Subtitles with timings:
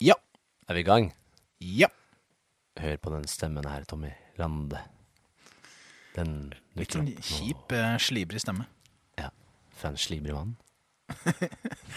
[0.00, 0.14] Ja.
[0.68, 1.10] Er vi i gang?
[1.60, 1.88] Ja.
[2.80, 4.78] Hør på den stemmen her, Tommy Lande.
[6.16, 8.66] Den Litt sånn kjip, eh, slibrig stemme.
[9.18, 9.28] Ja.
[9.76, 10.56] For en slibrig mann.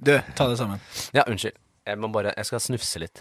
[0.00, 0.80] Du, ta det sammen.
[1.12, 1.56] Ja, unnskyld.
[1.86, 3.20] Jeg må bare Jeg skal snufse litt.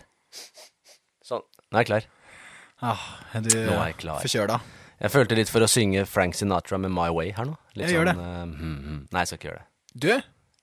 [1.27, 1.43] Sånn.
[1.71, 2.05] Nå er jeg klar.
[2.79, 3.01] Ah,
[3.35, 4.21] er du Nå er jeg klar.
[4.23, 4.59] forkjøla?
[4.99, 7.57] Jeg følte litt for å synge Frank Sinatra med My Way her nå.
[7.75, 8.15] Litt Jeg gjør det.
[8.15, 9.01] eh, hmm, hmm.
[9.11, 9.67] Nei, jeg skal ikke gjøre det.
[10.05, 10.09] Du,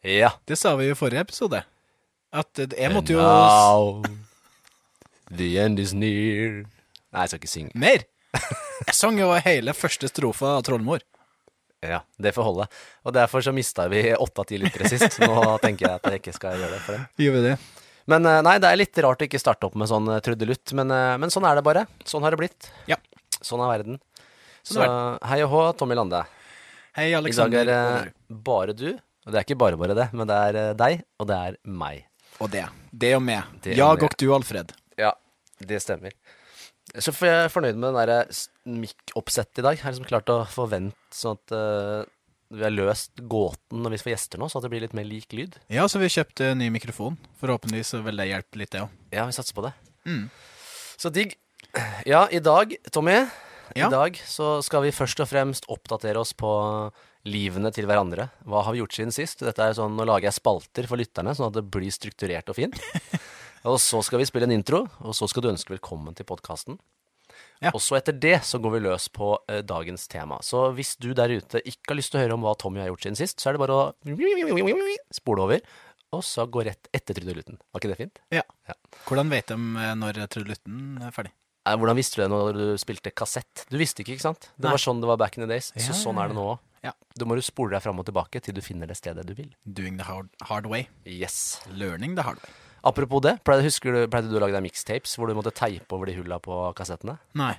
[0.09, 0.30] Ja.
[0.48, 1.62] det sa vi jo i forrige episode.
[2.37, 4.02] At jeg måtte jo now,
[5.33, 6.65] the end is near.
[7.15, 7.73] Nei, jeg skal ikke synge.
[7.80, 8.05] Mer!
[8.87, 11.01] Jeg sang jo hele første strofa av Trollmor.
[11.87, 12.66] Ja, det får holde.
[13.06, 16.20] Og derfor så mista vi åtte av ti lyttere sist, nå tenker jeg at jeg
[16.20, 17.06] ikke skal gjøre det for dem.
[17.25, 17.55] Gjør vi det?
[18.12, 20.73] Men eh, nei, det er litt rart å ikke starte opp med sånn eh, trudelutt,
[20.78, 21.87] men, eh, men sånn er det bare.
[22.06, 22.69] Sånn har det blitt.
[22.91, 22.98] Ja.
[23.41, 23.98] Sånn er verden.
[24.66, 24.91] Sånn Så
[25.30, 26.20] hei og hå, Tommy Lande.
[26.97, 27.64] Hei, I dag Alexander.
[27.64, 28.89] er det bare du,
[29.27, 32.05] og det er ikke bare bare det, men det er deg, og det er meg.
[32.43, 32.65] Og det.
[32.93, 33.45] Det og meg.
[33.65, 34.73] Det Jag og du, Alfred.
[35.01, 35.13] Ja,
[35.61, 36.13] det stemmer.
[36.97, 39.77] Så er jeg fornøyd med den der s- mic-oppsettet i dag.
[39.78, 42.05] Jeg har liksom klart å forvente sånn at uh,
[42.55, 45.09] vi har løst gåten når vi får gjester nå, så at det blir litt mer
[45.09, 45.56] lik lyd.
[45.73, 47.17] Ja, så vi kjøpte ny mikrofon.
[47.41, 48.95] Forhåpentligvis så vil det hjelpe litt, det òg.
[49.17, 49.73] Ja, vi satser på det.
[50.06, 50.28] Mm.
[51.00, 51.34] Så digg.
[52.09, 53.19] Ja, i dag, Tommy,
[53.75, 53.89] Ja.
[53.89, 56.53] i dag så skal vi først og fremst oppdatere oss på
[57.27, 58.28] livene til hverandre.
[58.46, 59.42] Hva har vi gjort siden sist?
[59.44, 62.58] Dette er sånn, Nå lager jeg spalter for lytterne, sånn at det blir strukturert og
[62.58, 62.78] fint.
[63.70, 66.78] og så skal vi spille en intro, og så skal du ønske velkommen til podkasten.
[67.64, 67.72] Ja.
[67.72, 70.38] Og så etter det så går vi løs på eh, dagens tema.
[70.44, 72.91] Så hvis du der ute ikke har lyst til å høre om hva Tommy har
[72.92, 75.64] gjort siden sist, så er det bare å spole over,
[76.16, 77.58] og så gå rett etter trudelutten.
[77.72, 78.22] Var ikke det fint?
[78.34, 78.44] Ja.
[78.69, 78.77] Ja.
[79.08, 81.32] Hvordan vet de eh, når trudelutten er ferdig?
[81.67, 83.64] Nei, Hvordan visste du det når du spilte kassett?
[83.67, 84.50] Du visste ikke, ikke sant?
[84.55, 84.75] Det Nei.
[84.77, 85.72] var sånn det var back in the days.
[85.75, 86.61] Ja, så sånn er det nå òg.
[86.86, 86.92] Ja.
[87.19, 89.48] Da må du spole deg fram og tilbake til du finner det stedet du vil.
[89.67, 90.87] Doing the hard, hard way.
[91.03, 91.59] Yes.
[91.67, 92.55] Learning the hard way.
[92.87, 95.91] Apropos det, pleide, husker du, pleide du å lage deg mixtapes hvor du måtte teipe
[95.97, 97.17] over de hulla på kassettene?
[97.34, 97.56] Nei.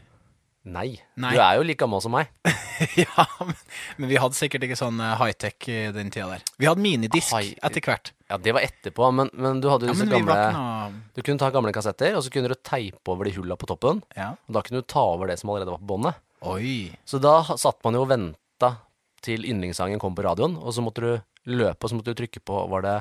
[0.64, 0.88] Nei.
[1.20, 1.34] Nei.
[1.36, 2.32] Du er jo like gammel som meg.
[3.04, 3.57] ja, men,
[3.98, 6.44] men vi hadde sikkert ikke sånn eh, high-tech i den tida der.
[6.58, 8.12] Vi hadde minidisk High- etter hvert.
[8.30, 10.50] Ja, det var etterpå, men, men du hadde jo Ja, disse men vi gamle var
[10.52, 13.56] ikke noe Du kunne ta gamle kassetter, og så kunne du teipe over de hulla
[13.56, 14.02] på toppen.
[14.18, 14.34] Ja.
[14.48, 16.20] Og da kunne du ta over det som allerede var på båndet.
[16.48, 16.92] Oi.
[17.08, 18.74] Så da ha- satt man jo og venta
[19.26, 21.12] til yndlingssangen kom på radioen, og så måtte du
[21.50, 22.98] løpe, og så måtte du trykke på Var det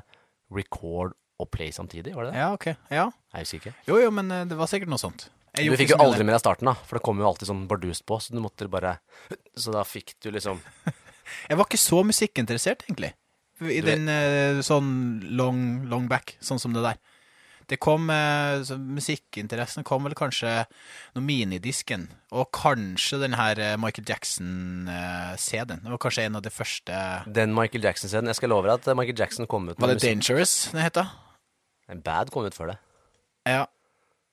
[0.54, 2.14] record og play samtidig?
[2.16, 2.38] Var det det?
[2.40, 2.66] Ja, ok.
[2.90, 3.08] Ja.
[3.34, 3.74] Jeg husker ikke.
[3.90, 5.26] Jo, jo, men eh, det var sikkert noe sånt.
[5.56, 8.04] Du fikk jo aldri med deg starten, da, for det kom jo alltid sånn bardust
[8.06, 8.98] på, så du måtte bare
[9.56, 10.60] Så da fikk du liksom
[11.50, 13.12] Jeg var ikke så musikkinteressert, egentlig.
[13.64, 16.98] I Du- den eh, sånn long, long back, sånn som det der.
[17.66, 20.52] Det kom eh, så Musikkinteressen kom vel kanskje
[21.16, 25.82] noe minidisken, og kanskje den her eh, Michael Jackson-CD-en.
[25.82, 28.30] det var kanskje en av de første Den Michael Jackson-scenen.
[28.30, 30.94] Jeg skal love deg at Michael Jackson kom ut Var det Dangerous den het?
[30.94, 31.08] da?
[31.90, 32.78] En Bad kom ut før det.
[33.46, 33.64] Ja.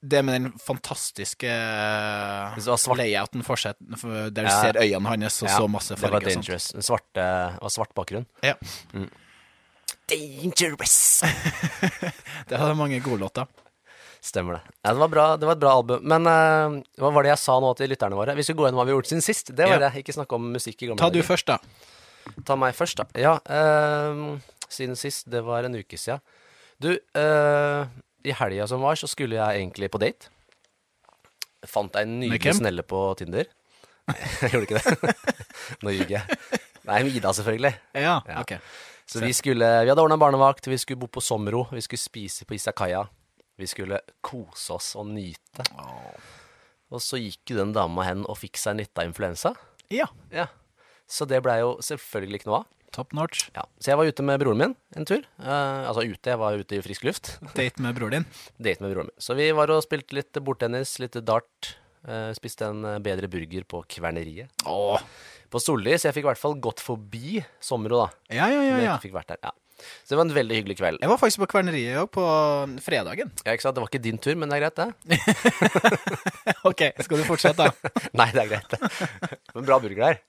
[0.03, 4.61] Det med den fantastiske eh, Det var layouten for for- der du Ja.
[4.61, 6.45] ser øynene hans og Ja, så masse det var farger og sånt.
[6.45, 6.75] Dangerous.
[6.75, 8.25] En svarte, det var svart bakgrunn.
[8.43, 8.55] Ja.
[10.09, 11.23] Dangerous!
[12.49, 13.47] Det hadde mange gode låter.
[14.23, 14.61] Stemmer det.
[14.83, 16.03] Ja, det, var bra, det var et bra album.
[16.07, 18.35] Men uh, hva var det jeg sa nå til lytterne våre?
[18.35, 19.51] Vi skulle gå gjennom hva vi har gjort siden sist.
[19.55, 19.91] Det var det.
[19.99, 21.57] Ikke snakke om musikk i gamle Ta du først, da.
[22.47, 23.07] Ta meg først, da.
[23.19, 24.39] Ja, Uh,
[24.71, 25.27] siden sist.
[25.31, 26.19] Det var en uke siden.
[26.81, 27.85] Du, eh,
[28.23, 30.29] i helga som var, så skulle jeg egentlig på date.
[31.67, 33.47] Fant ei nydelig snelle på Tinder.
[34.11, 35.13] jeg gjorde ikke det.
[35.83, 36.39] Nå ljuger jeg.
[36.83, 37.73] Nei, med Ida, selvfølgelig.
[37.95, 38.41] Ja, Ja.
[38.43, 38.57] ok.
[39.07, 42.45] Så vi skulle Vi hadde ordna barnevakt, vi skulle bo på Somro, vi skulle spise
[42.47, 43.03] på Isakaya.
[43.59, 45.65] Vi skulle kose oss og nyte.
[46.93, 49.51] Og så gikk jo den dama hen og fikk seg en lita influensa.
[49.93, 50.07] Ja.
[50.33, 50.47] Ja.
[51.09, 52.67] Så det blei jo selvfølgelig ikke noe av.
[52.93, 53.47] Top notch.
[53.55, 53.63] Ja.
[53.81, 55.23] Så jeg var ute med broren min en tur.
[55.41, 57.31] Eh, altså ute, jeg var ute i frisk luft.
[57.57, 58.27] Date med broren din.
[58.61, 59.17] Date med broren min.
[59.21, 61.73] Så vi var og spilte litt bordtennis, litt dart.
[62.07, 64.53] eh, spiste en eh, bedre burger på Kverneriet.
[64.69, 65.01] Åh.
[65.53, 68.07] På Solli, så jeg fikk i hvert fall gått forbi Sommero, da.
[68.33, 68.95] Ja, ja, ja, ja.
[69.01, 69.41] fikk vært der.
[69.45, 69.51] Ja.
[70.05, 71.01] Så det var en veldig hyggelig kveld.
[71.01, 72.23] Jeg var faktisk på Kverneriet òg, på
[72.85, 73.33] fredagen.
[73.43, 73.75] Ja, ikke sant?
[73.77, 75.73] Det var ikke din tur, men det er greit, det.
[76.69, 77.91] Ok, skal du fortsette, da?
[78.19, 79.39] Nei, det er greit, det.
[79.57, 80.21] Men bra burger der.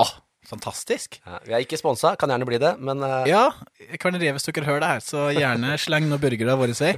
[0.00, 0.12] Åh,
[0.48, 1.20] fantastisk.
[1.26, 3.22] Ja, vi er ikke sponsa, kan gjerne bli det, men uh...
[3.28, 3.48] Ja,
[4.02, 6.94] Kverneriet, hvis dere hører det her, så gjerne sleng noen burgere våre vei.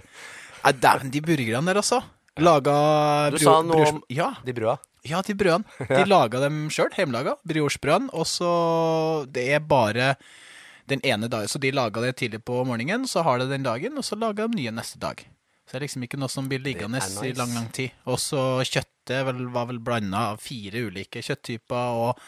[0.64, 2.00] Nei, Dæven, de burgerne der, altså.
[2.42, 4.78] Laga Du sa noe om Ja, de brøda.
[5.06, 5.64] ja, de brødene.
[5.86, 7.36] De laga dem sjøl, hjemmelaga.
[7.46, 8.10] Briochebrødene.
[8.16, 8.48] Og så
[9.30, 10.16] Det er bare
[10.90, 11.48] den ene dagen.
[11.48, 14.48] Så de laga det tidlig på morgenen, så har det den dagen, og så laga
[14.48, 15.22] de nye neste dag.
[15.64, 17.94] Så det er liksom ikke noe som blir liggende er i lang, lang tid.
[18.10, 19.22] Og så kjøttet
[19.54, 22.18] var vel blanda av fire ulike kjøtttyper, og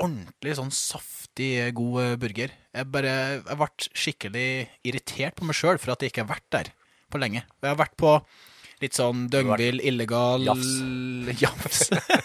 [0.00, 2.54] ordentlig sånn saftig, god eh, burger.
[2.74, 3.12] Jeg bare
[3.44, 4.48] Jeg ble skikkelig
[4.90, 6.72] irritert på meg sjøl for at jeg ikke har vært der
[7.10, 7.44] på lenge.
[7.62, 8.16] Jeg har vært på
[8.82, 10.72] litt sånn døgnvill, illegal Jafs.
[11.44, 11.84] Jafs.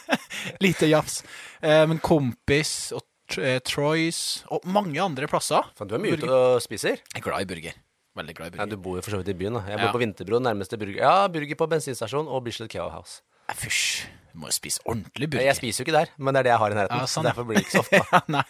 [0.63, 1.21] Lite jafs.
[1.61, 3.05] Eh, men Kompis og
[3.37, 5.67] eh, Troys og mange andre plasser.
[5.77, 6.97] Fan, du er mye ute og spiser.
[7.13, 7.77] Jeg er glad i burger.
[8.17, 8.71] Veldig glad i Ja, burger.
[8.73, 9.59] du bor jo for så vidt i byen.
[9.59, 9.93] da Jeg bor Ja.
[9.93, 10.97] på Vinterbro, nærmeste burger.
[11.03, 13.21] Ja, burger på bensinstasjon og Bislett Kebab House.
[13.55, 14.07] Fysj.
[14.39, 15.45] Må jo spise ordentlig burger.
[15.49, 17.01] Jeg spiser jo ikke der, men det er det jeg har i nærheten.
[17.01, 17.99] Ja, sånn, derfor blir det ikke så ofte.
[18.09, 18.43] Ja, nei.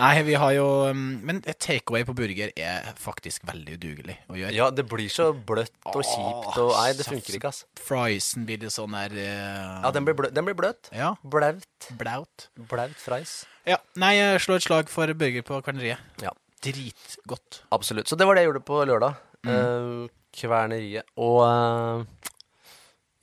[0.00, 4.52] nei, vi har jo um, Men takeaway på burger er faktisk veldig udugelig å gjøre.
[4.56, 7.64] Ja, det blir så bløtt og kjipt og Nei, det funker ikke, ass.
[7.80, 9.80] Friesen blir litt sånn der uh...
[9.86, 10.90] Ja, den blir, blø den blir bløt.
[10.94, 11.88] Ja, Blaut.
[11.98, 12.48] blaut.
[12.70, 13.42] Blaut fries.
[13.68, 16.02] Ja, nei, jeg slår et slag for burger på kverneriet.
[16.22, 16.34] Ja.
[16.64, 17.62] Dritgodt.
[17.72, 18.08] Absolutt.
[18.08, 19.16] Så det var det jeg gjorde på lørdag.
[19.44, 20.04] Eh,
[20.36, 21.08] kverneriet.
[21.20, 22.30] Og eh,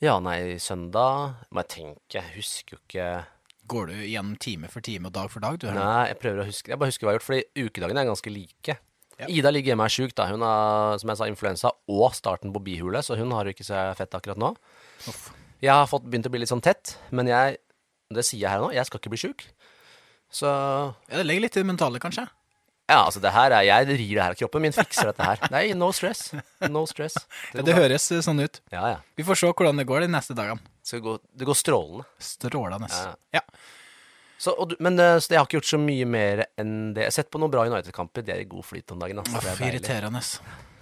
[0.02, 2.16] Ja, nei, søndag må jeg tenke.
[2.18, 3.10] Jeg husker jo ikke
[3.70, 5.68] Går du gjennom time for time og dag for dag, du?
[5.70, 8.08] Nei, jeg prøver å huske Jeg bare husker hva jeg har gjort, fordi ukedagene er
[8.08, 8.74] ganske like.
[9.20, 9.28] Ja.
[9.30, 10.26] Ida ligger hjemme og er sjuk, da.
[10.32, 13.68] Hun har, som jeg sa, influensa og starten på bihule, så hun har jo ikke
[13.68, 14.50] så fett akkurat nå.
[15.06, 15.28] Uff.
[15.62, 17.60] Jeg har fått begynt å bli litt sånn tett, men jeg
[18.12, 19.46] Det sier jeg her nå, jeg skal ikke bli sjuk.
[20.32, 22.26] Så Ja, det legger litt i det mentale, kanskje?
[22.92, 24.34] Ja, altså, det her er Jeg rir det her.
[24.34, 25.42] av Kroppen min fikser dette her.
[25.54, 26.26] Nei, no stress.
[26.68, 27.16] No stress.
[27.52, 28.60] Det, ja, det høres eh, sånn ut.
[28.74, 28.98] Ja, ja.
[29.16, 30.60] Vi får se hvordan det går de neste dagene.
[30.84, 32.08] Så det går, det går strålende.
[32.22, 32.90] Strålende.
[33.32, 33.42] Ja.
[34.42, 37.06] Så, du, men eh, så jeg har ikke gjort så mye mer enn det.
[37.06, 38.26] Jeg har sett på noen bra United-kamper.
[38.26, 39.22] De er i god flyt om dagen.
[39.22, 39.40] Altså.
[39.40, 40.22] Det er irriterende,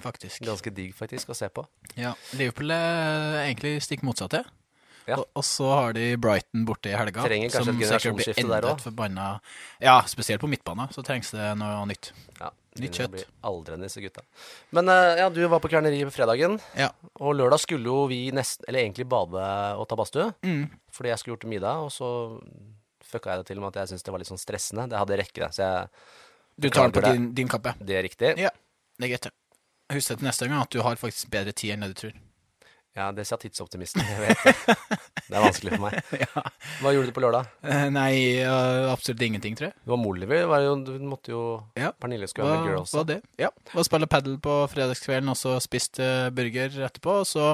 [0.00, 0.46] faktisk.
[0.48, 1.66] Ganske digg faktisk å se på.
[2.00, 2.14] Ja.
[2.40, 4.59] Liverpool er egentlig stikk motsatt, motsatte.
[5.08, 5.16] Ja.
[5.18, 7.24] Og, og så har de Brighton borte i helga.
[7.24, 9.28] Trenger kanskje som et generasjonsskifte der forbanna
[9.82, 12.12] Ja, spesielt på midtbanen så trengs det noe nytt.
[12.38, 13.24] Ja, Nytt kjøtt.
[13.42, 14.22] Aldrende, disse gutta.
[14.76, 16.60] Men eh, ja, du var på kverneriet på fredagen.
[16.78, 16.92] Ja.
[17.18, 19.42] Og lørdag skulle jo vi nesten Eller egentlig bade
[19.80, 20.28] og ta badstue.
[20.46, 20.68] Mm.
[20.94, 22.10] Fordi jeg skulle gjort middag, og så
[23.10, 24.86] fucka jeg det til med at jeg syntes det var litt sånn stressende.
[24.92, 25.50] Det hadde rekke, det.
[25.56, 27.74] Så jeg Du tar den på din, din kappe.
[27.82, 28.34] Det er riktig.
[28.38, 28.54] Ja,
[29.00, 29.28] det er greit.
[29.30, 29.34] det.
[29.90, 32.18] Husk til neste gang at du har faktisk bedre tid enn det du tror.
[32.98, 34.02] Ja, det sa tidsoptimisten.
[34.02, 34.76] Jeg vet det.
[35.30, 36.24] Det er vanskelig for meg.
[36.82, 37.46] Hva gjorde du på lørdag?
[37.62, 39.76] Eh, nei, eh, absolutt ingenting, tror jeg.
[39.78, 40.42] Det var Molliver.
[40.50, 41.42] Var jo, du måtte jo
[41.78, 41.92] Ja.
[42.02, 42.94] Pernille skulle være med girls.
[42.98, 43.20] var det?
[43.38, 43.52] Ja.
[43.70, 47.20] Var spille padel på fredagskvelden, og så spiste burger etterpå.
[47.22, 47.52] Og så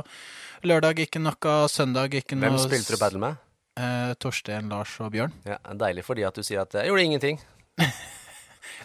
[0.64, 3.42] lørdag ikke noe, søndag ikke noe Hvem spilte du padel med?
[3.76, 5.36] Eh, Torstein, Lars og Bjørn.
[5.44, 7.42] Ja, Deilig fordi at du sier at jeg gjorde ingenting.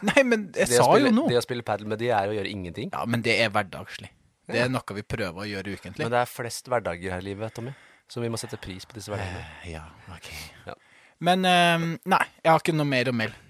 [0.08, 1.32] Nei, men jeg sa spille, jo noe.
[1.32, 2.92] Det å spille padel med de er å gjøre ingenting.
[2.92, 4.12] Ja, men det er hverdagslig.
[4.50, 6.04] Det er noe vi prøver å gjøre ukentlig.
[6.06, 7.76] Men det er flest hverdager her i livet, Tommy.
[8.12, 9.46] Så vi må sette pris på disse hverdagene.
[9.70, 10.32] Ja, ok.
[10.68, 10.76] Ja.
[11.24, 13.48] Men eh, nei, jeg har ikke noe mer å melde.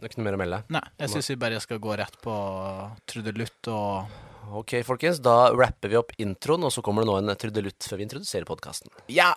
[0.00, 0.62] Det er ikke noe mer å melde.
[0.72, 2.34] Nei, jeg syns vi bare skal gå rett på
[3.10, 4.18] trudelutt og
[4.50, 5.20] Ok, folkens.
[5.22, 8.48] Da rapper vi opp introen, og så kommer det nå en trudelutt før vi introduserer
[8.48, 8.90] podkasten.
[9.12, 9.28] Ja!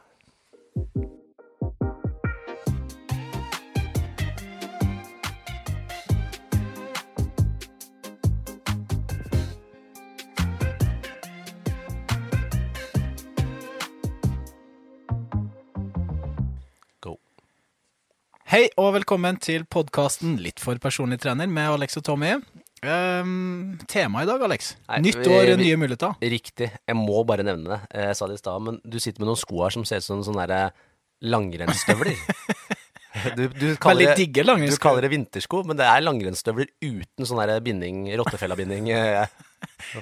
[18.54, 22.36] Hei og velkommen til podkasten Litt for personlig trener med Alex og Tommy.
[22.86, 24.76] Um, tema i dag, Alex.
[24.92, 26.14] Nei, Nytt år, vi- nye muligheter.
[26.22, 26.68] Riktig.
[26.70, 27.80] Jeg må bare nevne det.
[27.98, 30.04] Jeg sa det i stad, men du sitter med noen sko her som ser ut
[30.04, 30.72] som sånne derre
[31.24, 32.14] langrennsstøvler.
[33.38, 38.18] Du, du, kaller det, du kaller det vintersko, men det er langrennsstøvler uten sånn binding,
[38.18, 39.28] rottefellabinding eh,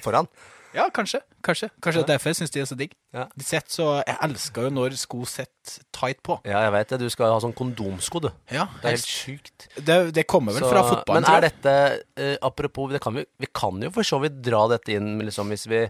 [0.02, 0.28] foran.
[0.74, 1.20] Ja, kanskje.
[1.44, 2.94] Kanskje Kanskje det er derfor jeg syns de er så digg.
[3.14, 3.26] Ja.
[3.36, 6.38] De sitter så Jeg elsker jo når sko sitter tight på.
[6.48, 7.00] Ja, jeg vet det.
[7.02, 8.30] Du skal ha sånn kondomsko, du.
[8.52, 9.68] Ja, Det er helt sjukt.
[9.84, 11.24] det, det kommer vel Så- fra fotballen.
[11.28, 11.74] Men er dette
[12.20, 15.50] uh, Apropos, det kan vi, vi kan jo for så vidt dra dette inn liksom,
[15.52, 15.84] hvis vi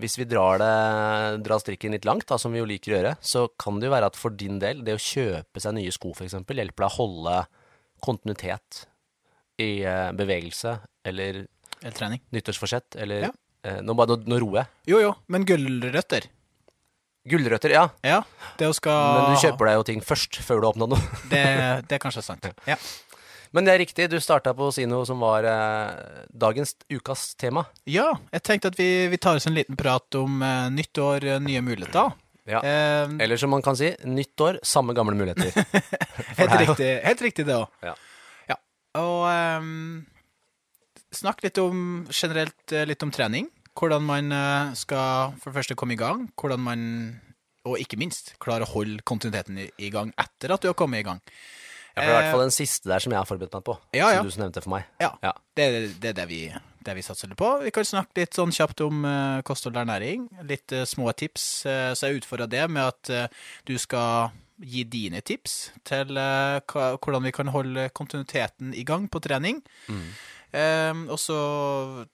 [0.00, 3.10] hvis vi drar, det, drar strikken litt langt, da, som vi jo liker å gjøre,
[3.20, 6.14] så kan det jo være at for din del, det å kjøpe seg nye sko
[6.16, 7.34] f.eks., hjelper deg å holde
[8.00, 8.86] kontinuitet
[9.60, 11.42] i eh, bevegelse eller
[11.82, 12.22] Eller trening.
[12.32, 13.30] nyttårsforsett, eller Ja.
[13.64, 14.72] Eh, nå, bare, nå, nå roer jeg.
[14.94, 16.28] Jo, jo, men gulrøtter
[17.22, 17.84] Gulrøtter, ja.
[18.02, 18.16] Ja,
[18.58, 21.18] det å skal Men du kjøper deg jo ting først, før du oppnådd noe.
[21.30, 21.42] det,
[21.86, 22.48] det er kanskje sant.
[22.66, 22.74] Ja.
[23.54, 27.34] Men det er riktig, du starta på å si noe som var eh, dagens ukas
[27.38, 27.66] tema.
[27.86, 31.26] ja, jeg tenkte at vi, vi tar oss en liten prat om eh, nytt år,
[31.36, 32.14] eh, nye muligheter.
[32.48, 32.58] Ja.
[32.64, 35.52] Eh, Eller som man kan si, nytt år, samme gamle muligheter.
[36.40, 37.68] helt, riktig, helt riktig, det òg.
[37.84, 37.94] Ja.
[38.50, 38.56] Ja.
[38.98, 39.76] Og ehm,
[41.16, 43.48] snakk litt om generelt eh, litt om trening.
[43.78, 46.26] Hvordan man eh, skal for det første komme i gang.
[46.38, 46.82] Hvordan man,
[47.68, 51.04] og ikke minst, klare å holde kontinuiteten i, i gang etter at du har kommet
[51.04, 51.22] i gang.
[51.92, 53.64] Ja, for det er i hvert fall den siste der som jeg har forberedt meg
[53.68, 53.74] på.
[53.92, 54.20] Ja, ja.
[54.24, 54.86] Som du nevnte for meg.
[55.02, 55.34] Ja, Ja.
[55.52, 55.66] Det,
[56.00, 56.38] det er det vi,
[56.80, 57.50] det vi satser litt på.
[57.60, 60.24] Vi kan snakke litt sånn kjapt om uh, kosthold og ernæring.
[60.48, 61.66] Litt uh, små tips.
[61.68, 66.58] Uh, så jeg utfordrer det med at eh, du skal gi dine tips til eh,
[66.72, 69.62] hva, hvordan vi kan holde kontinuiteten i gang på trening.
[70.52, 71.36] Ehm, og så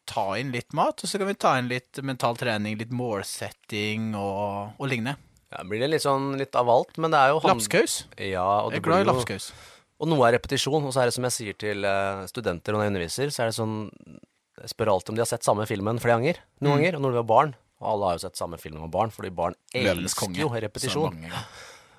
[0.06, 4.12] ta inn litt mat, og så kan vi ta inn litt mental trening, litt målsetting
[4.18, 5.16] og, og lignende.
[5.50, 8.02] Ja, blir det litt sånn litt av alt, men det er jo Lapskaus.
[8.20, 9.50] Ja, og Jeg er glad i lapskaus.
[9.98, 12.84] Og noe er repetisjon, og så er det som jeg sier til eh, studenter når
[12.84, 13.78] jeg underviser, så er det sånn
[14.60, 16.38] Jeg spør alltid om de har sett samme filmen flere ganger.
[16.60, 16.76] Noen Mm.
[16.82, 16.94] ganger.
[16.98, 17.54] Og når de var barn.
[17.80, 21.14] Og alle har jo sett samme film med barn, fordi barn elsker jo repetisjon.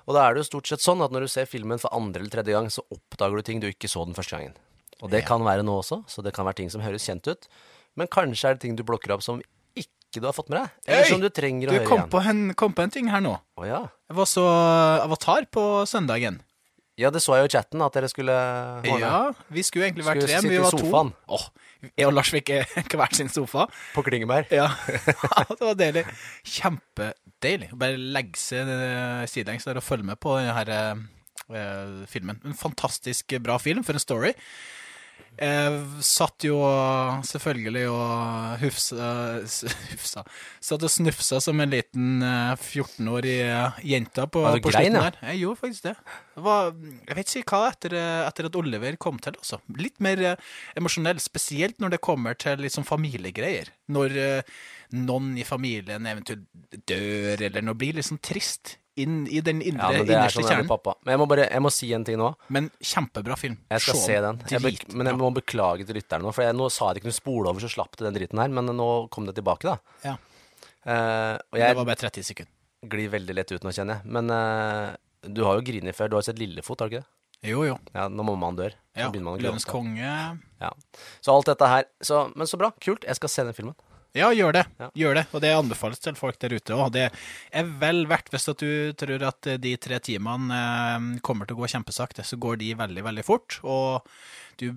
[0.06, 2.20] Og da er det jo stort sett sånn at når du ser filmen for andre
[2.20, 4.54] eller tredje gang, så oppdager du ting du ikke så den første gangen.
[5.02, 7.48] Og det kan være nå også, så det kan være ting som høres kjent ut.
[7.96, 9.40] Men kanskje er det ting du blokker opp som
[9.76, 11.10] ikke du har fått med deg, eller Øy!
[11.12, 12.10] som du trenger å Du høre kom igjen.
[12.12, 13.36] på, en, kom på en ting her nå.
[13.60, 13.80] Å ja.
[14.10, 14.44] Jeg var så
[15.06, 16.40] Avatar på søndagen.
[17.00, 18.98] ja, det så jeg jo i chatten at dere skulle ordne.
[19.00, 21.12] Ja, vi skulle egentlig vært tre, men vi var sofaen.
[21.14, 21.38] to.
[21.38, 21.46] Åh,
[21.96, 23.68] jeg og Lars fikk eh, hver sin sofa.
[23.94, 24.50] På Klingeberg.
[24.52, 24.66] Ja,
[25.48, 26.04] det var deilig.
[26.44, 27.70] Kjempedeilig.
[27.80, 30.74] Bare legge seg eh, sidelengs der og følge med på denne her,
[31.54, 32.40] eh, filmen.
[32.44, 34.34] En fantastisk bra film, for en story.
[35.40, 36.58] Jeg satt jo
[37.24, 39.10] selvfølgelig og hufsa,
[39.94, 40.24] hufsa
[40.60, 43.36] Satt og snufsa som en liten eh, 14-årig
[43.86, 45.18] jente på, du på grein, slutten der.
[45.30, 45.94] Jeg gjorde faktisk det.
[46.36, 46.74] det var,
[47.08, 49.60] jeg vet ikke hva etter, eh, etter at Oliver kom til, altså.
[49.80, 53.72] Litt mer eh, emosjonell, spesielt når det kommer til sånn familiegreier.
[53.92, 54.60] Når eh,
[54.98, 56.46] noen i familien eventuelt
[56.90, 60.46] dør, eller når det blir sånn trist inn i den indre, ja, er innerste sånn
[60.46, 60.70] jeg kjernen.
[60.70, 60.94] pappa.
[61.04, 62.30] Men jeg må bare jeg må si en ting nå.
[62.52, 63.58] Men kjempebra film.
[63.70, 64.40] Jeg skal se den.
[64.50, 67.12] Jeg men jeg må beklage til lytterne nå, for jeg, nå sa jeg det ikke
[67.12, 68.50] noe spole over, så slapp det den driten her.
[68.56, 69.78] Men nå kom det tilbake, da.
[70.06, 70.16] Ja.
[70.80, 72.52] Uh, og Det var bare 30 sekunder.
[72.90, 74.12] glir veldig lett ut nå, kjenner jeg.
[74.16, 74.96] Men uh,
[75.28, 76.12] du har jo grinet før.
[76.12, 77.10] Du har sett Lillefot, har du ikke det?
[77.50, 77.76] Jo, jo.
[77.96, 78.74] Ja, når mammaen dør.
[78.98, 79.64] Ja, gråte.
[79.70, 80.12] konge.
[80.60, 80.70] Ja.
[81.24, 82.68] Så alt dette her så, Men så bra.
[82.84, 83.06] Kult.
[83.08, 83.76] Jeg skal se den filmen.
[84.16, 84.64] Ja, gjør det.
[84.80, 84.88] Ja.
[85.04, 85.26] Gjør det.
[85.34, 86.88] Og det anbefales til folk der ute òg.
[86.96, 87.04] Det
[87.52, 91.62] er vel verdt, hvis at du tror at de tre timene eh, kommer til å
[91.62, 93.60] gå kjempesakte, så går de veldig, veldig fort.
[93.62, 94.02] Og
[94.58, 94.72] du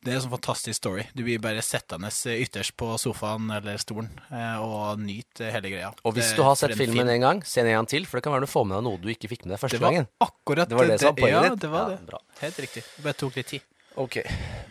[0.00, 1.02] det er en sånn fantastisk story.
[1.12, 5.90] Du blir bare sittende ytterst på sofaen eller stolen eh, og nyte hele greia.
[6.08, 7.10] Og hvis du har sett en filmen film.
[7.18, 8.86] en gang, se den en gang til, for det kan være du får med deg
[8.86, 10.08] noe du ikke fikk med deg første gangen.
[10.08, 10.38] Det var gangen.
[10.40, 11.60] akkurat Det var det som var poenget Ja, ditt?
[11.66, 12.06] det var Ja, det.
[12.08, 12.20] bra.
[12.40, 12.84] Helt riktig.
[12.96, 13.68] Det bare tok litt tid.
[14.00, 14.16] Ok,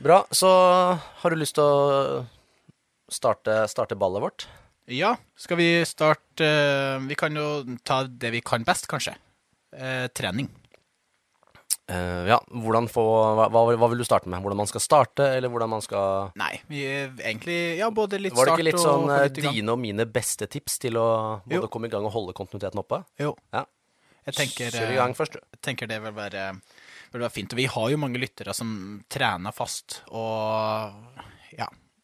[0.01, 0.17] bra.
[0.33, 0.49] Så
[1.21, 2.25] har du lyst til å
[3.13, 4.47] starte, starte ballet vårt?
[4.89, 9.13] Ja, skal vi starte eh, Vi kan jo ta det vi kan best, kanskje.
[9.75, 10.49] Eh, trening.
[11.89, 13.03] Eh, ja, hvordan få
[13.37, 14.43] hva, hva, vil du starte med?
[14.43, 18.45] Hvordan man skal starte, eller hvordan man skal Nei, vi egentlig Ja, både litt Var
[18.45, 21.07] det ikke litt sånn få eh, dine og mine beste tips til å
[21.47, 21.71] både Jo.
[21.73, 23.01] komme i gang og holde kontinuiteten oppe?
[23.17, 23.33] Jo.
[23.55, 23.65] Ja.
[24.29, 25.41] Jeg tenker, Kjør i gang først, du.
[25.55, 26.43] jeg tenker det vil være,
[27.15, 27.55] vil være fint.
[27.55, 28.69] Og vi har jo mange lyttere som
[29.09, 31.25] trener fast, og.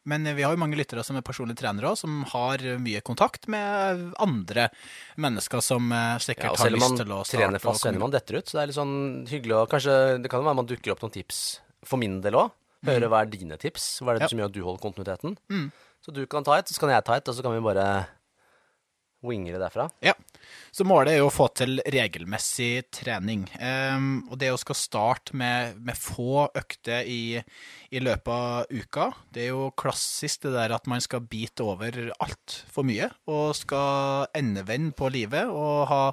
[0.06, 3.48] Men vi har jo mange lyttere som er personlige trenere òg, som har mye kontakt
[3.50, 4.68] med andre
[5.18, 7.40] mennesker som eh, sikkert Ja, har lyst til å starte.
[7.40, 8.46] trener om fast, så fast, ender man detter ut.
[8.52, 8.96] Så det er litt sånn
[9.32, 11.42] hyggelig å Kanskje det kan jo være man dukker opp noen tips
[11.86, 12.54] for min del òg.
[12.86, 13.88] Høre hva er dine tips?
[14.06, 14.30] Hva er det Ja.
[14.30, 15.38] som gjør at du holder kontinuiteten?
[15.50, 15.72] Mm.
[16.06, 17.88] Så du kan ta et, så kan jeg ta et, og så kan vi bare
[19.28, 19.88] winge det derfra.
[20.04, 20.14] Ja.
[20.76, 23.46] Så målet er jo å få til regelmessig trening.
[23.60, 27.38] Um, og det å skal starte med, med få økter i,
[27.96, 32.12] i løpet av uka, det er jo klassisk det der at man skal bite over
[32.20, 36.04] altfor mye, og skal endevende på livet og ha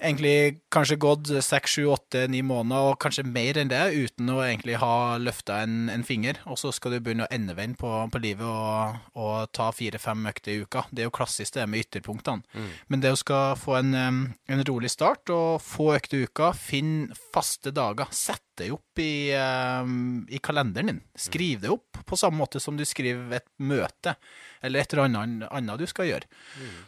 [0.00, 4.40] egentlig kanskje gått seks, sju, åtte, ni måneder, og kanskje mer enn det, uten å
[4.44, 6.40] egentlig ha løfta en, en finger.
[6.50, 10.54] Og så skal du begynne å endevende på, på livet og, og ta fire-fem økter
[10.54, 10.86] i uka.
[10.90, 12.66] Det er jo klassisk det med ytterpunktene.
[12.88, 17.10] Men det å skal få en, en rolig start og få økter i uka, finn
[17.34, 18.10] faste dager.
[18.14, 21.00] Sett det opp i, em, i kalenderen din.
[21.18, 24.14] Skriv det opp på samme måte som du skriver et møte,
[24.62, 26.30] eller et eller annet, annet du skal gjøre.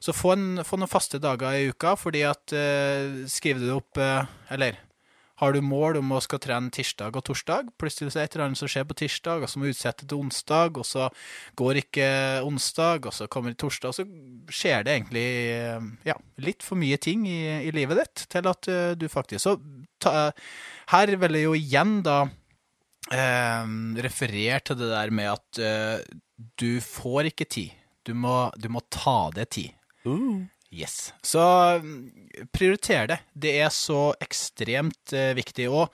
[0.03, 3.77] Så få, en, få noen faste dager i uka, fordi at eh, skriver du det
[3.77, 4.81] opp eh, Eller
[5.43, 8.45] har du mål om å skal trene tirsdag og torsdag, plutselig er det et eller
[8.47, 11.09] annet som skjer på tirsdag, og så må du utsette til onsdag, og så
[11.59, 12.11] går ikke
[12.47, 15.25] onsdag, og så kommer torsdag, og så skjer det egentlig
[15.57, 19.43] eh, ja, litt for mye ting i, i livet ditt til at eh, du faktisk
[19.43, 19.57] Så
[20.03, 20.31] ta,
[20.93, 22.21] her vil jeg jo igjen da
[23.11, 23.75] eh,
[24.07, 26.07] referere til det der med at eh,
[26.59, 27.75] du får ikke tid.
[28.07, 29.75] Du må, du må ta deg tid.
[30.73, 31.13] Yes.
[31.23, 31.41] Så
[31.85, 32.11] mm,
[32.53, 33.19] prioriter det.
[33.33, 35.69] Det er så ekstremt eh, viktig.
[35.69, 35.93] Og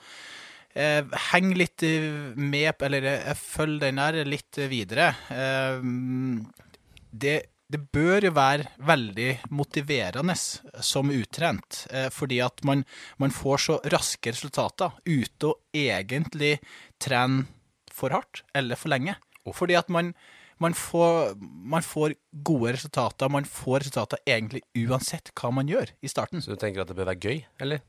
[0.79, 2.07] eh, heng litt eh,
[2.39, 5.11] med, eller eh, følg den der litt videre.
[5.35, 5.83] Eh,
[7.11, 7.37] det,
[7.69, 12.87] det bør jo være veldig motiverende som utrent, eh, fordi at man,
[13.19, 16.61] man får så raske resultater ute å egentlig
[17.03, 17.49] trene
[17.93, 19.19] for hardt eller for lenge.
[19.49, 20.13] Fordi at man,
[20.63, 26.11] man, får, man får gode resultater, man får resultater egentlig uansett hva man gjør i
[26.11, 26.43] starten.
[26.45, 27.83] Så du tenker at det bør være gøy, eller?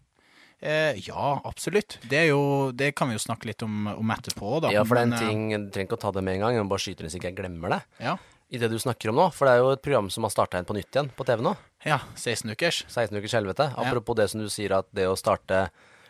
[0.60, 2.00] Eh, ja, absolutt.
[2.12, 4.74] Det, jo, det kan vi jo snakke litt om, om etterpå, da.
[4.76, 6.44] Ja, for det er en eh, ting Du trenger ikke å ta det med en
[6.44, 7.80] gang, jeg må bare skyte inn så ikke jeg glemmer det.
[8.04, 8.18] Ja,
[8.50, 10.60] I det du snakker om nå, for det er jo et program som har starta
[10.60, 11.56] igjen på nytt igjen på TV nå.
[11.88, 12.82] ja 16 ukers.
[12.90, 13.70] 16 ukers helvete.
[13.80, 15.70] Apropos det som du sier, at det å starte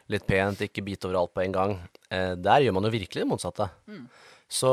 [0.09, 1.75] litt pent, ikke bite over alt på en gang,
[2.09, 3.69] eh, der gjør man jo virkelig det motsatte.
[4.49, 4.69] Så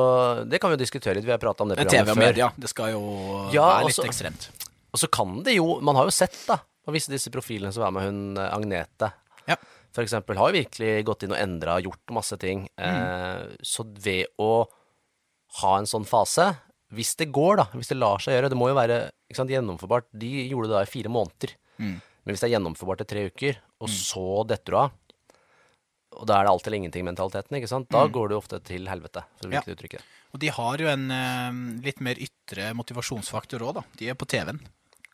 [0.49, 1.27] det kan vi jo diskutere litt.
[1.29, 2.23] Vi har prata om det Men TV og før.
[2.23, 3.03] media, det skal jo
[3.53, 4.49] Ja, være litt også, ekstremt.
[4.97, 6.57] Og så kan det jo Man har jo sett, da,
[6.87, 9.11] på visse disse profilene som er med hun eh, Agnete.
[9.47, 9.59] Ja.
[9.93, 12.67] For eksempel har jo virkelig gått inn og endra, gjort masse ting.
[12.81, 14.67] Eh, så ved å
[15.61, 16.51] ha en sånn fase,
[16.97, 18.99] hvis det går, da, hvis det lar seg gjøre Det må jo være
[19.35, 20.09] sant, gjennomførbart.
[20.17, 21.57] De gjorde det da i fire måneder.
[21.81, 21.97] Mm.
[22.01, 24.95] Men hvis det er gjennomførbart i tre uker, og så detter du av
[26.17, 27.89] og da er det alt eller ingenting-mentaliteten, ikke sant?
[27.93, 29.61] Da går det jo ofte til helvete, for å Ja.
[29.61, 30.03] bruke det uttrykket.
[30.35, 33.83] Og de har jo en uh, litt mer ytre motivasjonsfaktor òg, da.
[33.97, 34.61] De er på TV-en.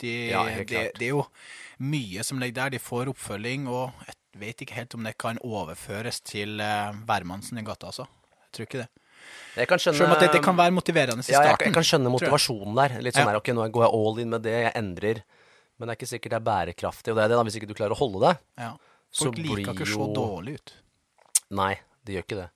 [0.00, 1.26] De, Ja, helt det, er jo
[1.78, 2.70] mye som ligger der.
[2.70, 7.62] De får oppfølging, og jeg vet ikke helt om det kan overføres til uh, i
[7.62, 8.06] gata, altså.
[8.06, 8.88] Jeg tror ikke det.
[9.56, 11.44] Jeg kan skjønne Selv om det, det kan være motiverende i starten.
[11.44, 12.96] Ja, jeg, jeg kan skjønne motivasjonen der.
[13.04, 13.32] Litt sånn Ja.
[13.32, 15.22] der, ok, nå går jeg all in med det, jeg endrer.
[15.78, 17.68] Men det er ikke sikkert det er bærekraftig, og det er det da, hvis ikke
[17.70, 18.34] du klarer å holde det.
[18.58, 18.72] Ja.
[19.12, 20.72] så Folk liker ikke så jo- dårlig ut.
[21.52, 21.74] Nei,
[22.06, 22.48] det gjør ikke det.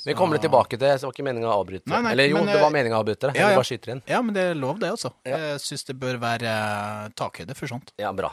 [0.00, 1.84] Men vi kommer litt tilbake til det, var ikke meningen å avbryte.
[1.92, 3.34] Nei, nei, Eller jo, men, det var meninga meningen å avbryte det.
[3.36, 3.58] ja, ja.
[3.58, 4.00] bare skyter inn.
[4.08, 5.12] Ja, men det er lov, det, altså.
[5.28, 7.92] Jeg syns det bør være uh, takhøyde for sånt.
[8.00, 8.32] Ja, bra.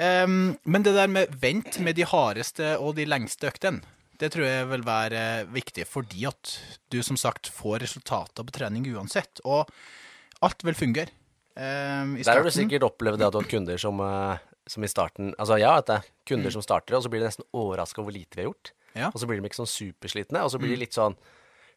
[0.00, 3.84] Ehm, men det der med vent med de hardeste og de lengste øktene,
[4.22, 5.22] det tror jeg vil være
[5.52, 6.56] viktig fordi at
[6.94, 9.42] du som sagt får resultater på trening uansett.
[9.44, 9.70] Og
[10.42, 11.10] alt vil fungere.
[11.52, 14.84] Um, I Der har du sikkert opplevd det at du har kunder som, eh, som
[14.84, 15.98] i starten Altså, jeg vet det.
[16.24, 16.52] Kunder Mm.
[16.52, 18.72] som starter, og så blir de nesten overraska over hvor lite vi har gjort.
[18.94, 19.08] Ja.
[19.12, 20.76] Og så blir de ikke sånn superslitne, og så blir Mm.
[20.78, 21.16] de litt sånn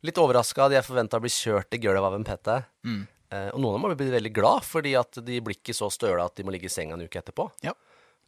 [0.06, 0.68] Litt overraska.
[0.70, 2.64] De er forventa å bli kjørt i gulvet av en PT.
[2.86, 3.08] Mm.
[3.32, 5.88] Eh, og noen av dem har blitt veldig glad, fordi at de blir ikke så
[5.90, 7.48] støle at de må ligge i senga en uke etterpå.
[7.66, 7.72] Ja,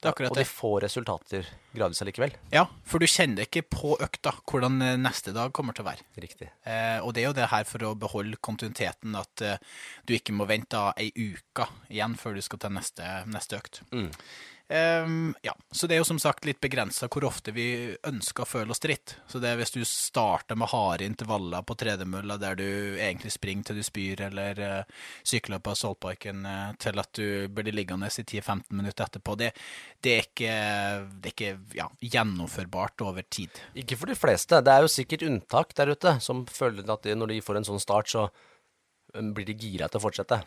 [0.01, 2.33] det er akkurat og de får resultater gradvis allikevel.
[2.55, 6.01] Ja, for du kjenner ikke på økta hvordan eh, neste dag kommer til å være.
[6.17, 6.49] Riktig.
[6.65, 9.57] Eh, og det er jo det her for å beholde kontinuiteten, at eh,
[10.07, 13.83] du ikke må vente ei uke igjen før du skal til neste, neste økt.
[13.93, 14.09] Mm.
[14.69, 18.47] Ehm, ja, Så det er jo som sagt litt begrensa hvor ofte vi ønsker å
[18.49, 19.15] føle oss dritt.
[19.27, 22.67] Så det er hvis du starter med harde intervaller på tredemølla der du
[22.99, 27.75] egentlig springer til du spyr, eller uh, sykler på Saltparken uh, til at du blir
[27.75, 29.53] liggende i 10-15 minutter etterpå, det,
[30.03, 30.57] det er ikke,
[31.15, 33.63] det er ikke ja, gjennomførbart over tid.
[33.77, 34.59] Ikke for de fleste.
[34.63, 37.71] Det er jo sikkert unntak der ute som føler at de, når de får en
[37.71, 38.27] sånn start, så
[39.15, 40.41] um, blir de gira til å fortsette.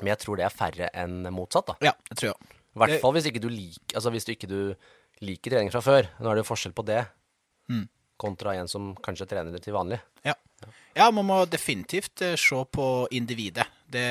[0.00, 1.90] Men jeg tror det er færre enn motsatt, da.
[1.90, 2.59] Ja, det tror jeg.
[2.70, 4.58] I hvert fall hvis ikke du liker Altså hvis du ikke du
[5.26, 6.06] liker trening fra før.
[6.22, 7.02] Nå er det jo forskjell på det
[7.70, 7.84] Mm.
[8.18, 10.00] kontra en som kanskje trener det til vanlig.
[10.26, 10.32] Ja.
[10.96, 13.64] ja, man må definitivt eh, se på individet.
[13.88, 14.02] Det,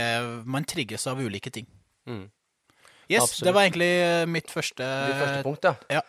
[0.47, 1.67] man trigges av ulike ting.
[2.07, 2.23] Mm.
[3.09, 3.43] Yes, Absolutt.
[3.49, 5.75] det var egentlig eh, mitt første Ditt første punkt, ja.
[5.99, 6.01] Ja.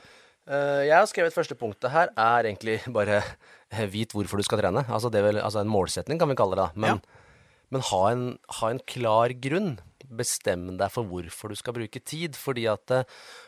[0.47, 3.19] Eh, jeg har skrevet første punktet her er egentlig bare
[3.91, 4.87] vit hvorfor du skal trene.
[4.87, 6.71] Altså, det er vel, altså en målsetning kan vi kalle det da.
[6.87, 7.03] Men,
[7.75, 8.25] men ha, en,
[8.61, 9.75] ha en klar grunn.
[10.11, 12.37] Bestem deg for hvorfor du skal bruke tid.
[12.39, 13.07] Fordi at eh,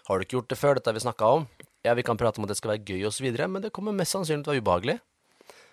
[0.09, 1.49] har du ikke gjort det før, dette har vi snakka om.
[1.83, 4.15] Ja, vi kan prate om at det skal være gøy osv., men det kommer mest
[4.15, 4.97] sannsynlig til å være ubehagelig.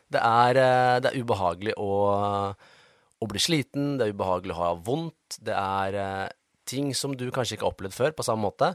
[0.10, 1.94] Det er, eh, det er ubehagelig å,
[3.22, 5.38] å bli sliten, det er ubehagelig å ha vondt.
[5.46, 6.28] Det er eh,
[6.70, 8.74] ting som du kanskje ikke har opplevd før på samme måte.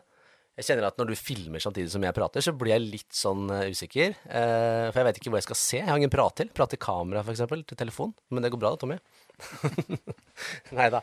[0.54, 3.48] Jeg kjenner at når du filmer samtidig som jeg prater, så blir jeg litt sånn
[3.50, 4.12] usikker.
[4.22, 5.78] For jeg vet ikke hvor jeg skal se.
[5.80, 6.52] Jeg har ingen prat til.
[6.54, 7.42] Prate i kamera, f.eks.
[7.50, 8.12] Til telefon.
[8.30, 9.00] Men det går bra da, Tommy.
[10.76, 11.00] Nei da.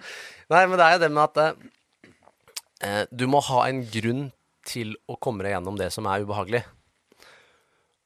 [0.51, 1.65] Nei, men det er jo det med at eh,
[2.87, 4.29] eh, du må ha en grunn
[4.67, 6.61] til å komme deg gjennom det som er ubehagelig.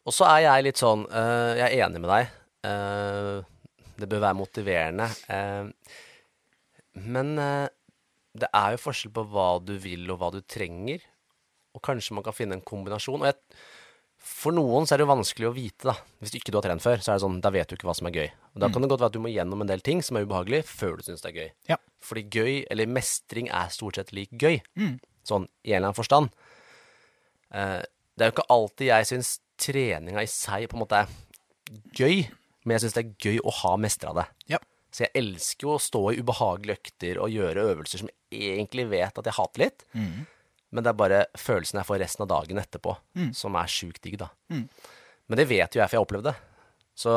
[0.06, 2.34] Og så er jeg litt sånn eh, Jeg er enig med deg.
[2.70, 3.40] Eh,
[4.00, 5.10] det bør være motiverende.
[5.32, 5.72] eh,
[6.96, 7.68] men eh,
[8.36, 11.04] det er jo forskjell på hva du vil og hva du trenger.
[11.76, 13.20] Og kanskje man kan finne en kombinasjon.
[13.24, 13.60] Og jeg,
[14.46, 15.96] for noen så er det jo vanskelig å vite, da.
[16.22, 17.96] Hvis ikke du har trent før, så er det sånn, da vet du ikke hva
[17.98, 18.28] som er gøy.
[18.54, 20.28] Og da kan det godt være at du må gjennom en del ting som er
[20.28, 21.50] ubehagelig, før du syns det er gøy.
[21.72, 21.80] Ja.
[22.06, 24.60] Fordi gøy, eller mestring, er stort sett lik gøy.
[24.78, 25.00] Mm.
[25.26, 26.30] Sånn i en eller annen forstand.
[27.56, 27.82] Eh,
[28.16, 32.26] det er jo ikke alltid jeg syns treninga i seg på en måte er gøy,
[32.66, 34.28] men jeg syns det er gøy å ha mestra det.
[34.54, 34.62] Ja.
[34.96, 38.88] Så jeg elsker jo å stå i ubehagelige økter og gjøre øvelser som jeg egentlig
[38.94, 39.84] vet at jeg hater litt.
[39.98, 40.24] Mm.
[40.76, 43.32] Men det er bare følelsen jeg får resten av dagen etterpå, Mm.
[43.34, 44.28] som er sjukt digg, da.
[44.52, 44.68] Mm.
[45.30, 46.36] Men det vet jo jeg, for jeg har opplevd det.
[47.00, 47.16] Så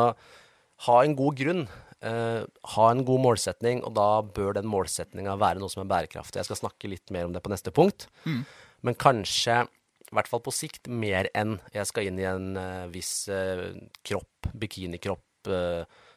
[0.86, 1.66] ha en god grunn.
[1.98, 6.38] Uh, ha en god målsetning, og da bør den målsetninga være noe som er bærekraftig.
[6.38, 8.06] Jeg skal snakke litt mer om det på neste punkt.
[8.22, 8.44] Mm.
[8.86, 9.64] Men kanskje,
[10.06, 13.72] i hvert fall på sikt, mer enn jeg skal inn i en uh, viss uh,
[14.06, 15.24] kropp, bikinikropp,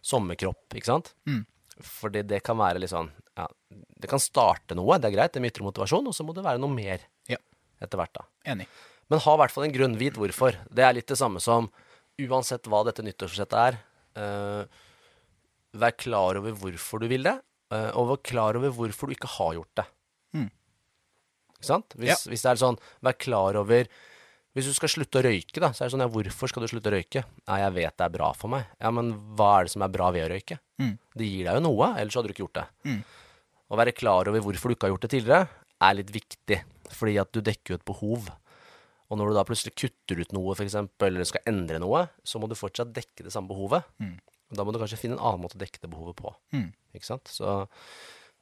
[0.05, 1.13] sommerkropp, ikke sant?
[1.29, 1.41] Mm.
[1.81, 5.39] Fordi det kan være litt sånn ja, Det kan starte noe, det er greit, det
[5.39, 7.05] er mye ytre motivasjon, og så må det være noe mer.
[7.81, 8.27] Etter hvert, da.
[8.53, 8.67] Enig.
[9.11, 9.97] Men ha i hvert fall en grunn.
[9.99, 10.55] Vit hvorfor.
[10.71, 11.67] Det er litt det samme som
[12.21, 13.79] uansett hva dette nyttårsforsettet er,
[14.19, 14.63] uh,
[15.81, 17.35] vær klar over hvorfor du vil det,
[17.73, 19.87] uh, og vær klar over hvorfor du ikke har gjort det.
[20.37, 20.47] Mm.
[21.57, 21.97] Ikke sant?
[21.99, 23.91] Hvis, hvis det er sånn, vær klar over
[24.51, 26.67] Hvis du skal slutte å røyke, da, så er det sånn ja, hvorfor skal du
[26.67, 27.21] slutte å røyke?
[27.47, 28.65] Nei, jeg vet det er bra for meg.
[28.83, 30.57] Ja, men hva er det som er bra ved å røyke?
[30.81, 30.89] Mm.
[31.15, 32.65] Det gir deg jo noe, ellers hadde du ikke gjort det.
[32.89, 32.97] Mm.
[33.71, 36.57] Å være klar over hvorfor du ikke har gjort det tidligere, er litt viktig,
[36.95, 38.31] fordi at du dekker jo et behov.
[39.11, 42.47] Og når du da plutselig kutter ut noe, eksempel, eller skal endre noe, så må
[42.47, 43.87] du fortsatt dekke det samme behovet.
[43.99, 44.15] Mm.
[44.55, 46.31] Da må du kanskje finne en annen måte å dekke det behovet på.
[46.55, 46.69] Mm.
[46.95, 47.31] Ikke sant?
[47.31, 47.57] Så,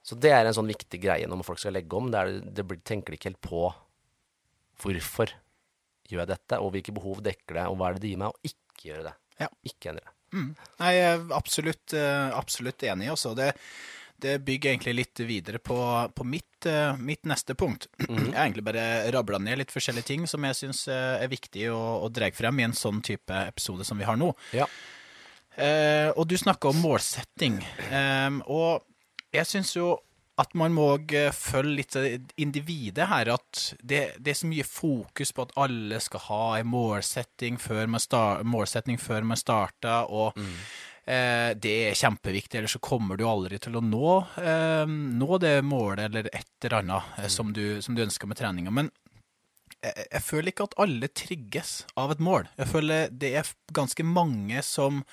[0.06, 2.10] så det er en sånn viktig greie når folk skal legge om.
[2.14, 3.64] Det, er, det blir, tenker de ikke helt på
[4.80, 5.34] hvorfor
[6.10, 8.34] gjør jeg dette, og hvilke behov dekker det, og hva er det det gir meg
[8.34, 9.16] å ikke gjøre det.
[9.42, 9.50] Ja.
[9.70, 10.16] Ikke endre det.
[10.30, 10.50] Mm.
[10.80, 13.34] Nei, jeg er absolutt, eh, absolutt enig også.
[13.38, 13.50] Det,
[14.22, 15.78] det bygger egentlig litt videre på,
[16.16, 17.88] på mitt, eh, mitt neste punkt.
[18.08, 21.80] Jeg har egentlig bare rabla ned litt forskjellige ting som jeg syns er viktig å,
[22.06, 24.32] å dra frem i en sånn type episode som vi har nå.
[24.56, 24.68] Ja.
[25.60, 27.60] Eh, og du snakka om målsetting.
[27.90, 28.86] Eh, og
[29.36, 29.98] jeg syns jo
[30.40, 30.94] at man må
[31.36, 31.96] følge litt
[32.40, 33.34] individet her.
[33.36, 37.90] At det, det, er så mye fokus på at alle skal ha en målsetting før
[37.92, 40.08] man, start, målsetting før man starter.
[40.08, 40.40] Og
[41.10, 45.58] eh, det er kjempeviktig, ellers så kommer du aldri til å nå, eh, nå det
[45.66, 48.72] målet eller et eller annet eh, som, du, som du ønsker med treninga.
[48.72, 48.92] Men
[49.80, 51.70] jeg, jeg føler ikke at alle trigges
[52.02, 52.48] av et mål.
[52.60, 55.04] Jeg føler det er ganske mange som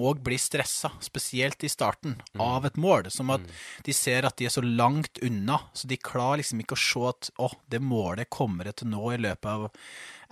[0.00, 3.10] òg blir stressa, spesielt i starten, av et mål.
[3.14, 3.44] Som at
[3.86, 7.04] de ser at de er så langt unna, så de klarer liksom ikke å se
[7.12, 9.68] at å, det målet kommer jeg til nå i løpet av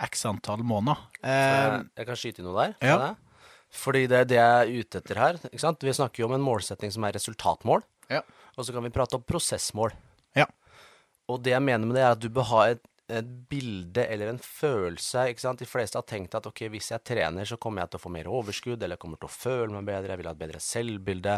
[0.09, 1.07] x antall måneder.
[1.23, 2.75] Eh, Jeg, jeg kan skyte inn noe der.
[2.83, 2.97] Ja.
[3.73, 5.39] Fordi det er det jeg er ute etter her.
[5.49, 5.83] Ikke sant?
[5.83, 8.21] Vi snakker jo om en målsetting som er resultatmål, ja.
[8.55, 9.95] og så kan vi prate om prosessmål.
[10.37, 10.47] Ja.
[11.27, 14.31] Og det jeg mener med det, er at du bør ha et, et bilde eller
[14.31, 15.27] en følelse.
[15.31, 15.63] ikke sant?
[15.63, 18.13] De fleste har tenkt at ok, hvis jeg trener, så kommer jeg til å få
[18.15, 20.63] mer overskudd, eller jeg kommer til å føle meg bedre, jeg vil ha et bedre
[20.63, 21.37] selvbilde.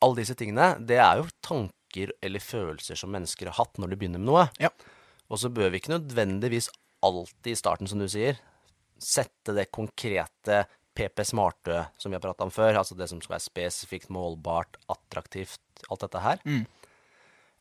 [0.00, 4.00] Alle disse tingene, det er jo tanker eller følelser som mennesker har hatt når de
[4.00, 4.46] begynner med noe.
[4.62, 4.72] Ja.
[5.30, 6.70] Og så bør vi ikke nødvendigvis
[7.06, 8.38] alltid i starten, som du sier,
[9.00, 10.64] sette det konkrete
[11.00, 14.76] PP Smartø som vi har prata om før, altså det som skal være spesifikt, målbart,
[14.92, 16.42] attraktivt, alt dette her.
[16.44, 16.66] Mm.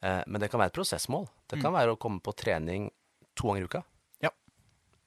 [0.02, 1.28] Eh, men det kan være et prosessmål.
[1.48, 2.90] Det kan være å komme på trening
[3.40, 3.84] to ganger i uka.
[4.26, 4.34] Ja.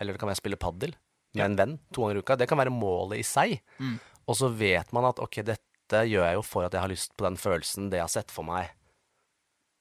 [0.01, 0.97] Eller det kan være å spille padel
[1.37, 2.39] med en venn to ganger i uka.
[2.41, 3.59] Det kan være målet i seg.
[3.79, 3.99] Mm.
[4.29, 7.17] Og så vet man at ok, dette gjør jeg jo for at jeg har lyst
[7.19, 8.73] på den følelsen, det jeg har sett for meg.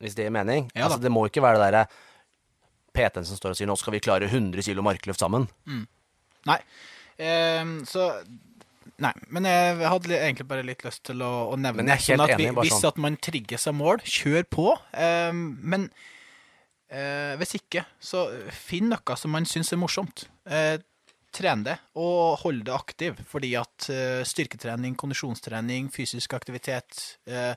[0.02, 0.68] Hvis det gir mening.
[0.76, 1.86] Ja altså, det må ikke være det derre
[2.92, 5.48] PT-en som står og sier 'nå skal vi klare 100 kilo markløft sammen'.
[6.50, 6.58] Nei.
[7.22, 8.12] Ehm, så
[9.02, 12.04] Nei, men jeg hadde egentlig bare litt lyst til å, å nevne Men jeg er
[12.04, 12.92] helt sånn at enig, Hvis sånn.
[12.92, 14.68] at man trigges av mål, kjør på.
[14.94, 15.40] Ehm,
[15.74, 15.88] men
[16.92, 20.28] eh, hvis ikke, så finn noe som man syns er morsomt.
[20.46, 20.76] Eh,
[21.34, 23.20] tren det, og hold det aktiv.
[23.30, 27.54] Fordi at eh, styrketrening, kondisjonstrening, fysisk aktivitet, eh,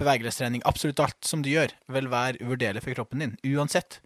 [0.00, 3.36] bevegelsestrening, absolutt alt som du gjør, vil være uvurderlig for kroppen din.
[3.52, 4.00] Uansett.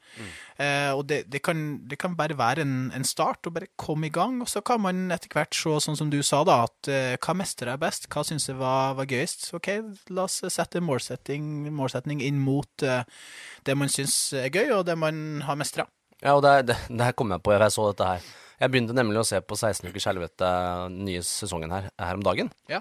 [0.58, 4.10] Eh, og det, det, kan, det kan bare være en, en start, og bare komme
[4.10, 4.40] i gang.
[4.44, 7.74] Og så kan man etter hvert se, sånn som du sa, da, at hva mestrer
[7.74, 8.10] jeg best?
[8.12, 9.48] Hva syns jeg var, var gøyest?
[9.56, 9.70] OK,
[10.12, 15.42] la oss sette målsetting, målsetning inn mot det man syns er gøy, og det man
[15.46, 15.86] har mestra.
[16.22, 18.30] Ja, og det her kom jeg på, jeg så dette her.
[18.62, 20.48] Jeg begynte nemlig å se på 16 ukers helvete,
[20.94, 22.52] nye sesongen her, her om dagen.
[22.70, 22.78] Ja.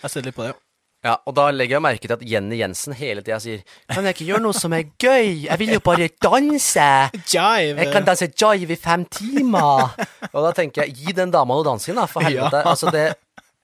[0.00, 0.60] Jeg ser litt på det, ja.
[1.04, 3.58] Ja, og da legger jeg merke til at Jenny Jensen hele tida sier
[3.92, 5.42] Kan jeg ikke gjøre noe som er gøy?
[5.42, 6.86] Jeg vil jo bare danse!
[7.28, 7.82] Jive!
[7.82, 9.92] Jeg kan danse jive i fem timer!
[10.32, 12.62] Og da tenker jeg, gi den dama noe dansing, da, for helvete.
[12.64, 12.72] Ja.
[12.72, 13.04] Altså, det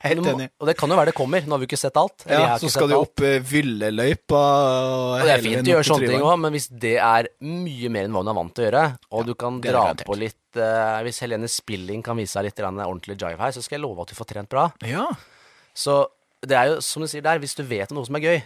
[0.01, 0.47] Helt enig.
[0.57, 1.45] Og det kan jo være det kommer.
[1.45, 2.23] Nå har vi ikke sett alt.
[2.25, 6.09] eller Ja, så skal du opp villeløypa Vylleløypa og det er fint å gjøre sånne
[6.09, 8.69] ting òg, men hvis det er mye mer enn hva hun er vant til å
[8.69, 12.65] gjøre, og du kan dra på litt uh, Hvis Helene Spilling kan vise deg litt
[12.65, 14.67] ordentlig jive her, så skal jeg love at du får trent bra.
[14.89, 15.07] Ja.
[15.77, 16.01] Så
[16.41, 18.39] det er jo som du sier der, hvis du vet om noe som er gøy,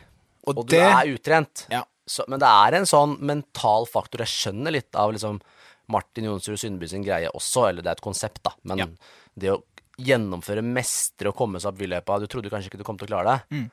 [0.44, 1.84] Og og, du er utrent Ja.
[2.06, 4.26] så, Men det er en sånn mental faktor.
[4.26, 5.38] Jeg skjønner litt av liksom
[5.88, 8.52] Martin Jonsrud Sundby sin greie også, eller det er et konsept, da.
[8.64, 8.86] Men Ja.
[9.38, 9.62] det å
[10.00, 13.12] gjennomføre, mestre og komme seg opp Villøypa Du trodde kanskje ikke du kom til å
[13.12, 13.59] klare det.
[13.59, 13.66] Mm.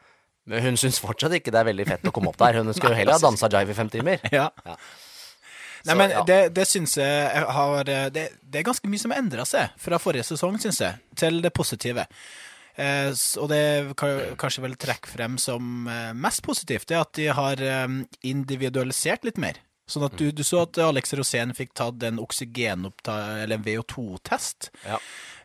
[0.52, 2.60] Men hun syns fortsatt ikke det er veldig fett å komme opp der.
[2.62, 4.22] Hun skulle jo heller ha dansa jive i fem timer.
[4.40, 4.50] ja.
[4.66, 4.78] Ja.
[5.82, 6.22] Nei, Så, men ja.
[6.28, 9.98] det, det syns jeg har det, det er ganske mye som har endra seg fra
[10.02, 12.06] forrige sesong, syns jeg, til det positive.
[12.80, 13.10] Eh,
[13.42, 13.64] og det
[14.00, 17.98] kan kanskje vel trekke frem som eh, mest positivt, det at de har eh,
[18.30, 19.60] individualisert litt mer.
[19.90, 23.18] Sånn at du, du så at Alex Rosén fikk tatt en oksygenoppta...
[23.44, 24.72] eller en VO2-test.
[24.86, 25.00] Ja.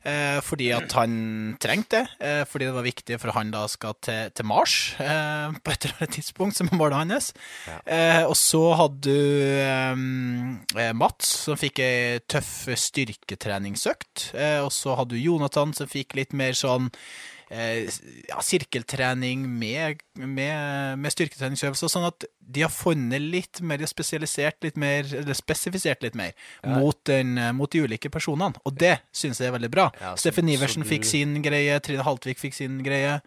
[0.07, 2.27] Eh, fordi at han trengte det.
[2.27, 5.89] Eh, fordi det var viktig for han da skal til, til Mars eh, på et
[5.89, 7.33] eller annet tidspunkt, som er målet hans.
[7.67, 7.79] Ja.
[7.83, 14.31] Eh, og så hadde du eh, Mats, som fikk ei tøff styrketreningsøkt.
[14.37, 20.01] Eh, og så hadde du Jonathan, som fikk litt mer sånn eh, ja, sirkeltrening med,
[20.19, 21.91] med, med styrketreningsøvelser.
[21.93, 26.33] Sånn at de har funnet litt mer spesialisert, litt mer, eller spesifisert litt mer
[26.67, 28.59] mot, den, eh, mot de ulike personene.
[28.67, 29.91] Og det syns jeg er veldig bra.
[30.01, 33.21] Ja, så- Steffen Iversen du- fikk sin greie, Trine Haltvik fikk sin greie.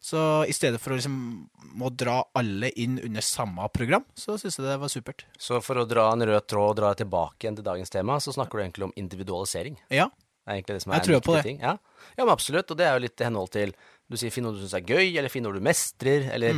[0.00, 4.56] Så i stedet for å liksom må dra alle inn under samme program, så syns
[4.58, 5.24] jeg det var supert.
[5.38, 8.32] Så for å dra en rød tråd og dra tilbake igjen til dagens tema, så
[8.32, 9.76] snakker du egentlig om individualisering.
[9.90, 10.08] Ja.
[10.46, 11.42] Det er egentlig det som Jeg er tror en på viktig det.
[11.50, 11.58] ting.
[11.60, 11.72] Ja.
[12.16, 12.70] ja, men absolutt.
[12.70, 13.72] Og det er jo litt i henhold til
[14.08, 16.54] Du sier finn noe du syns er gøy, eller finn noe du mestrer, eller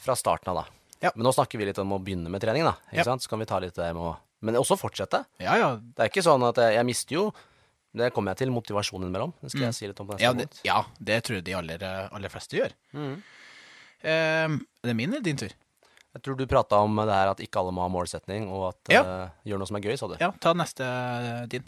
[0.00, 0.62] fra starten av, da.
[0.64, 1.02] Mm.
[1.04, 1.10] Ja.
[1.14, 2.72] Men nå snakker vi litt om å begynne med trening, da.
[2.88, 3.04] Ikke Ja.
[3.04, 3.20] sant?
[3.20, 5.24] Så kan vi ta litt det med å Men også fortsette.
[5.40, 5.76] Ja, ja.
[5.76, 7.32] Det er ikke sånn at jeg, jeg mister jo
[7.96, 9.32] Det kommer jeg til motivasjonen mellom.
[9.40, 10.38] Det skal jeg si litt om på neste Mm.
[10.38, 12.72] Ja det, ja, det tror jeg de aller, aller fleste gjør.
[14.02, 15.52] Eh, er det min eller din tur?
[16.16, 18.92] Jeg tror du prata om det her at ikke alle må ha målsetning, og at
[18.92, 19.02] Ja.
[19.02, 20.16] uh, gjør noe som er gøy, sa du.
[20.20, 21.64] Ja, ta neste eh, din.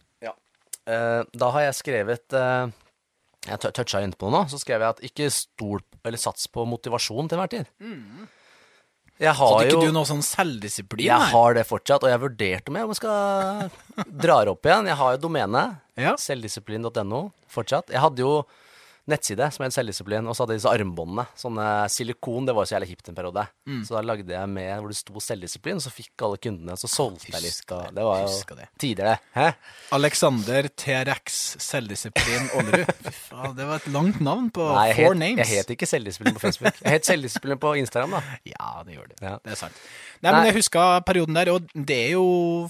[0.89, 2.71] Eh, da har jeg skrevet eh,
[3.51, 4.51] Jeg toucha inn på noe nå.
[4.53, 7.71] Så skrev jeg at ikke stol eller sats på motivasjon til enhver tid.
[9.19, 11.09] Jeg har jo ikke du noe sånn selvdisiplin?
[11.09, 11.33] Jeg her?
[11.35, 14.89] har det fortsatt, og jeg vurderte om jeg skal dra det opp igjen.
[14.93, 15.65] Jeg har jo domene.
[15.99, 16.15] Ja.
[16.23, 17.91] Selvdisiplin.no fortsatt.
[17.91, 18.33] Jeg hadde jo
[19.09, 21.25] nettside som het Selvdisiplin, og så hadde jeg disse armbåndene.
[21.39, 23.45] Sånne silikon, det var jo så jævlig hipt en periode.
[23.69, 23.81] Mm.
[23.89, 27.33] Så da lagde jeg med hvor det sto selvdisiplin, så fikk alle kundene, så solgte
[27.33, 27.63] jeg litt.
[27.97, 29.17] Det var jo tidligere.
[29.17, 29.33] det.
[29.39, 29.49] Hæ?
[29.99, 32.93] Alexander T-rex Selvdisiplin Ollerud.
[33.09, 35.43] Fy faen, det var et langt navn på Nei, four het, names.
[35.49, 36.79] jeg het ikke Selvdisiplin på Facebook.
[36.85, 38.23] Jeg het Selvdisiplin på Instagram, da.
[38.55, 39.19] Ja, det gjør det.
[39.25, 39.35] Ja.
[39.45, 39.83] Det er sant.
[40.23, 42.25] Nei, men jeg husker perioden der, og det er jo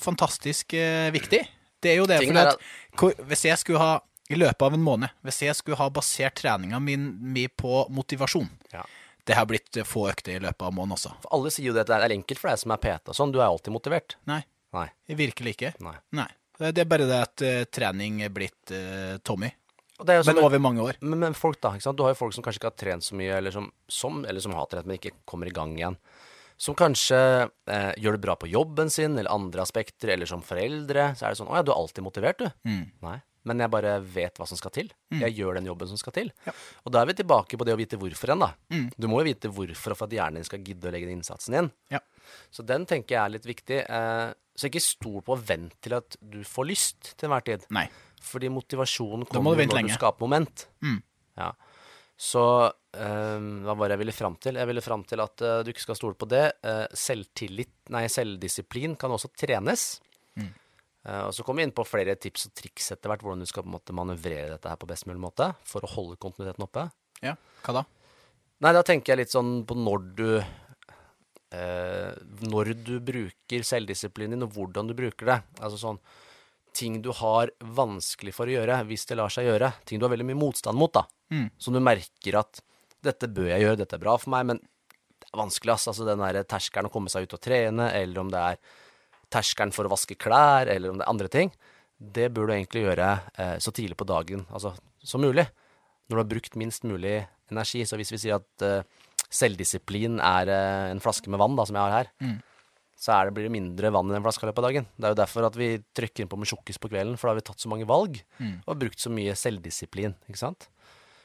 [0.05, 1.43] fantastisk eh, viktig.
[1.83, 2.57] Det er jo det, for at
[2.99, 3.93] hvor- hvis jeg skulle ha
[4.29, 8.51] i løpet av en måned, hvis jeg skulle ha basert treninga min, mi på motivasjon
[8.75, 8.85] Ja.
[9.29, 11.11] Det har blitt eh, få økter i løpet av måneden også.
[11.21, 13.17] For alle sier jo det at det er enkelt for deg som er PT og
[13.19, 13.33] sånn.
[13.35, 14.17] Du er alltid motivert.
[14.29, 14.41] Nei,
[14.73, 14.87] Nei.
[15.19, 15.75] virkelig ikke.
[15.85, 15.97] Nei.
[16.17, 16.31] Nei.
[16.59, 19.51] Det det er bare det at uh, trening er blitt uh, Tommy.
[19.99, 20.99] Og det er Men over mange år.
[21.03, 21.75] Men, men folk da?
[21.77, 24.43] Du har jo folk som kanskje ikke har trent så mye, eller som, som, eller
[24.43, 25.99] som har trent, men ikke kommer i gang igjen.
[26.59, 27.19] Som kanskje
[27.71, 31.13] eh, gjør det bra på jobben sin, eller andre aspekter, eller som foreldre.
[31.19, 32.51] Så er det sånn 'Å ja, du er alltid motivert, du'.
[32.67, 32.85] Mm.
[33.03, 33.17] Nei.
[33.47, 34.91] Men jeg bare vet hva som skal til.
[35.15, 36.33] Jeg gjør den jobben som skal til.
[36.47, 36.53] Ja.
[36.85, 38.51] Og da er vi tilbake på det å vite hvorfor igjen, da.
[38.75, 38.89] Mm.
[38.99, 41.55] Du må jo vite hvorfor for at hjernen din skal gidde å legge den innsatsen
[41.57, 41.71] igjen.
[41.95, 42.03] Ja.
[42.53, 43.81] Så den tenker jeg er litt viktig.
[43.87, 44.27] Eh,
[44.59, 47.65] så ikke stol på og vent til at du får lyst til enhver tid.
[47.75, 47.87] Nei.
[48.29, 49.95] Fordi motivasjonen kommer du når lenge.
[49.95, 50.67] du skaper moment.
[50.85, 51.01] Mm.
[51.39, 51.53] Ja.
[52.19, 54.59] Så eh, hva var det jeg ville fram til?
[54.59, 56.49] Jeg ville fram til at eh, du ikke skal stole på det.
[56.99, 59.93] Selvtillit, nei, selvdisiplin kan også trenes.
[60.39, 60.51] Mm.
[61.09, 63.49] Eh, og så kommer vi inn på flere tips og triks etter hvert, hvordan du
[63.49, 66.67] skal på en måte manøvrere dette her på best mulig måte for å holde kontinuiteten
[66.67, 66.89] oppe.
[67.25, 67.85] Ja, hva da?
[68.65, 72.15] Nei, da tenker jeg litt sånn på når du eh,
[72.51, 75.39] Når du bruker selvdisiplinen din, og hvordan du bruker det.
[75.61, 76.01] Altså sånn
[76.79, 79.73] ting du har vanskelig for å gjøre, hvis det lar seg gjøre.
[79.89, 81.07] Ting du har veldig mye motstand mot, da.
[81.33, 81.49] Mm.
[81.59, 82.61] Som du merker at
[83.05, 85.89] dette bør jeg gjøre, dette er bra for meg, men det er vanskelig, ass.
[85.91, 88.61] Altså den derre terskelen å komme seg ut og trene, eller om det er
[89.31, 91.53] terskelen for å vaske klær, eller om det er andre ting.
[91.99, 95.47] Det bør du egentlig gjøre eh, så tidlig på dagen altså, som mulig.
[96.09, 97.83] Når du har brukt minst mulig energi.
[97.85, 98.83] Så hvis vi sier at eh,
[99.29, 102.39] selvdisiplin er eh, en flaske med vann, da, som jeg har her, Mm.
[102.99, 104.87] så er det, blir det mindre vann i den flaska i løpet av dagen.
[104.99, 107.35] Det er jo derfor at vi trykker inn på med tjukkis på kvelden, for da
[107.35, 108.57] har vi tatt så mange valg Mm.
[108.67, 110.15] og brukt så mye selvdisiplin.
[110.29, 110.69] ikke sant?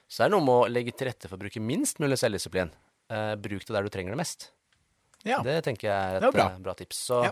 [0.07, 2.69] Så det er noe med å legge til rette for å bruke minst mulig selvdisiplin.
[3.09, 4.51] Eh, bruk det der du trenger det mest.
[5.25, 5.41] Ja.
[5.41, 6.47] Det tenker jeg er et Det er bra.
[6.51, 6.97] eh, bra tips.
[7.09, 7.31] Så Ja.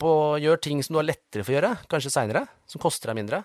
[0.00, 3.20] På, gjør ting som du har lettere for å gjøre, kanskje seinere, som koster deg
[3.20, 3.42] mindre.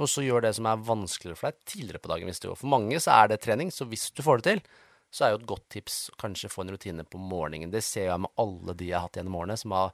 [0.00, 2.30] Og så gjør det som er vanskeligere for deg, tidligere på dagen.
[2.30, 2.60] hvis det går.
[2.60, 4.62] For mange så er det trening, så hvis du får det til,
[5.10, 7.72] så er jo et godt tips å kanskje få en rutine på morgenen.
[7.72, 9.92] Det ser jeg med alle de jeg har hatt gjennom årene, som har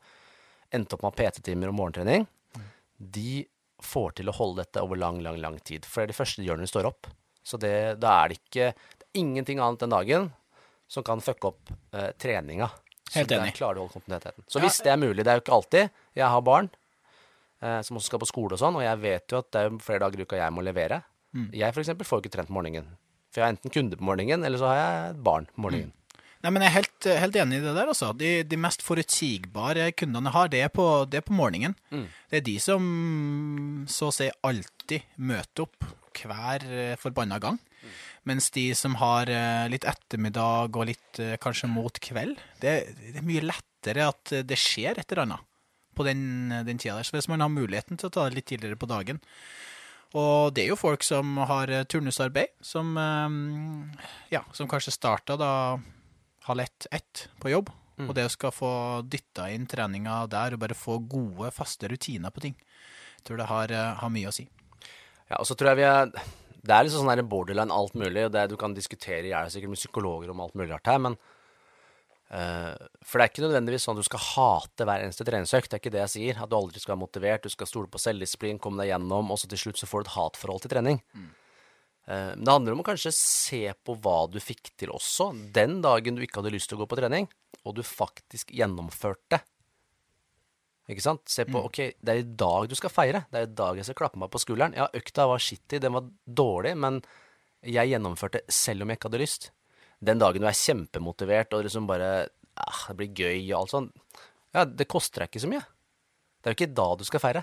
[0.77, 2.27] endt opp med PT-timer og morgentrening.
[2.99, 3.47] De
[3.83, 5.87] får til å holde dette over lang, lang, lang tid.
[5.89, 7.09] For det er det første de gjør når de står opp.
[7.47, 10.31] Så det, da er det ikke det er ingenting annet den dagen
[10.91, 12.69] som kan fucke opp eh, treninga.
[13.07, 13.55] Så Helt der enig.
[13.55, 14.45] klarer du å holde kontinuiteten.
[14.51, 15.91] Så hvis det er mulig, det er jo ikke alltid.
[16.19, 16.71] Jeg har barn
[17.63, 19.69] eh, som også skal på skole og sånn, og jeg vet jo at det er
[19.71, 21.03] jo flere dager i uka jeg må levere.
[21.37, 21.51] Mm.
[21.55, 22.89] Jeg eksempel får jo ikke trent på morgenen.
[23.31, 25.93] For jeg har enten kunde på morgenen, eller så har jeg et barn på morgenen.
[26.45, 27.89] Nei, men Jeg er helt, helt enig i det der.
[27.91, 28.11] altså.
[28.15, 31.75] De, de mest forutsigbare kundene har, det er på, det er på morgenen.
[31.91, 32.05] Mm.
[32.31, 32.85] Det er de som
[33.91, 37.59] så å si alltid møter opp hver eh, forbanna gang.
[38.27, 43.21] Mens de som har eh, litt ettermiddag og litt eh, kanskje mot kveld, det, det
[43.21, 45.47] er mye lettere at eh, det skjer et eller annet
[45.97, 47.07] på den, den tida der.
[47.07, 49.21] Så hvis man har muligheten til å ta det litt tidligere på dagen
[50.19, 52.93] Og det er jo folk som har turnusarbeid, som,
[54.29, 55.51] ja, som kanskje starta da
[56.47, 57.73] halv ett-ett på jobb.
[58.05, 58.71] Og det å skal få
[59.09, 62.57] dytta inn treninga der og bare få gode, faste rutiner på ting,
[63.17, 63.73] jeg tror det har,
[64.03, 64.45] har mye å si.
[65.31, 66.13] Ja, og så tror jeg vi er
[66.67, 69.73] Det er liksom sånn der borderline alt mulig, det du kan diskutere jeg er sikkert
[69.73, 71.17] med psykologer om alt mulig rart her, men
[72.35, 72.75] uh,
[73.07, 75.85] For det er ikke nødvendigvis sånn at du skal hate hver eneste treningsøkt, det er
[75.85, 76.43] ikke det jeg sier.
[76.43, 79.39] At du aldri skal være motivert, du skal stole på selvdisiplin, komme deg gjennom, og
[79.39, 81.03] så til slutt så får du et hatforhold til trening.
[82.07, 85.81] Eh, Men det handler om å kanskje se på hva du fikk til også, den
[85.83, 87.31] dagen du ikke hadde lyst til å gå på trening,
[87.65, 89.43] og du faktisk gjennomførte.
[90.87, 91.25] Ikke sant?
[91.27, 93.25] Se på, ok, det er i dag du skal feire.
[93.33, 94.77] Det er i dag jeg skal klappe meg på skulderen.
[94.79, 97.01] Ja, økta var shitty, den var dårlig, men
[97.67, 99.51] jeg gjennomførte selv om jeg ikke hadde lyst.
[99.99, 102.29] Den dagen du er kjempemotivert og liksom bare
[102.61, 104.23] ah, Det blir gøy og alt sånt.
[104.55, 105.65] Ja, det koster deg ikke så mye.
[106.41, 107.43] Det er jo ikke da du skal feire.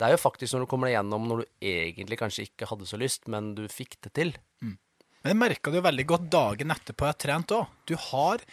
[0.00, 2.86] Det er jo faktisk når du kommer deg gjennom når du egentlig kanskje ikke hadde
[2.88, 4.30] så lyst, men du fikk det til.
[5.20, 7.74] Men det merka du jo veldig godt dagen etterpå jeg har trent òg.
[7.90, 8.44] Du har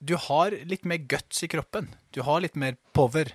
[0.00, 1.88] Du har litt mer guts i kroppen.
[2.14, 3.32] Du har litt mer power.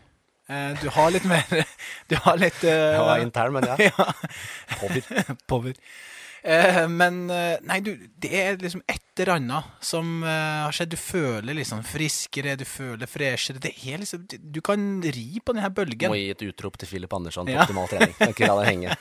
[0.48, 1.44] Eh, Du har litt mer
[2.12, 3.78] Du har litt eh, Jeg var intern, men ja.
[3.90, 5.36] ja.
[5.52, 5.74] Power.
[6.44, 10.90] Eh, men Nei, du, det er liksom et eller annet som har skjedd.
[10.96, 13.60] Du føler liksom friskere, du føler freshere.
[13.62, 16.10] Det er liksom Du, kan ri på denne bølgen.
[16.12, 17.64] Må gi et utrop til Philip Andersson på Ja.
[17.68, 18.16] optimal trening.
[18.18, 18.98] Kan ikke la det henge.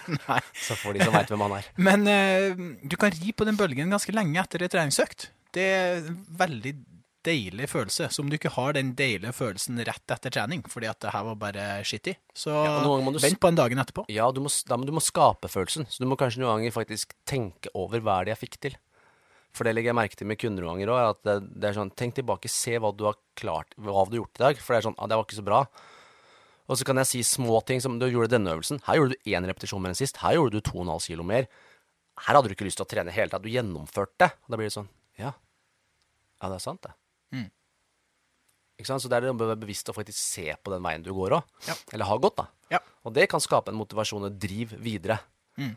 [0.67, 1.71] Så får de som veit hvem han er.
[1.81, 2.07] Men
[2.87, 5.31] du kan ri på den bølgen ganske lenge etter en treningsøkt.
[5.57, 6.05] Det er
[6.39, 6.77] veldig
[7.27, 11.13] deilig følelse, som du ikke har den deilige følelsen rett etter trening, fordi at det
[11.15, 12.17] her var bare skittig.
[12.35, 14.05] Så Ja, du vent på en dagen etterpå.
[14.13, 15.89] Ja, du må, da du må skape følelsen.
[15.89, 18.79] Så du må kanskje noen ganger faktisk tenke over hva er det jeg fikk til.
[19.53, 21.01] For det legger jeg merke til med kunder noen ganger òg.
[21.13, 24.23] At det, det er sånn, tenk tilbake, se hva du har klart, hva du har
[24.23, 24.63] gjort i dag.
[24.63, 25.61] For det er sånn, ah, det var ikke så bra.
[26.71, 28.81] Og så kan jeg si små ting som du gjorde denne øvelsen.
[28.87, 30.23] Her gjorde du én repetisjon mer enn sist.
[30.23, 31.51] Her gjorde du 2,5 kilo mer.
[32.23, 33.45] Her hadde du ikke lyst til å trene i hele tatt.
[33.45, 34.31] Du gjennomførte.
[34.33, 34.89] Og da blir det sånn,
[35.21, 35.35] ja.
[36.41, 36.95] Ja, det er sant, det.
[37.33, 37.49] Mm.
[38.81, 39.05] Ikke sant?
[39.05, 41.39] Så det er det å være bevisst å faktisk se på den veien du går
[41.39, 41.57] òg.
[41.69, 41.77] Ja.
[41.93, 42.49] Eller har gått, da.
[42.73, 42.81] Ja.
[43.07, 45.19] Og det kan skape en motivasjon og driv videre.
[45.61, 45.75] Mm.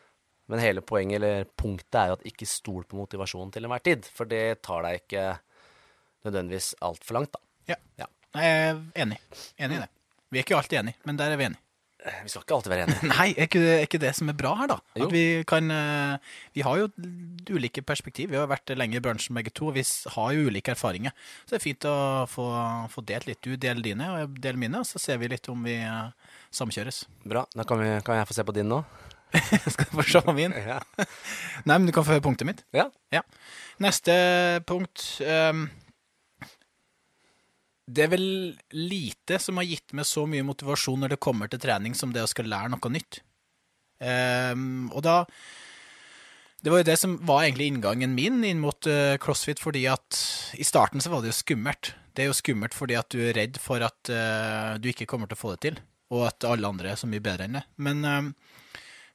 [0.52, 4.06] Men hele poenget eller punktet er jo at ikke stol på motivasjonen til enhver tid.
[4.14, 5.26] For det tar deg ikke
[6.26, 7.42] nødvendigvis altfor langt, da.
[7.74, 7.80] Ja.
[8.02, 8.10] Ja.
[8.36, 9.20] Jeg er enig.
[9.58, 9.92] Enig i det.
[10.30, 11.65] Vi er ikke alltid enige, men der er vi enige.
[12.06, 13.08] Vi skal ikke alltid være enige.
[13.16, 14.78] Nei, er ikke, det, er ikke det som er bra her, da?
[14.98, 16.90] At vi kan eh, Vi har jo
[17.50, 18.30] ulike perspektiv.
[18.34, 19.72] Vi har vært lenge i bransjen begge to.
[19.74, 19.82] Vi
[20.16, 21.16] har jo ulike erfaringer.
[21.46, 21.96] Så det er fint å
[22.30, 22.46] få,
[22.94, 23.42] få delt litt.
[23.42, 24.84] Du deler dine, og jeg deler mine.
[24.84, 27.04] Og så ser vi litt om vi eh, samkjøres.
[27.26, 27.46] Bra.
[27.56, 28.84] Da kan, vi, kan jeg få se på din nå?
[29.74, 30.54] Skal du få se på min?
[30.66, 30.78] Ja.
[31.66, 32.62] Nei, men du kan få høre punktet mitt.
[32.76, 32.90] ja.
[33.14, 33.26] Ja.
[33.84, 34.14] Neste
[34.68, 35.66] punkt ehm,
[37.86, 38.28] Det er vel
[38.74, 42.24] lite som har gitt meg så mye motivasjon når det kommer til trening, som det
[42.26, 43.22] å skal lære noe nytt.
[44.02, 45.22] Um, og da
[46.60, 50.18] Det var jo det som var egentlig inngangen min inn mot uh, crossfit, fordi at
[50.58, 51.94] i starten så var det jo skummelt.
[52.18, 55.30] Det er jo skummelt fordi at du er redd for at uh, du ikke kommer
[55.30, 55.78] til å få det til,
[56.16, 57.64] og at alle andre er så mye bedre enn det.
[57.86, 58.32] Men ehm,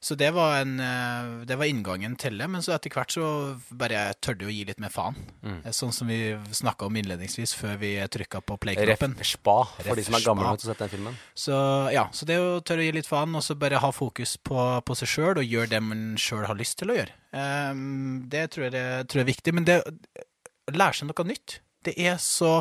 [0.01, 3.25] så det var, en, eh, det var inngangen til det, men så etter hvert så
[3.69, 5.19] bare tørde jeg å gi litt mer faen.
[5.45, 5.59] Mm.
[5.77, 9.13] Sånn som vi snakka om innledningsvis før vi trykka på Ref play-knappen.
[9.21, 11.19] spa, for de som er gamle nok til å sette den filmen.
[11.37, 11.55] Så
[11.93, 14.57] ja, så det å tørre å gi litt faen, og så bare ha fokus på,
[14.81, 18.49] på seg sjøl og gjøre det man sjøl har lyst til å gjøre, Um, det
[18.51, 19.53] tror jeg, det tror jeg er viktig.
[19.55, 22.59] Men det å lære seg noe nytt, det er så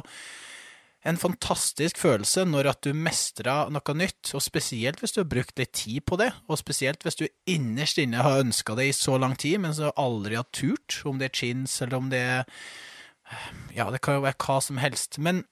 [1.08, 5.56] en fantastisk følelse når at du mestrer noe nytt, og spesielt hvis du har brukt
[5.60, 9.16] litt tid på det, og spesielt hvis du innerst inne har ønska det i så
[9.20, 12.44] lang tid, men så aldri har turt, om det er chins eller om det er
[13.70, 15.20] Ja, det kan jo være hva som helst.
[15.22, 15.44] Men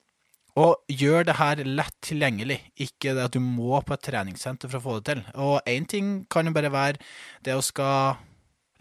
[0.58, 4.80] å gjøre det her lett tilgjengelig, ikke det at du må på et treningssenter for
[4.80, 5.20] å få det til.
[5.38, 6.98] Og én ting kan jo bare være
[7.46, 8.18] det å skal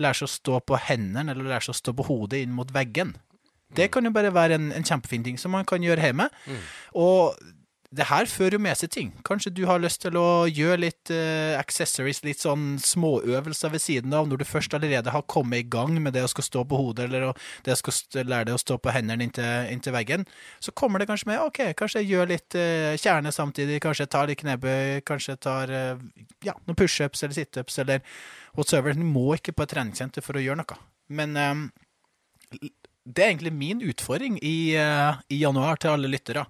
[0.02, 2.74] lære seg å stå på hendene, eller lære seg å stå på hodet inn mot
[2.74, 3.14] veggen.
[3.76, 6.30] Det kan jo bare være en, en kjempefin ting som man kan gjøre hjemme.
[6.96, 7.36] Og
[7.96, 9.12] det her fører jo med seg ting.
[9.26, 14.16] Kanskje du har lyst til å gjøre litt uh, accessories, litt sånn småøvelser ved siden
[14.18, 16.80] av, når du først allerede har kommet i gang med det å skal stå på
[16.82, 17.32] hodet, eller
[17.64, 20.28] det å skal lære deg å stå på hendene inntil, inntil veggen.
[20.60, 24.14] Så kommer det kanskje med OK, kanskje jeg gjør litt uh, kjerne samtidig, kanskje jeg
[24.18, 26.04] tar litt knebøy, kanskje jeg tar uh,
[26.44, 28.04] ja, noen pushups eller situps eller
[28.60, 29.00] whatsoever.
[29.00, 30.82] Du må ikke på et treningssenter for å gjøre noe.
[31.08, 32.68] Men eh,
[33.08, 36.44] det er egentlig min utfordring i, eh, i januar til alle lyttere.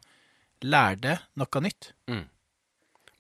[0.66, 1.92] Lær deg noe nytt.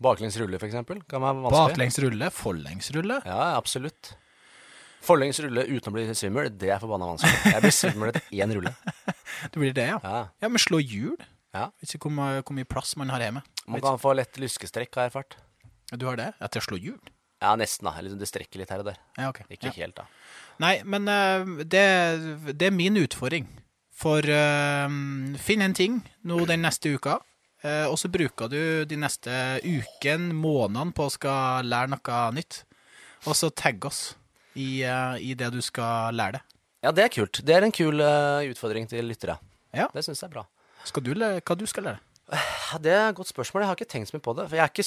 [0.02, 1.70] Baklengs rulle, for eksempel, kan være vanskelig.
[1.74, 3.18] Baklengs rulle, forlengs rulle.
[3.26, 4.12] Ja, absolutt.
[5.06, 7.54] Forlengs rulle uten å bli svimmel, det er forbanna vanskelig.
[7.54, 8.74] Jeg blir svimmel etter én rulle.
[9.54, 9.98] Det blir det, ja.
[10.02, 10.22] Ja.
[10.42, 11.18] Ja, men slå hjul.
[11.54, 11.68] Ja.
[11.82, 13.44] Vet ikke hvor hvor mye plass man har hjemme.
[13.70, 15.36] Man kan få lett lyskestrekk, har jeg erfart.
[15.94, 16.32] Du har det?
[16.42, 16.98] Ja, til å slå hjul?
[17.44, 17.94] Ja, nesten, da.
[18.18, 18.98] Det strekker litt her og der.
[19.18, 19.44] Ja, ok.
[19.54, 19.76] Ikke Ja.
[19.84, 20.08] helt, da.
[20.64, 21.86] Nei, men eh, det,
[22.58, 23.48] det er min utfordring.
[23.98, 24.86] For uh,
[25.42, 25.98] finn en ting
[26.30, 27.16] nå den neste uka,
[27.64, 29.32] uh, og så bruker du de neste
[29.66, 32.62] uken, månedene på å skal lære noe nytt.
[33.26, 34.12] Og så tagg oss
[34.54, 36.44] i, uh, i det du skal lære det.
[36.86, 37.42] Ja, det er kult.
[37.42, 38.06] Det er en kul
[38.52, 39.40] utfordring til lyttere.
[39.74, 39.90] Ja.
[39.94, 40.46] Det syns jeg er bra.
[40.86, 42.04] Skal du hva du skal lære?
[42.84, 43.64] Det er et godt spørsmål.
[43.64, 44.46] Jeg har ikke tenkt så mye på det.
[44.52, 44.86] For jeg er ikke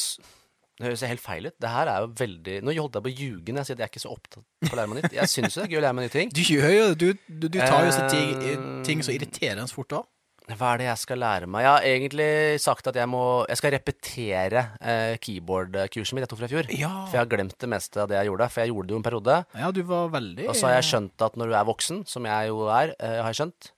[0.80, 1.56] Det høres helt feil ut.
[1.60, 3.82] Det her er jo veldig Nå holdt jeg på å ljuge når jeg sier at
[3.82, 5.16] jeg er ikke så opptatt på å lære meg nytt.
[5.18, 6.30] Jeg syns jo det er gøy å lære meg nye ting.
[6.38, 9.92] Du gjør jo du, du, du tar jo så ting, Eh, ting så irriterende fort
[9.98, 10.08] òg.
[10.50, 11.62] Hva er det jeg skal lære meg?
[11.62, 12.30] Jeg har egentlig
[12.64, 13.20] sagt at jeg må
[13.50, 16.72] Jeg skal repetere eh, keyboard-kurset mitt jeg tok fra i fjor.
[16.74, 16.90] Ja.
[17.04, 18.48] For jeg har glemt det meste av det jeg gjorde.
[18.50, 19.36] For jeg gjorde det jo en periode.
[19.60, 22.26] Ja, du var veldig Og så har jeg skjønt at når du er voksen, som
[22.32, 23.70] jeg jo er, eh, har jeg skjønt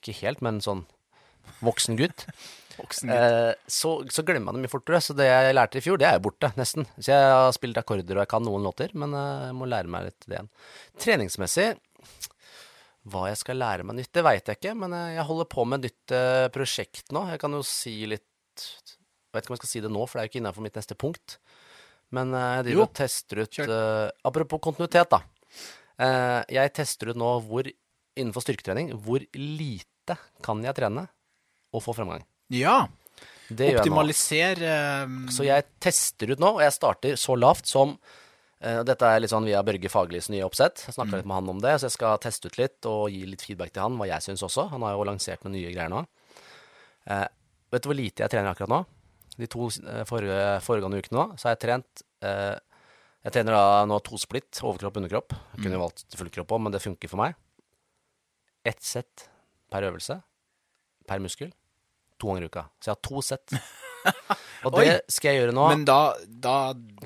[0.00, 0.84] Ikke helt, men sånn
[1.64, 2.26] voksen gutt.
[2.78, 5.00] Eh, så, så glemmer man det mye fortere.
[5.04, 6.86] Så det jeg lærte i fjor, det er jo borte, nesten.
[6.98, 9.92] Så jeg har spilt akkorder og jeg kan noen låter, men eh, jeg må lære
[9.92, 10.50] meg litt det igjen.
[11.02, 11.68] Treningsmessig,
[13.06, 14.76] hva jeg skal lære meg nytt, det veit jeg ikke.
[14.82, 16.16] Men eh, jeg holder på med et nytt
[16.56, 17.26] prosjekt nå.
[17.32, 20.16] Jeg kan jo si litt Jeg vet ikke om jeg skal si det nå, for
[20.16, 21.40] det er jo ikke innafor mitt neste punkt.
[22.14, 25.22] Men jeg driver Jo, og tester ut eh, Apropos kontinuitet, da.
[25.96, 27.64] Uh, jeg tester ut nå hvor
[28.16, 31.06] innenfor styrketrening hvor lite kan jeg trene
[31.72, 32.24] og få fremgang.
[32.52, 32.86] Ja.
[33.48, 33.76] Det.
[33.78, 39.06] Optimalisere eh, Så jeg tester ut nå, og jeg starter så lavt som uh, Dette
[39.06, 40.82] er litt sånn via Børge Faglis nye oppsett.
[40.88, 43.22] Jeg snakka litt med han om det, så jeg skal teste ut litt og gi
[43.28, 44.66] litt feedback til han, hva jeg syns også.
[44.72, 46.02] Han har jo lansert noen nye greier nå.
[47.06, 47.26] Uh,
[47.70, 48.80] vet du hvor lite jeg trener akkurat nå?
[49.36, 49.68] De to
[50.08, 52.56] forrige, foregående ukene nå, så har jeg trent uh,
[53.28, 55.36] Jeg trener da nå to splitt, overkropp og underkropp.
[55.54, 57.38] Jeg kunne jo valgt fullkropp òg, men det funker for meg.
[58.66, 59.28] Ett sett
[59.70, 60.18] per øvelse
[61.06, 61.52] per muskel
[62.18, 62.66] to ganger i uka.
[62.80, 63.56] Så jeg har to sett.
[64.66, 65.96] Og det skal jeg gjøre nå Men da,
[66.26, 66.54] da,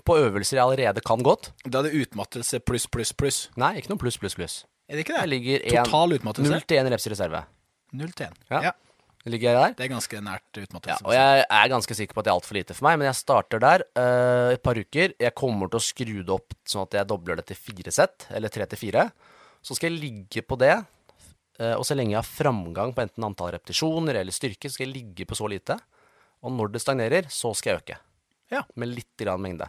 [0.04, 1.50] på øvelser jeg allerede kan godt.
[1.64, 3.38] da er det utmattelse pluss, pluss, pluss.
[3.61, 4.58] Nei, ikke noe pluss, pluss, pluss.
[4.90, 5.32] Er det ikke Jeg det?
[5.32, 6.50] ligger en, Total utmattelse?
[6.52, 7.42] null til én reps i reserve.
[7.96, 8.36] Null til én.
[8.52, 8.62] Ja.
[8.70, 8.72] Ja.
[9.28, 9.72] Ligger jeg der?
[9.76, 11.04] Det er ganske nært Ja, utmattelse.
[11.04, 13.18] og jeg er ganske sikker på at det er altfor lite for meg, men jeg
[13.18, 15.12] starter der eh, et par uker.
[15.20, 18.24] Jeg kommer til å skru det opp sånn at jeg dobler det til fire sett,
[18.32, 19.11] eller tre til fire.
[19.61, 20.72] Så skal jeg ligge på det,
[21.76, 24.94] og så lenge jeg har framgang på enten antall repetisjoner eller styrke, så skal jeg
[24.94, 25.76] ligge på så lite.
[26.46, 27.98] Og når det stagnerer, så skal jeg øke.
[28.50, 28.64] Ja.
[28.80, 29.68] Med litt grann mengde.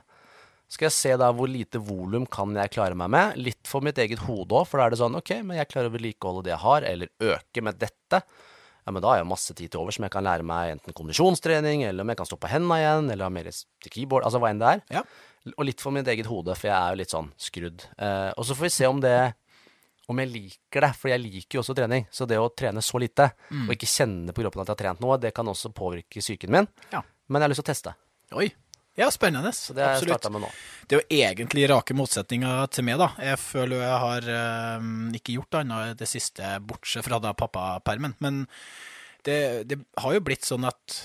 [0.71, 3.35] Så Skal jeg se da hvor lite volum kan jeg klare meg med.
[3.43, 5.91] Litt for mitt eget hode òg, for da er det sånn ok, men jeg klarer
[5.91, 8.21] å vedlikeholde det jeg har, eller øke med dette.
[8.81, 10.95] Ja, men da har jeg masse tid til overs som jeg kan lære meg enten
[10.95, 14.39] kondisjonstrening, eller om jeg kan stå på hendene igjen, eller ha mer til keyboard, altså
[14.41, 14.81] hva enn det er.
[14.95, 15.03] Ja.
[15.57, 17.85] Og litt for mitt eget hode, for jeg er jo litt sånn skrudd.
[17.99, 19.15] Eh, og så får vi se om det
[20.12, 22.05] om jeg liker det, for jeg liker jo også trening.
[22.14, 23.66] Så det å trene så lite, Mm.
[23.70, 26.51] og ikke kjenne på kroppen at jeg har trent noe, det kan også påvirke psyken
[26.53, 26.68] min.
[26.91, 27.01] Ja.
[27.30, 27.95] Men jeg har lyst til å teste.
[28.38, 28.49] Oi.
[28.99, 29.53] Ja, spennende.
[29.55, 30.26] Så det Absolutt.
[30.32, 30.49] med nå.
[30.88, 33.07] Det er jo egentlig rake motsetninger til meg, da.
[33.24, 38.16] Jeg føler jo jeg har øh, ikke gjort annet det siste, bortsett fra da pappapermen.
[38.20, 38.45] Men
[39.24, 40.97] det, det har jo blitt sånn at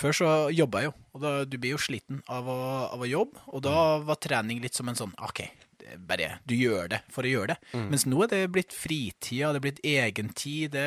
[0.00, 2.56] før så jobba jeg jo, og da, du blir jo sliten av å,
[2.96, 3.44] av å jobbe.
[3.52, 5.44] Og da var trening litt som en sånn OK,
[5.98, 7.82] bare du gjør det for å gjøre det.
[7.90, 10.72] Mens nå er det blitt fritida, det er blitt egentid.
[10.76, 10.86] Det,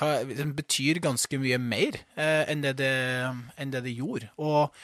[0.00, 2.92] har, det betyr ganske mye mer eh, enn, det det,
[3.60, 4.30] enn det det gjorde.
[4.42, 4.74] Og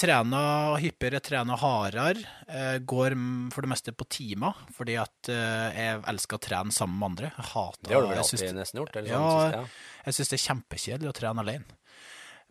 [0.00, 2.22] trener hyppigere, trener hardere.
[2.48, 3.16] Eh, går
[3.52, 7.32] for det meste på timer, fordi at eh, jeg elsker å trene sammen med andre.
[7.36, 8.96] Jeg hater Det har du vel alltid nesten gjort?
[8.96, 9.74] Eller Ja, sånn, jeg.
[10.06, 11.76] jeg syns det er kjempekjedelig å trene alene.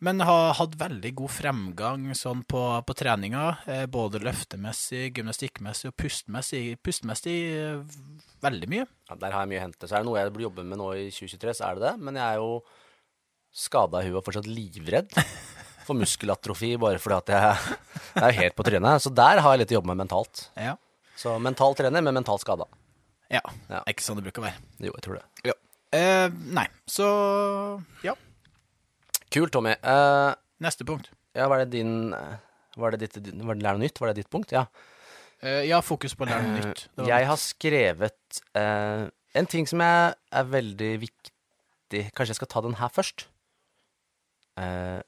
[0.05, 5.95] Men har hatt veldig god fremgang sånn på, på treninga, eh, både løftemessig, gymnastikkmessig og
[5.99, 6.61] pustmessig.
[6.85, 7.81] Pustmessig eh,
[8.45, 8.85] veldig mye.
[9.09, 9.89] Ja, der har jeg mye å hente.
[9.89, 11.93] Så er det noe jeg blir jobbe med nå i 2023, så er det det.
[12.07, 12.61] Men jeg er jo
[13.59, 15.11] skada i huet og fortsatt livredd
[15.87, 17.77] for muskelatrofi bare fordi at jeg,
[18.13, 19.03] jeg er helt på trynet.
[19.03, 20.45] Så der har jeg litt å jobbe med mentalt.
[20.55, 20.77] Ja.
[21.19, 22.69] Så mental trener, men mentalt skada.
[23.27, 23.43] ja.
[23.67, 23.83] Ja.
[23.91, 24.63] Ikke sånn det bruker å være.
[24.79, 25.25] Jo, jeg tror det.
[25.51, 25.57] Ja.
[25.99, 27.09] Eh, nei, så
[28.05, 28.13] ja.
[29.33, 29.75] Kult, Tommy.
[29.85, 31.11] Uh, Neste punkt.
[31.37, 32.39] ja, var det din eh,
[32.75, 33.99] Var det ditt Var det Lær noe nytt?
[34.01, 34.51] Var det ditt punkt?
[34.51, 34.65] Ja.
[35.43, 36.87] Uh, ja, fokus på lære noe nytt.
[37.07, 39.05] Jeg har skrevet uh,
[39.37, 43.27] en ting som er, er veldig viktig Kanskje jeg skal ta den her først?
[44.59, 44.99] Uh,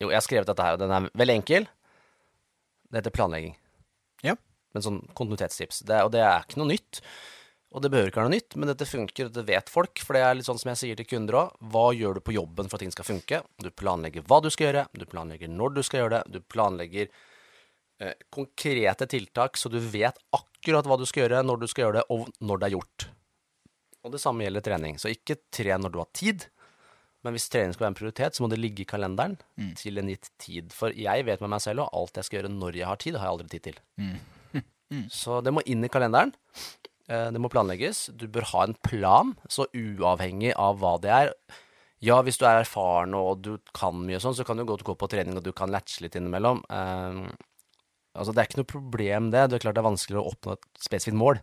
[0.00, 1.66] jo, jeg har skrevet dette her, og den er veldig enkel.
[2.88, 3.52] Det heter planlegging.
[4.24, 4.32] Ja.
[4.72, 5.82] Men sånn kontinuitetstips.
[5.88, 7.02] Det, og det er ikke noe nytt.
[7.70, 10.00] Og det behøver ikke være noe nytt, men dette funker, og det vet folk.
[10.02, 11.58] For det er litt sånn som jeg sier til kunder òg.
[11.70, 13.42] Hva gjør du på jobben for at ting skal funke?
[13.62, 17.06] Du planlegger hva du skal gjøre, du planlegger når du skal gjøre det, du planlegger
[18.02, 22.00] eh, konkrete tiltak, så du vet akkurat hva du skal gjøre, når du skal gjøre
[22.00, 23.06] det, og når det er gjort.
[24.02, 24.98] Og det samme gjelder trening.
[24.98, 26.48] Så ikke tren når du har tid,
[27.22, 29.36] men hvis trening skal være en prioritet, så må det ligge i kalenderen
[29.76, 30.70] til en gitt tid.
[30.72, 33.18] For jeg vet med meg selv, og alt jeg skal gjøre når jeg har tid,
[33.20, 33.80] har jeg aldri tid til.
[35.14, 36.32] Så det må inn i kalenderen.
[37.10, 38.08] Eh, Det må planlegges.
[38.16, 41.34] Du bør ha en plan, så uavhengig av hva det er.
[42.00, 44.94] Ja, hvis du er erfaren og du kan mye sånn, så kan du godt gå
[44.96, 46.62] på trening og du kan latche litt innimellom.
[46.70, 47.28] Eh,
[48.16, 49.48] altså, det er ikke noe problem, det.
[49.50, 51.42] Det er klart det er vanskeligere å oppnå et spesifikt mål.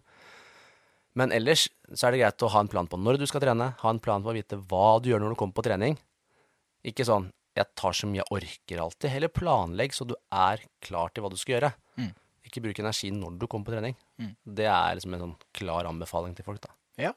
[1.17, 3.71] Men ellers så er det greit å ha en plan på når du skal trene,
[3.81, 5.97] ha en plan på å vite hva du gjør når du kommer på trening.
[6.85, 9.09] Ikke sånn 'jeg tar så mye jeg orker alltid'.
[9.09, 11.73] Heller planlegg så du er klar til hva du skal gjøre.
[11.97, 12.13] Mm.
[12.47, 13.97] Ikke bruk energi når du kommer på trening.
[14.43, 16.71] Det er liksom en sånn klar anbefaling til folk, da.
[17.09, 17.13] Ja.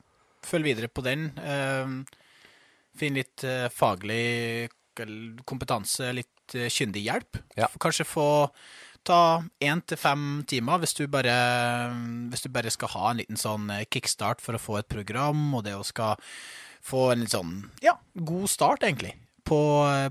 [0.47, 1.31] Følg videre på den.
[1.39, 2.19] Eh,
[2.99, 4.69] Finn litt eh, faglig
[5.49, 7.39] kompetanse, litt eh, kyndig hjelp.
[7.57, 7.69] Ja.
[7.81, 8.29] Kanskje få
[9.07, 11.33] ta én til fem timer hvis du, bare,
[12.29, 15.47] hvis du bare skal ha en liten sånn eh, kickstart for å få et program,
[15.57, 16.21] og det å skal
[16.85, 17.55] få en litt sånn
[17.85, 19.15] ja, god start, egentlig,
[19.51, 19.61] på,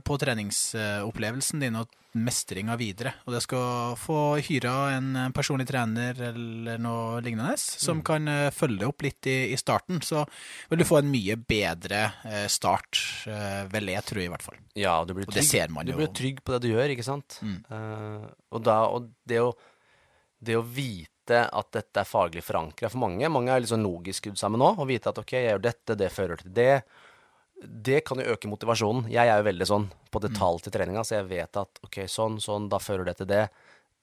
[0.03, 3.13] på treningsopplevelsen din og mestringa videre.
[3.27, 8.87] Og det skal få hyra en personlig trener eller noe lignende som kan eh, følge
[8.89, 10.01] opp litt i, i starten.
[10.05, 10.23] Så
[10.71, 13.01] vil du få en mye bedre eh, start,
[13.69, 14.57] vel jeg tror i hvert fall.
[14.79, 16.71] Ja, og du blir Og det trygg, ser man du blir trygg på det du
[16.71, 17.39] gjør, ikke sant?
[17.45, 17.59] Mm.
[17.69, 18.25] Uh,
[18.55, 19.53] og, da, og det, å,
[20.41, 24.23] det å vite at dette er faglig forankra for mange Mange er litt sånn logisk
[24.23, 26.73] skrudd sammen nå, og vite at ok, jeg gjør dette, det fører til det.
[27.61, 29.09] Det kan jo øke motivasjonen.
[29.11, 32.37] Jeg er jo veldig sånn på detalj til treninga, så jeg vet at ok, sånn,
[32.39, 33.49] sånn, da fører det til det.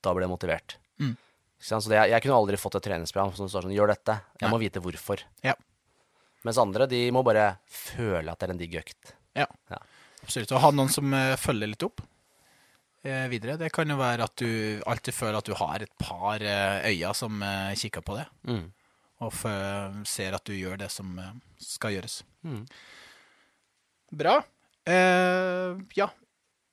[0.05, 0.77] Da blir jeg motivert.
[1.01, 1.15] Mm.
[1.59, 4.19] Så det, jeg kunne aldri fått et treningsprogram som står sånn gjør dette.
[4.43, 5.23] Jeg må vite hvorfor.
[5.47, 5.55] Ja.
[6.45, 9.15] Mens andre, de må bare føle at det er en digg økt.
[9.35, 9.79] Ja, Ja.
[10.23, 10.53] absolutt.
[10.53, 12.03] Å ha noen som eh, følger litt opp
[13.03, 13.57] eh, videre.
[13.59, 17.15] Det kan jo være at du alltid føler at du har et par eh, øyne
[17.17, 18.67] som eh, kikker på det, Mm.
[19.25, 19.33] og
[20.07, 22.21] ser at du gjør det som eh, skal gjøres.
[22.45, 22.67] Mm.
[24.13, 24.39] Bra.
[24.87, 26.11] Uh, ja.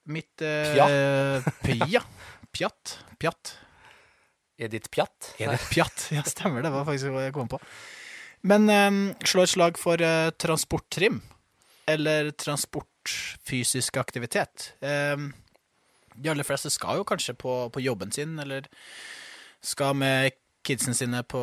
[0.05, 2.03] Mitt uh, Pja.
[2.53, 2.97] Pjatt.
[3.17, 3.57] Pjatt.
[4.57, 5.33] Edith Pjatt.
[5.37, 6.07] Edith pjatt?
[6.13, 6.61] Ja, stemmer.
[6.61, 7.59] Det var faktisk hva jeg kom på.
[8.47, 8.91] Men eh,
[9.25, 11.21] slå et slag for uh, transporttrim.
[11.89, 14.73] Eller transportfysisk aktivitet.
[14.83, 15.25] Eh,
[16.13, 18.67] de aller fleste skal jo kanskje på, på jobben sin, eller
[19.63, 21.41] skal med kidsen sine på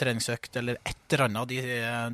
[0.00, 1.60] treningsøkt, eller et eller annet de,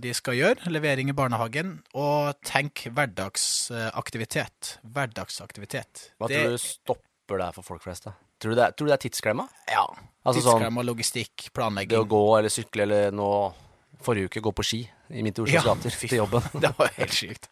[0.03, 0.71] de skal gjøre.
[0.73, 1.77] Levering i barnehagen.
[1.95, 4.77] Og tenk hverdagsaktivitet.
[4.85, 6.11] Hverdagsaktivitet.
[6.19, 8.05] Hva Det- tror du stopper det for folk flest?
[8.05, 8.13] da?
[8.41, 9.49] Tror du det tror du det er tidsklemma?
[9.71, 9.87] Ja.
[10.27, 11.89] Altså sånn- logistikk, planlegging.
[11.89, 13.55] Det å gå eller sykle eller nå
[14.03, 16.43] Forrige uke gå på ski i midt i Oslos Ja, gater fy til jobben.
[16.61, 17.49] Det var helt sykt.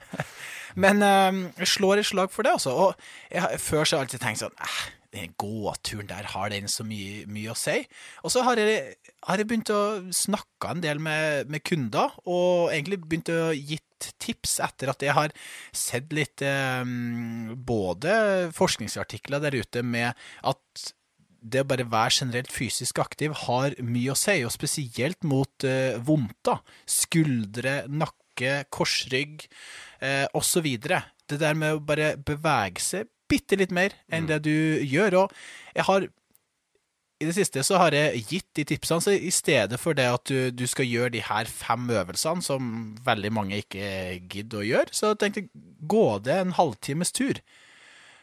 [0.74, 2.70] Men øh, jeg slår et slag for det, altså.
[2.72, 2.94] Og
[3.30, 4.78] jeg, før så har jeg alltid tenkt sånn eh,
[5.16, 7.78] Den gåturen der, har den så mye, mye å si?
[8.22, 8.96] Og så har jeg,
[9.26, 9.82] har jeg begynt å
[10.14, 13.82] snakke en del med, med kunder, og egentlig begynt å gitt
[14.20, 15.32] tips etter at jeg har
[15.72, 16.84] sett litt eh,
[17.56, 18.12] både
[18.56, 20.12] forskningsartikler der ute med
[20.44, 20.92] at
[21.46, 25.98] det å bare være generelt fysisk aktiv har mye å si, og spesielt mot eh,
[26.02, 26.62] vondter.
[26.90, 29.46] Skuldre, nakke, korsrygg
[30.00, 30.66] eh, osv.
[30.76, 34.54] Det der med å bare bevege seg bitte litt mer enn det du
[34.86, 35.22] gjør.
[35.24, 35.34] Og
[35.74, 36.08] jeg har
[37.16, 40.28] i det siste så har jeg gitt de tipsene, så i stedet for det at
[40.28, 42.66] du, du skal gjøre de her fem øvelsene, som
[43.06, 43.86] veldig mange ikke
[44.28, 47.40] gidder å gjøre, så tenkte jeg gå det en halvtimes tur.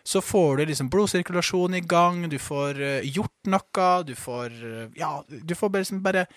[0.05, 4.89] Så får du liksom blodsirkulasjon i gang, du får eh, gjort noe, du får eh,
[4.99, 6.27] Ja, du får bare, liksom bare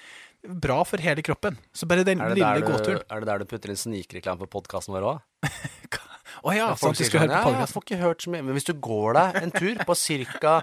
[0.47, 1.57] Bra for hele kroppen.
[1.75, 3.03] Så bare den lille du, gåturen.
[3.11, 5.25] er det der du putter inn snikreklame på podkasten vår òg?
[6.45, 8.45] Å ja, sånn at de skal høre på ja, jeg får ikke hørt så mye.
[8.47, 9.99] Men hvis du går deg en tur på
[10.43, 10.57] ca.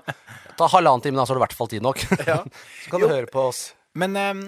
[0.60, 2.04] Halvannen time, da, så har du i hvert fall tid nok.
[2.30, 2.40] så
[2.92, 3.14] kan du Jo.
[3.16, 3.66] høre på oss.
[3.98, 4.44] Men um,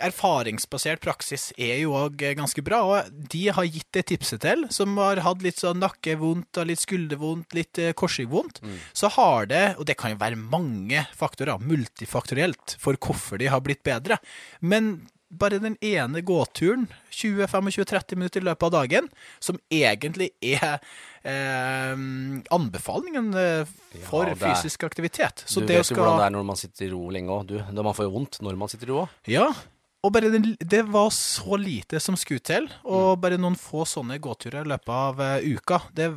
[0.00, 4.96] erfaringsbasert praksis er jo òg ganske bra, og de har gitt det tipset til, som
[5.00, 8.62] har hatt litt sånn nakkevondt, og litt skuldervondt, litt eh, korsryggvondt,
[8.96, 13.62] så har det, og det kan jo være mange faktorer, multifaktorielt, for hvorfor de har
[13.64, 14.20] blitt bedre,
[14.60, 14.94] men
[15.30, 19.08] bare den ene gåturen, 20-25-30 minutter i løpet av dagen,
[19.38, 20.80] som egentlig er
[21.22, 21.94] eh,
[22.50, 23.64] anbefalingen eh,
[24.08, 25.44] for Ja, er- fysisk aktivitet.
[25.46, 27.28] Så du det vet jo skal- hvordan det er når man sitter i ro lenge
[27.30, 29.08] òg, man får jo vondt når man sitter i ro òg.
[29.30, 29.52] Ja,
[30.02, 34.18] og bare den, det var så lite som skulle til, og bare noen få sånne
[34.18, 36.10] gåturer i løpet av eh, uka, det,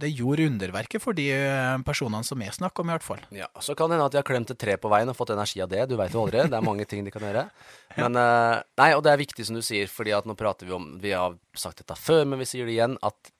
[0.00, 3.22] det gjorde underverket for de eh, personene som jeg snakker om, i hvert fall.
[3.34, 5.32] Ja, Så kan det hende at de har klemt et tre på veien og fått
[5.34, 5.84] energi av det.
[5.90, 6.44] Du veit jo aldri.
[6.46, 7.46] Det er mange ting de kan gjøre.
[8.00, 10.76] Men eh, Nei, og det er viktig som du sier, fordi at nå prater vi
[10.76, 12.98] om Vi har sagt dette før, men vi sier det igjen.
[13.06, 13.32] At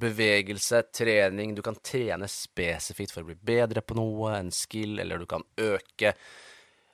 [0.00, 5.22] bevegelse, trening Du kan trene spesifikt for å bli bedre på noe, en skill, eller
[5.22, 6.14] du kan øke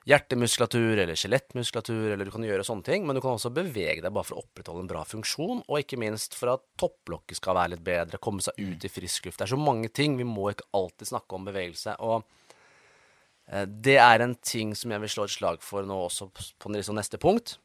[0.09, 4.14] hjertemuskulatur eller skjelettmuskulatur, eller du kan gjøre sånne ting, men du kan også bevege deg
[4.14, 7.74] bare for å opprettholde en bra funksjon, og ikke minst for at topplokket skal være
[7.74, 9.40] litt bedre, komme seg ut i frisk luft.
[9.40, 10.16] Det er så mange ting.
[10.16, 11.98] Vi må ikke alltid snakke om bevegelse.
[12.01, 12.24] og
[13.53, 16.72] eh, det er en ting som jeg vil slå et slag for nå også på
[16.72, 17.59] liksom neste punkt.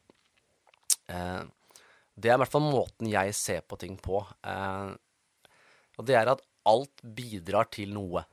[1.08, 1.42] Eh,
[2.16, 4.20] det er i hvert fall måten jeg ser på ting på.
[4.44, 4.92] Eh,
[5.96, 8.26] og det er at alt bidrar til noe.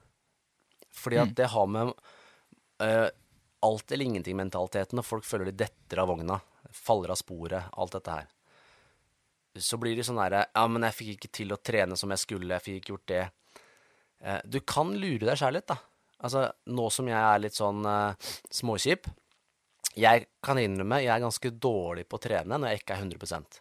[0.93, 1.93] Fordi at det har med
[3.63, 6.39] alt eller ingenting-mentaliteten, og folk føler de detter av vogna,
[6.73, 8.27] faller av sporet, alt dette her.
[9.61, 12.23] Så blir de sånn derre Ja, men jeg fikk ikke til å trene som jeg
[12.23, 13.23] skulle, jeg fikk ikke gjort det.
[14.23, 15.77] Eh, du kan lure deg sjæl litt, da.
[16.23, 18.15] Altså, nå som jeg er litt sånn uh,
[18.47, 19.09] småkjip
[19.99, 23.57] Jeg kan innrømme jeg er ganske dårlig på å trene når jeg ikke er 100%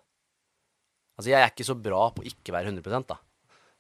[1.16, 3.18] Altså, jeg er ikke så bra på å ikke være 100% da.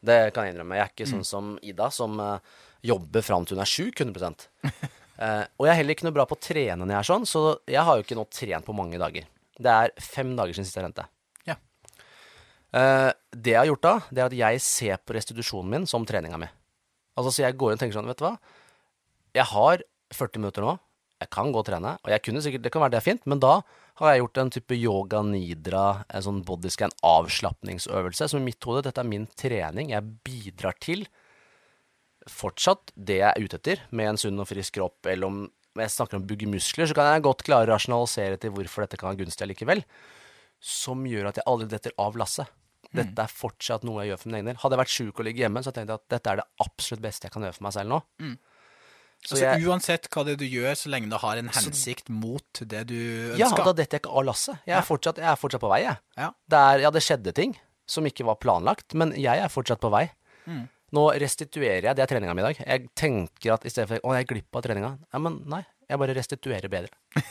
[0.02, 0.76] Det kan jeg innrømme.
[0.76, 2.42] Jeg er ikke sånn som Ida, som uh,
[2.84, 4.34] jobber fram til hun er sjuk 100
[5.22, 7.26] Eh, og jeg er heller ikke noe bra på å trene når jeg er sånn,
[7.28, 9.28] så jeg har jo ikke nå trent på mange dager.
[9.62, 11.04] Det er fem dager siden sist jeg trente.
[11.46, 11.58] Ja.
[12.72, 16.06] Uh, det jeg har gjort da, det er at jeg ser på restitusjonen min som
[16.08, 16.48] treninga mi.
[17.20, 18.32] Altså, så jeg går inn og tenker sånn, vet du hva.
[19.36, 19.84] Jeg har
[20.16, 20.74] 40 minutter nå.
[21.22, 23.26] Jeg kan gå og trene, og jeg kunne sikkert, det kan være det er fint,
[23.30, 23.60] men da
[24.00, 28.82] har jeg gjort en type yoga nidra, en sånn bodyscan avslapningsøvelse, som i mitt hode,
[28.88, 29.92] dette er min trening.
[29.92, 31.04] Jeg bidrar til
[32.30, 35.42] fortsatt det jeg er ute etter, med en sunn og frisk kropp, eller om
[35.78, 38.98] jeg snakker om bygge muskler, så kan jeg godt klare å rasjonalisere til hvorfor dette
[39.00, 39.80] kan være gunstig allikevel,
[40.62, 42.50] som gjør at jeg aldri detter av lasset.
[42.92, 44.58] Dette er fortsatt noe jeg gjør for min egen del.
[44.60, 47.00] Hadde jeg vært sjuk og ligget hjemme, så tenkte jeg at dette er det absolutt
[47.06, 48.00] beste jeg kan gjøre for meg selv nå.
[49.22, 52.60] Så Altså, jeg, uansett hva det du gjør, så lenge det har en hensikt mot
[52.60, 53.38] det du ønsker.
[53.38, 54.58] ja, da detter jeg ikke av lasset.
[54.66, 55.96] Jeg fortsatt, jeg er fortsatt på vei, jeg.
[56.18, 56.28] Ja.
[56.52, 57.54] Det er, ja, det skjedde ting
[57.88, 60.08] som ikke var planlagt, men jeg er fortsatt på vei.
[60.92, 62.58] Nå restituerer jeg, det er treninga mi i dag.
[62.60, 64.90] Jeg tenker at i stedet for å, jeg er glipp av treninga.
[65.08, 66.92] Ja, men nei, jeg bare restituerer bedre.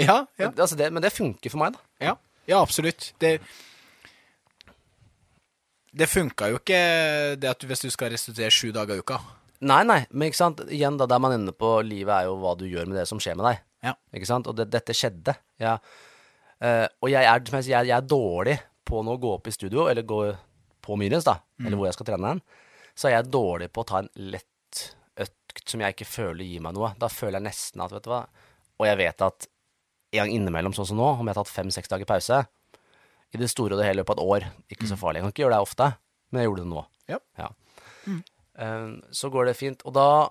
[0.00, 2.06] Ja, ja, Altså det, men det funker for meg, da.
[2.06, 2.12] ja,
[2.48, 3.10] ja absolutt.
[3.20, 3.34] Det,
[5.92, 6.78] det funka jo ikke
[7.40, 9.18] det at du, hvis du skal restituere sju dager i uka.
[9.64, 12.54] Nei, nei, men ikke sant, igjen da, der man ender på livet er jo hva
[12.58, 13.60] du gjør med det som skjer med deg.
[13.90, 13.94] Ja.
[14.16, 15.36] Ikke sant, og det, dette skjedde.
[15.60, 15.76] Ja.
[16.64, 18.58] Eh, og jeg er, jeg, jeg, jeg er dårlig
[18.88, 20.20] på nå å gå opp i studio, eller gå
[20.84, 22.42] på Myrens, da, eller hvor jeg skal trene hen.
[22.94, 24.82] Så er jeg dårlig på å ta en lett
[25.24, 26.92] økt som jeg ikke føler gir meg noe.
[27.00, 28.24] Da føler jeg nesten at, vet du hva
[28.78, 29.48] Og jeg vet at
[30.14, 32.44] en gang innimellom, sånn som nå, om jeg har tatt fem-seks dager pause,
[33.34, 35.18] i det store og det hele løpet av et år, ikke så farlig.
[35.18, 35.88] Jeg kan ikke gjøre det ofte,
[36.30, 36.82] men jeg gjorde det nå.
[37.10, 37.18] Ja.
[37.40, 37.48] Ja.
[38.62, 39.82] Eh, så går det fint.
[39.88, 40.30] Og da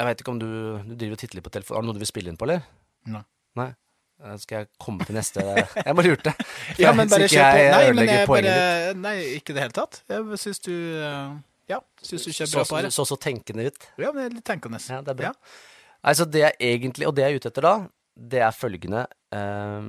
[0.00, 0.48] Jeg vet ikke om du,
[0.88, 1.76] du driver og titter litt på telefonen.
[1.76, 2.62] Har du noe du vil spille inn på, eller?
[3.12, 3.20] Nei.
[3.60, 3.68] Nei?
[4.22, 6.32] Eh, Skal jeg komme til neste Jeg bare lurte.
[6.76, 7.64] For Ja, men bare kjør på.
[7.74, 8.54] Nei, men jeg bare
[8.98, 10.02] Nei, ikke i det hele tatt.
[10.12, 11.34] Jeg syns du eh,
[11.72, 12.90] Ja, syns du kjører bra på så, her.
[12.94, 13.88] så så tenkende ut.
[14.02, 14.80] Ja, men litt tenkende.
[14.92, 15.32] Ja, det er bra.
[16.02, 17.74] Nei, så det jeg egentlig, og det jeg er ute etter da,
[18.32, 19.86] det er følgende eh,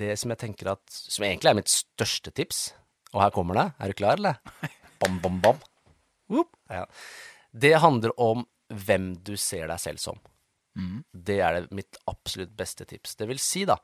[0.00, 2.60] Det som jeg tenker at Som egentlig er mitt største tips,
[3.12, 3.66] og her kommer det.
[3.82, 4.38] Er du klar, eller?
[5.02, 5.58] Bam, bam, bam.
[6.72, 6.86] Ja.
[7.52, 10.16] Det handler om hvem du ser deg selv som.
[11.10, 13.16] Det er det mitt absolutt beste tips.
[13.16, 13.76] Det vil si da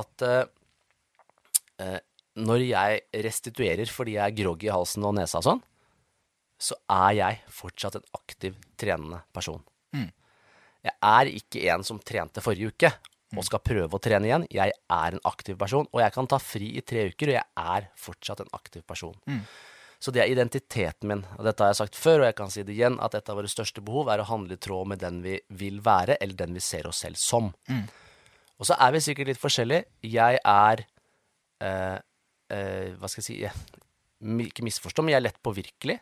[0.00, 0.44] at eh,
[1.84, 2.00] eh,
[2.40, 5.62] når jeg restituerer fordi jeg er groggy i halsen og nesa og sånn,
[6.64, 9.62] så er jeg fortsatt en aktiv, trenende person.
[10.84, 12.90] Jeg er ikke en som trente forrige uke
[13.34, 14.46] og skal prøve å trene igjen.
[14.52, 17.46] Jeg er en aktiv person, og jeg kan ta fri i tre uker, og jeg
[17.74, 19.16] er fortsatt en aktiv person.
[20.04, 21.22] Så det er identiteten min.
[21.38, 23.38] Og dette har jeg sagt før, og jeg kan si det igjen, at et av
[23.38, 26.52] våre største behov er å handle i tråd med den vi vil være, eller den
[26.52, 27.48] vi ser oss selv som.
[28.58, 29.86] Og så er vi sikkert litt forskjellige.
[30.04, 30.82] Jeg er
[31.64, 31.96] eh,
[32.52, 33.80] eh, Hva skal jeg si jeg,
[34.44, 35.96] Ikke misforstå, men jeg er lett påvirkelig.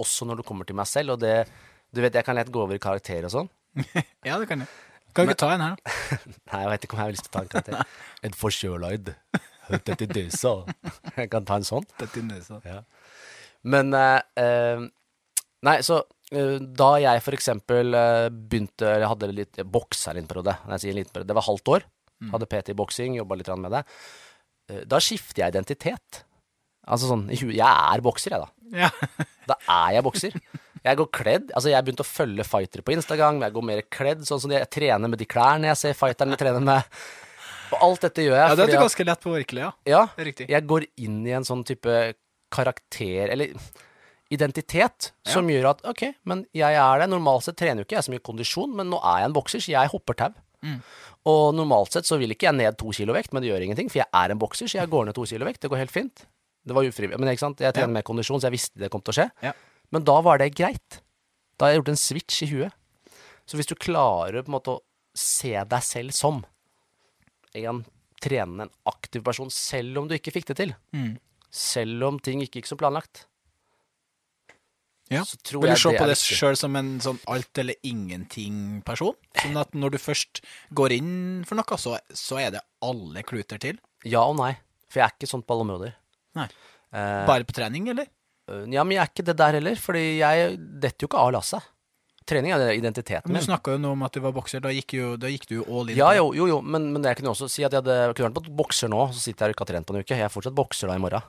[0.00, 1.16] Også når det kommer til meg selv.
[1.16, 1.48] Og det
[1.90, 3.50] Du vet, jeg kan lett gå over i karakter og sånn.
[4.28, 4.70] Ja, det kan jeg.
[5.10, 5.74] Kan du ikke ta en her?
[5.74, 6.18] da?
[6.52, 7.94] Nei, jeg vet ikke om jeg har lyst til å ta en karakter.
[8.30, 9.14] En forkjølaid.
[9.70, 10.52] Hørt etter døsa.
[11.16, 11.86] Jeg kan ta en sånn.
[11.98, 12.60] Dette i døsa.
[12.62, 12.82] Ja.
[13.68, 14.86] Men eh, eh,
[15.66, 15.98] Nei, så
[16.32, 21.26] eh, da jeg for eksempel eh, begynte Eller hadde litt boksa en liten periode.
[21.28, 21.86] Det var halvt år.
[22.32, 23.84] Hadde PT i boksing, jobba litt med det.
[24.86, 26.18] Da skifter jeg identitet.
[26.84, 28.50] Altså sånn Jeg er bokser, jeg, da.
[28.86, 28.90] Ja.
[29.50, 30.34] Da er jeg bokser.
[30.84, 31.48] Jeg går kledd.
[31.56, 33.40] Altså, jeg begynte å følge fightere på Instagram.
[33.42, 36.62] Jeg går mer kledd, sånn som jeg trener med de klærne jeg ser fighterne trener
[36.62, 37.00] med.
[37.74, 39.64] Og alt dette gjør jeg ja, det er du ganske lett på, virkelig.
[39.64, 39.72] Ja.
[39.90, 40.46] ja, Det riktig.
[40.52, 41.96] jeg går inn i en sånn type
[42.52, 43.54] karakter, eller
[44.30, 47.08] identitet, som gjør at ok, men jeg er det.
[47.10, 49.62] Normalt sett trener jo ikke jeg så mye kondisjon, men nå er jeg en bokser,
[49.64, 50.34] så jeg hopper tau.
[51.30, 53.90] Og normalt sett så vil ikke jeg ned to kilo vekt, men det gjør ingenting,
[53.90, 55.60] for jeg er en bokser, så jeg går ned to kilo vekt.
[55.64, 56.24] Det går helt fint.
[56.64, 57.96] Det var ufrivillig, men ikke sant, jeg trener Ja.
[57.98, 59.30] med kondisjon, så jeg visste det kom til å skje.
[59.42, 59.52] Ja.
[59.90, 61.00] Men da var det greit.
[61.58, 62.72] Da har jeg gjort en switch i huet.
[63.48, 64.80] Så hvis du klarer på en måte å
[65.16, 66.44] se deg selv som
[67.56, 67.84] en
[68.22, 70.74] trenende, en aktiv person, selv om du ikke fikk det til.
[70.94, 71.18] Mm.
[71.50, 73.26] Selv om ting ikke gikk som planlagt.
[75.10, 75.24] Ja.
[75.50, 79.16] Vil du se på det sjøl som en sånn alt eller ingenting-person?
[79.42, 80.38] Sånn at når du først
[80.78, 81.10] går inn
[81.48, 83.80] for noe, så, så er det alle kluter til?
[84.06, 84.52] Ja og nei.
[84.90, 85.96] For jeg er ikke sånn på alle områder.
[86.38, 86.46] Nei.
[86.94, 88.06] Eh, Bare på trening, eller?
[88.50, 91.34] øh, ja, men jeg er ikke det der heller, fordi jeg detter jo ikke av
[91.34, 91.66] lasset.
[92.30, 93.42] Trening er identiteten Men min.
[93.42, 94.62] du snakka jo nå om at du var bokser.
[94.62, 95.98] Da gikk, jo, da gikk du jo all in.
[95.98, 98.46] Ja, jo, jo, jo men, men jeg kunne også si at jeg hadde kunne vært
[98.46, 100.14] på bokser nå, så sitter jeg og ikke har trent på en uke.
[100.14, 101.26] Jeg er fortsatt bokser da i morgen.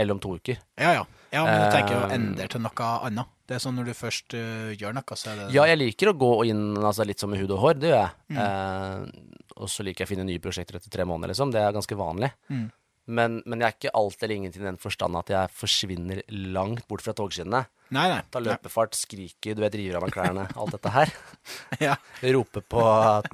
[0.00, 0.58] Eller om to uker.
[0.80, 1.04] Ja, ja.
[1.34, 3.36] ja men du tenker å Eh, endre til noe annet.
[3.50, 6.12] Det er sånn når du først uh, gjør noe, så er det Ja, jeg liker
[6.12, 8.12] å gå inn altså, litt som med hud og hår, det gjør jeg.
[8.30, 8.42] Mm.
[8.44, 11.52] Eh, og så liker jeg å finne nye prosjekter etter tre måneder, liksom.
[11.52, 12.30] Det er ganske vanlig.
[12.52, 12.68] Mm.
[13.10, 16.22] Men, men jeg er ikke alt eller ingenting i den forstand at jeg forsvinner
[16.54, 17.64] langt bort fra togskinnene.
[17.90, 18.20] Nei, nei.
[18.30, 21.14] Tar løpefart, skriker, du vet, river av meg klærne, alt dette her.
[21.86, 21.96] Ja.
[22.36, 22.82] Roper på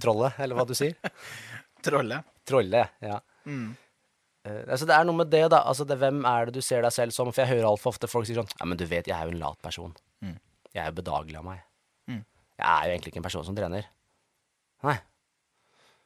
[0.00, 0.96] trollet, eller hva du sier.
[1.84, 2.24] Trollet.
[2.48, 3.18] Trollet, ja.
[3.44, 3.74] Mm.
[4.46, 5.62] Eh, altså det er noe med det, da.
[5.66, 7.32] Altså det, hvem er det du ser deg selv som?
[7.32, 9.34] For jeg hører altfor ofte folk si sånn Ja, men du vet, jeg er jo
[9.34, 9.94] en lat person.
[10.24, 10.38] Mm.
[10.70, 11.62] Jeg er jo bedagelig av meg.
[12.10, 12.24] Mm.
[12.60, 13.86] Jeg er jo egentlig ikke en person som trener.
[14.86, 14.98] Nei.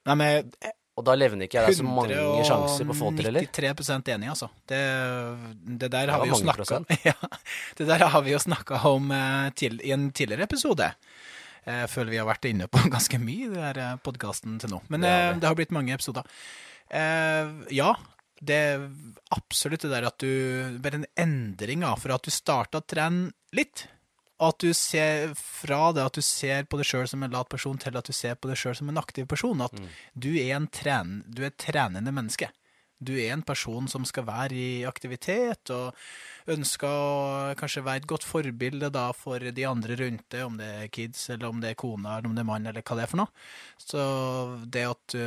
[0.08, 0.52] Nei, men
[0.98, 3.46] Og da levner ikke jeg deg så mange sjanser på å få til, eller?
[3.46, 4.50] 193 enig, altså.
[4.68, 4.80] Det,
[5.80, 6.90] det der har det, prosent.
[7.08, 7.16] ja,
[7.78, 10.90] Det der har vi jo snakka om eh, til, i en tidligere episode.
[11.64, 14.82] Jeg føler vi har vært inne på ganske mye i den podkasten til nå.
[14.92, 16.28] Men Det har eh, det har blitt mange episoder.
[16.90, 17.92] Uh, ja,
[18.40, 18.84] det er
[19.36, 23.32] absolutt det der at du Bare en endring av fra at du starta å trene
[23.56, 23.84] litt.
[24.40, 27.50] Og at du ser fra det at du ser på deg sjøl som en lat
[27.52, 29.60] person, til at du ser på deg sjøl som en aktiv person.
[29.60, 29.76] At
[30.16, 32.48] du er en tren, du er et trenende menneske.
[33.00, 38.08] Du er en person som skal være i aktivitet, og ønsker å kanskje være et
[38.08, 41.72] godt forbilde da for de andre rundt deg, om det er kids, eller om det
[41.72, 43.44] er kona, eller om det er mann, eller hva det er for noe.
[43.80, 44.00] Så
[44.72, 45.20] det at du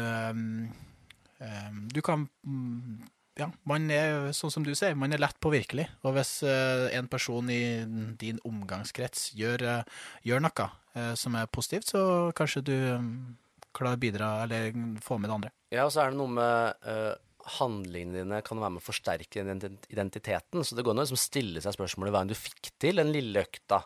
[1.94, 3.02] Du kan mm,
[3.40, 5.88] ja, man er, sånn som du sier, man er lett påvirkelig.
[6.06, 7.84] Og hvis eh, en person i
[8.20, 12.04] din omgangskrets gjør, eh, gjør noe eh, som er positivt, så
[12.38, 13.14] kanskje du mm,
[13.74, 15.54] klarer å bidra, eller få med det andre.
[15.74, 16.92] Ja, og så er det noe med
[17.58, 20.62] handlingene dine kan være med å forsterke identiteten.
[20.64, 23.10] Så det går an å liksom stille seg spørsmålet hva enn du fikk til den
[23.12, 23.82] lille økta.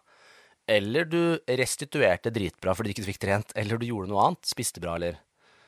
[0.67, 4.83] Eller du restituerte dritbra fordi du ikke fikk trent, eller du gjorde noe annet, spiste
[4.83, 5.23] bra, eller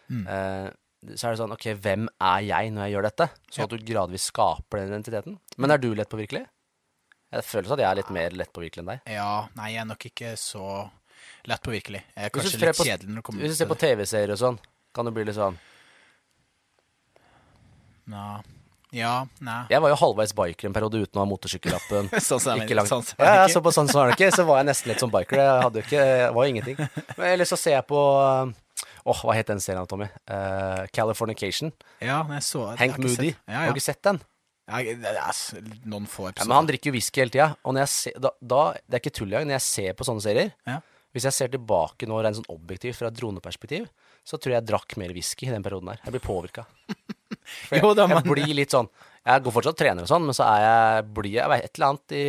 [0.10, 0.70] Eh,
[1.16, 3.28] Så er det sånn, ok, hvem er jeg når jeg gjør dette?
[3.56, 5.38] Sånn at du gradvis skaper den identiteten.
[5.58, 6.42] Men er du lett påvirkelig?
[7.32, 9.02] Jeg føler at jeg er litt mer lett påvirkelig enn deg.
[9.16, 10.66] Ja, nei, jeg er nok ikke så
[11.48, 12.02] lett påvirkelig.
[12.18, 13.78] Jeg er kanskje litt på- kjedelig når det kommer Hvis du ser på.
[13.80, 14.60] TV-serier og sånn,
[14.94, 15.58] kan det bli litt sånn
[18.10, 18.42] Ja,
[18.92, 19.60] ja nei.
[19.70, 22.10] Jeg var jo halvveis biker en periode uten å ha motorsykkellappen.
[22.30, 22.90] Sånn som Ikke langt.
[22.90, 24.90] sånn som ja, ja, så på sånn som er det ikke, så var jeg nesten
[24.94, 25.38] litt som biker.
[25.44, 26.82] Jeg hadde jo ikke, jeg var jo ingenting.
[27.30, 28.02] Eller så ser jeg på
[29.10, 30.06] Åh, hva het den serien, Tommy?
[30.30, 31.72] Uh, Californication.
[32.04, 32.76] Ja, jeg så det.
[32.82, 33.32] Hank Moody.
[33.32, 34.20] Ja, Ja, Har du ikke sett den?
[34.70, 36.48] ja, det er noen få Ja, episoder.
[36.48, 37.48] men han drikker jo whisky hele tida.
[37.66, 40.52] Og ser, da, da, det er ikke tull engang, når jeg ser på sånne serier
[40.70, 40.80] Ja.
[41.16, 43.88] Hvis jeg ser tilbake nå rent sånn objektivt fra et droneperspektiv,
[44.22, 46.04] så tror jeg jeg drakk mer whisky i den perioden her.
[46.06, 46.68] Jeg blir påvirka.
[47.82, 48.90] Jo da, Jeg blir litt sånn
[49.26, 51.66] Jeg går fortsatt og trener og sånn, men så er jeg, blir jeg, jeg vet,
[51.70, 52.26] et eller annet i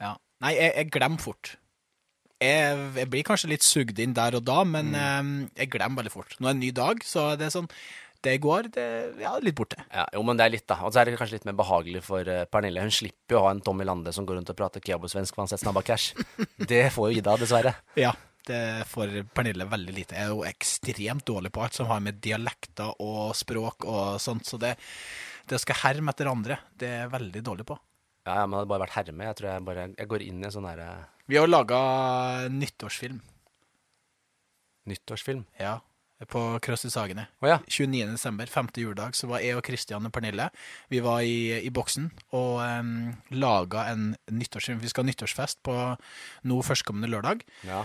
[0.00, 0.12] ja.
[0.44, 1.54] Nei, jeg, jeg glemmer fort.
[2.36, 5.38] Jeg, jeg blir kanskje litt sugd inn der og da, men Mm.
[5.46, 6.34] eh, jeg glemmer veldig fort.
[6.38, 7.70] Nå er det en ny dag, så det er sånn
[8.26, 8.84] Det går det,
[9.20, 9.76] ja, litt borte.
[9.92, 10.80] ja, Jo, men det er litt, da.
[10.82, 12.80] Og så er det kanskje litt mer behagelig for uh, Pernille.
[12.82, 15.52] Hun slipper jo å ha en Tommy Lande som går rundt og prater kiabosvensk mens
[15.52, 16.12] setter snabba cash.
[16.70, 17.74] Det får jo Ida, dessverre.
[17.94, 18.12] Ja,
[18.48, 20.16] det får Pernille veldig lite.
[20.18, 24.46] Jeg er jo ekstremt dårlig på alt som har med dialekter og språk og sånt,
[24.48, 24.76] så det,
[25.50, 27.78] det skal herme etter andre, det er jeg veldig dårlig på.
[28.26, 29.26] Ja, ja, men det hadde bare vært herme.
[29.28, 30.86] Jeg tror jeg bare Jeg går inn i en sånn derre
[31.30, 31.76] Vi har laga
[32.50, 33.20] nyttårsfilm,
[34.90, 35.44] nyttårsfilm.
[35.60, 35.76] ja,
[36.32, 37.26] på Krøss i Sagene.
[37.44, 37.58] Å ja.
[37.68, 38.06] 29.
[38.14, 40.48] desember, femte juledag, så var jeg og Kristian og Pernille
[40.88, 44.80] Vi var i, i boksen og um, laga en nyttårsfilm.
[44.80, 45.76] Vi skal ha nyttårsfest på
[46.48, 47.46] nå førstkommende lørdag.
[47.68, 47.84] ja.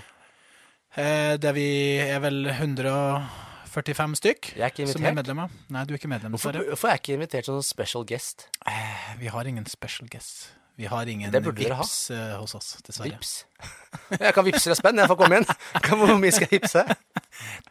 [0.99, 1.65] Eh, der vi
[2.03, 5.51] er vel 145 stykk er som er medlemmer.
[5.71, 8.47] Nei, du er ikke medlem, Hvorfor, hvorfor er jeg ikke invitert som special guest?
[8.67, 10.49] Eh, Vi har ingen special guest.
[10.79, 13.11] Vi har ingen vips eh, hos oss, dessverre.
[13.13, 13.45] Vips.
[14.23, 15.45] Jeg kan vippse deg spenn, jeg får komme inn.
[15.85, 16.83] Kan- Hvor mye skal jeg vippse?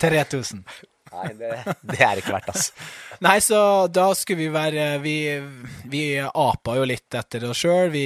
[0.00, 0.60] 3000.
[1.10, 1.48] Nei, det,
[1.90, 2.72] det er ikke verdt, altså.
[3.26, 3.60] Nei, så
[3.90, 5.14] da skulle vi være Vi,
[5.90, 7.90] vi apa jo litt etter oss sjøl.
[7.90, 8.04] Vi,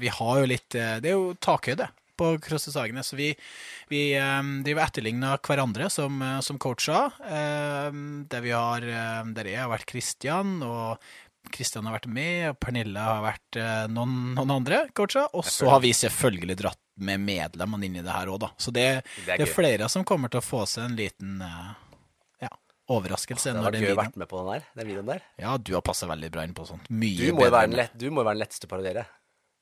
[0.00, 1.88] vi har jo litt Det er jo takhøyde
[2.18, 3.30] på Krosse Sagene, så vi,
[3.90, 7.14] vi um, driver etterligna hverandre som, eh, som coacher.
[7.22, 11.02] Um, der vi har eh, Der jeg har vært Kristian, og
[11.52, 15.28] Kristian har vært med, og Pernille har vært eh, noen, noen andre coacher.
[15.36, 18.52] Og så har vi selvfølgelig dratt med medlemmene inn i det her òg, da.
[18.56, 18.86] Så det,
[19.26, 22.50] Det er det er flere som kommer til å få seg en liten ja,
[22.88, 23.52] overraskelse.
[23.52, 25.28] Det hadde når vært gøy å vært med på den der, den videoen der.
[25.44, 26.88] Ja, du har passa veldig bra inn på sånt.
[26.88, 29.04] Mye Du må bedre være lett, du må jo være den letteste å parodiere.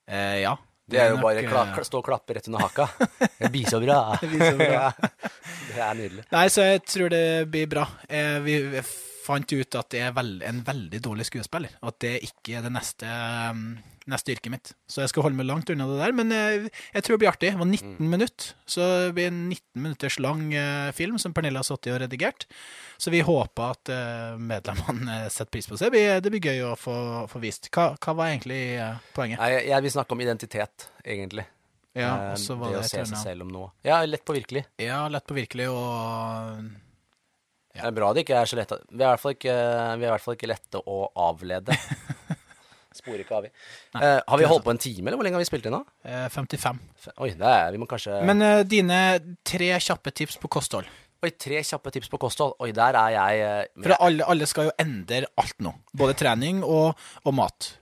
[0.07, 0.55] Eh, ja.
[0.91, 2.89] Det er jo bare kla- stå og klappe rett under haka.
[3.39, 3.99] Det blir så bra.
[4.21, 4.91] Det blir så bra.
[5.75, 6.25] Det er nydelig.
[6.35, 7.87] Nei, så jeg tror det blir bra.
[8.09, 8.59] Eh, vi
[9.25, 10.19] fant ut at det er
[10.51, 13.63] en veldig dårlig skuespiller, at det ikke er det neste, um,
[14.11, 14.73] neste yrket mitt.
[14.91, 17.31] Så jeg skal holde meg langt unna det der, men jeg, jeg tror det blir
[17.31, 17.53] artig.
[17.55, 18.11] Det var 19 Mm.
[18.11, 22.01] minutter, så det blir en 19 minutters lang eh, film som Pernille har sittet og
[22.03, 22.45] redigert.
[23.01, 25.87] Så vi håper at eh, medlemmene eh, setter pris på det.
[25.87, 26.95] Det blir, det blir gøy å få,
[27.33, 27.71] få vist.
[27.73, 29.41] Hva, hva var egentlig eh, poenget?
[29.41, 31.47] Jeg, jeg vil snakke om identitet, egentlig.
[31.95, 33.69] Ja, Eh, og så var det det å se seg selv om noe.
[33.87, 34.65] Ja, lett påvirkelig.
[34.83, 36.65] Ja, lett påvirkelig og
[37.75, 39.15] Det er bra det ikke er så lett er vi er
[40.03, 41.77] i hvert fall ikke lette å avlede.
[42.95, 43.51] Sporer ikke av, vi.
[43.99, 45.81] Eh, har vi holdt på en time, eller hvor lenge har vi spilt inn nå?
[46.07, 46.79] eh, 55.
[47.19, 48.99] Oi, det er, vi må kanskje Men eh, dine
[49.43, 50.87] tre kjappe tips på kosthold.
[51.25, 52.55] Oi, tre kjappe tips på kosthold.
[52.63, 55.73] Oi, der er jeg eh, For alle, alle skal jo endre alt nå.
[55.97, 57.73] Både trening og, og mat.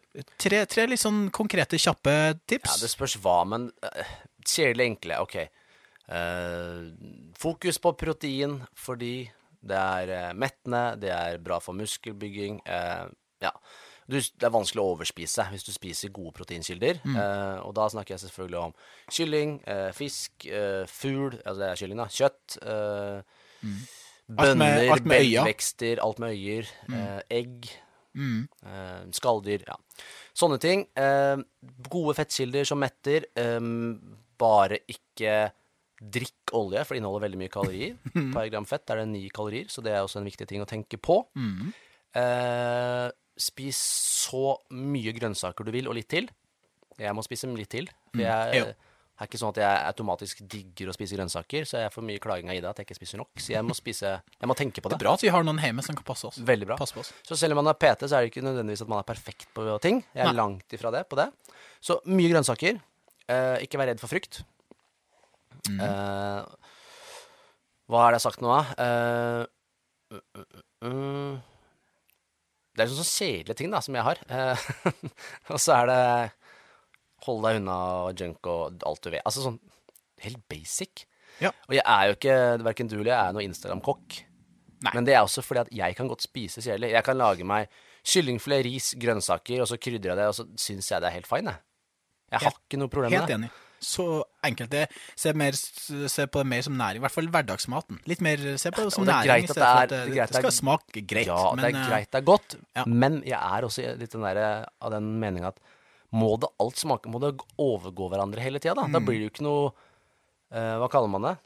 [0.40, 2.78] Tre, tre litt sånn konkrete, kjappe Ja, tips.
[2.84, 4.10] det spørs hva, men uh,
[4.44, 5.36] kjedelig enkle, ok.
[6.12, 6.82] Eh,
[7.38, 9.14] fokus på protein fordi
[9.62, 12.60] det er eh, mettende, det er bra for muskelbygging.
[12.66, 13.06] eh,
[13.42, 13.52] ja.
[14.08, 17.00] Du, det er vanskelig å overspise hvis du spiser gode proteinkilder.
[17.06, 18.74] eh, og da snakker jeg selvfølgelig om
[19.10, 22.58] kylling, eh, fisk, eh, fugl, altså det er kylling, da, kjøtt.
[22.66, 23.22] eh,
[24.32, 25.44] Alt Bønner, alt med øya.
[26.02, 26.68] alt med øyer.
[26.92, 27.70] eh, egg.
[28.14, 28.48] Mm.
[28.66, 29.76] Eh, skalldyr, ja.
[30.34, 30.86] Sånne ting.
[30.96, 31.36] Eh,
[31.88, 33.24] gode fettkilder som metter.
[34.38, 35.52] Bare ikke
[36.02, 37.96] drikk olje, for det inneholder veldig mye kalorier.
[38.34, 40.66] Per gram fett er det ni kalorier, så det er også en viktig ting å
[40.66, 41.20] tenke på.
[42.14, 43.10] Eh,
[43.42, 43.78] spis
[44.28, 46.30] så mye grønnsaker du vil, og litt til.
[47.00, 47.88] Jeg må spise litt til.
[48.12, 48.64] For jeg Jo.
[49.20, 52.50] er ikke sånn at jeg automatisk digger å spise grønnsaker, så jeg får mye klaging
[52.50, 53.30] av Ida at jeg ikke spiser nok.
[53.38, 55.00] Så jeg må spise Jeg må tenke på Det det.
[55.00, 56.38] er bra at vi har noen hjemme som kan passe oss.
[56.38, 56.76] Veldig bra.
[56.76, 57.12] Passe på oss.
[57.22, 59.46] Så selv om man er PT, så er det ikke nødvendigvis at man er perfekt
[59.54, 60.04] på ting.
[60.14, 60.38] Jeg er Nei.
[60.40, 61.30] langt ifra det på det.
[61.80, 62.80] Så mye grønnsaker.
[63.28, 64.42] Eh, ikke vær redd for frukt.
[65.70, 65.78] Mm.
[65.80, 66.44] Eh,
[67.88, 68.62] hva er det jeg har sagt nå, da?
[68.82, 69.46] Eh,
[70.12, 70.20] uh,
[70.84, 71.42] uh, mm.
[72.72, 74.20] Det er sånne kjedelige ting da, som jeg har.
[74.32, 74.66] Eh,
[75.52, 76.02] og så er det
[77.26, 77.78] hold deg unna
[78.18, 79.24] junk og alt du vet.
[79.28, 79.60] Altså sånn
[80.24, 81.06] helt basic.
[81.42, 81.52] Ja.
[81.68, 84.20] Og jeg er jo ikke, verken du eller jeg er noen Instagram-kokk.
[84.90, 86.90] Men det er også fordi at jeg kan godt spise kjedelig.
[86.96, 87.70] Jeg kan lage meg
[88.02, 91.28] kyllingfilet, ris, grønnsaker, og så krydrer jeg det, og så syns jeg det er helt
[91.30, 91.54] fine.
[91.54, 92.32] jeg.
[92.32, 93.28] Jeg har ikke noe problem med det.
[93.28, 93.52] Helt enig.
[93.82, 94.04] Så
[94.46, 94.70] enkelt.
[94.70, 94.84] det.
[95.18, 97.00] Se, mer, se på det mer som næring.
[97.00, 97.98] I hvert fall hverdagsmaten.
[98.06, 99.46] Litt mer se på det som ja, det næring.
[99.48, 101.26] det er- det er det, det skal smake greit.
[101.26, 102.84] Ja, det er eh, greit, det er godt, ja.
[102.86, 105.58] men jeg er også litt den der, av den meninga at
[106.12, 108.82] må det alt smake Må det overgå hverandre hele tida, da?
[108.86, 109.06] Da Mm.
[109.06, 109.72] blir det jo ikke noe
[110.52, 111.36] eh, Hva kaller man det?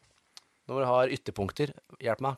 [0.68, 1.72] Når du har ytterpunkter.
[2.02, 2.36] Hjelp meg.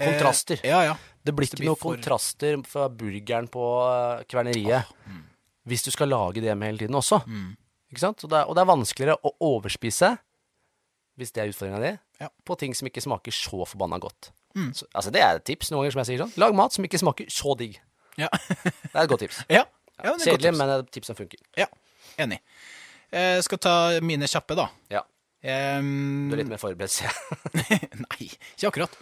[0.00, 0.60] eh, Kontraster.
[0.64, 0.96] Ja, ja.
[1.22, 4.86] Det blir ikke noe for- kontraster fra burgeren på eh, kverneriet.
[5.68, 7.20] Hvis du skal lage det med hele tiden også.
[7.92, 8.24] Ikke sant?
[8.26, 10.12] Og det, er, og det er vanskeligere å overspise,
[11.16, 12.28] hvis det er utfordringa di, Ja.
[12.48, 14.30] på ting som ikke smaker så forbanna godt.
[14.56, 14.70] Mm.
[14.74, 16.32] Så, altså Det er et tips noen ganger, som jeg sier sånn.
[16.40, 17.76] Lag mat som ikke smaker så digg.
[18.16, 18.28] Ja,
[18.92, 19.42] Det er et godt tips.
[19.52, 19.64] ja.
[20.02, 21.40] ja men det er Kjedelig, et tips som funker.
[21.60, 21.68] Ja,
[22.20, 22.40] enig.
[23.12, 23.74] Jeg skal ta
[24.04, 24.66] mine kjappe, da.
[24.92, 25.04] Ja.
[25.46, 27.88] Um, Du er litt mer forberedt, ser jeg.
[28.02, 28.26] Nei,
[28.56, 28.96] ikke akkurat.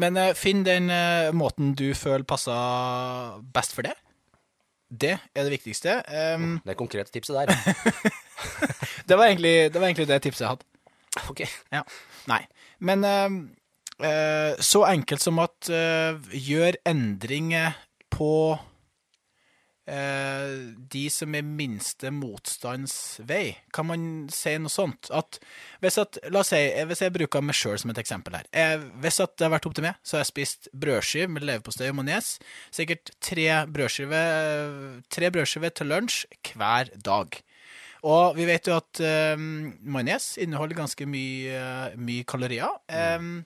[0.00, 2.54] Men uh, finn den uh, måten du føler passer
[3.54, 3.92] best for det.
[4.94, 5.96] Det er det viktigste.
[6.06, 7.52] Um, Det er konkrete tipset der.
[9.08, 10.66] det, var egentlig, det var egentlig det tipset jeg hadde.
[11.30, 11.44] Ok.
[11.72, 11.82] Ja.
[12.30, 12.42] Nei.
[12.84, 13.38] Men eh,
[14.04, 17.74] uh, så enkelt som at uh, gjør endringer
[18.14, 18.30] på
[19.84, 23.56] de som er minste motstands vei.
[23.74, 25.10] Kan man si noe sånt?
[25.12, 25.38] At
[25.84, 28.48] hvis at, la oss si, eh, hvis jeg bruker meg sjøl som et eksempel her.
[28.56, 31.44] Eh, hvis at det har vært opp til meg, så har jeg spist brødskive med
[31.44, 32.38] leverpostei og majones.
[32.74, 35.02] Sikkert tre brødskiver
[35.34, 36.24] brødskive til lunsj
[36.54, 37.40] hver dag.
[38.04, 39.00] Og vi vet jo at
[39.36, 42.72] um, majones inneholder ganske mye, eh, mye kalorier.
[42.88, 43.44] em,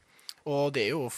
[0.49, 1.09] og det jo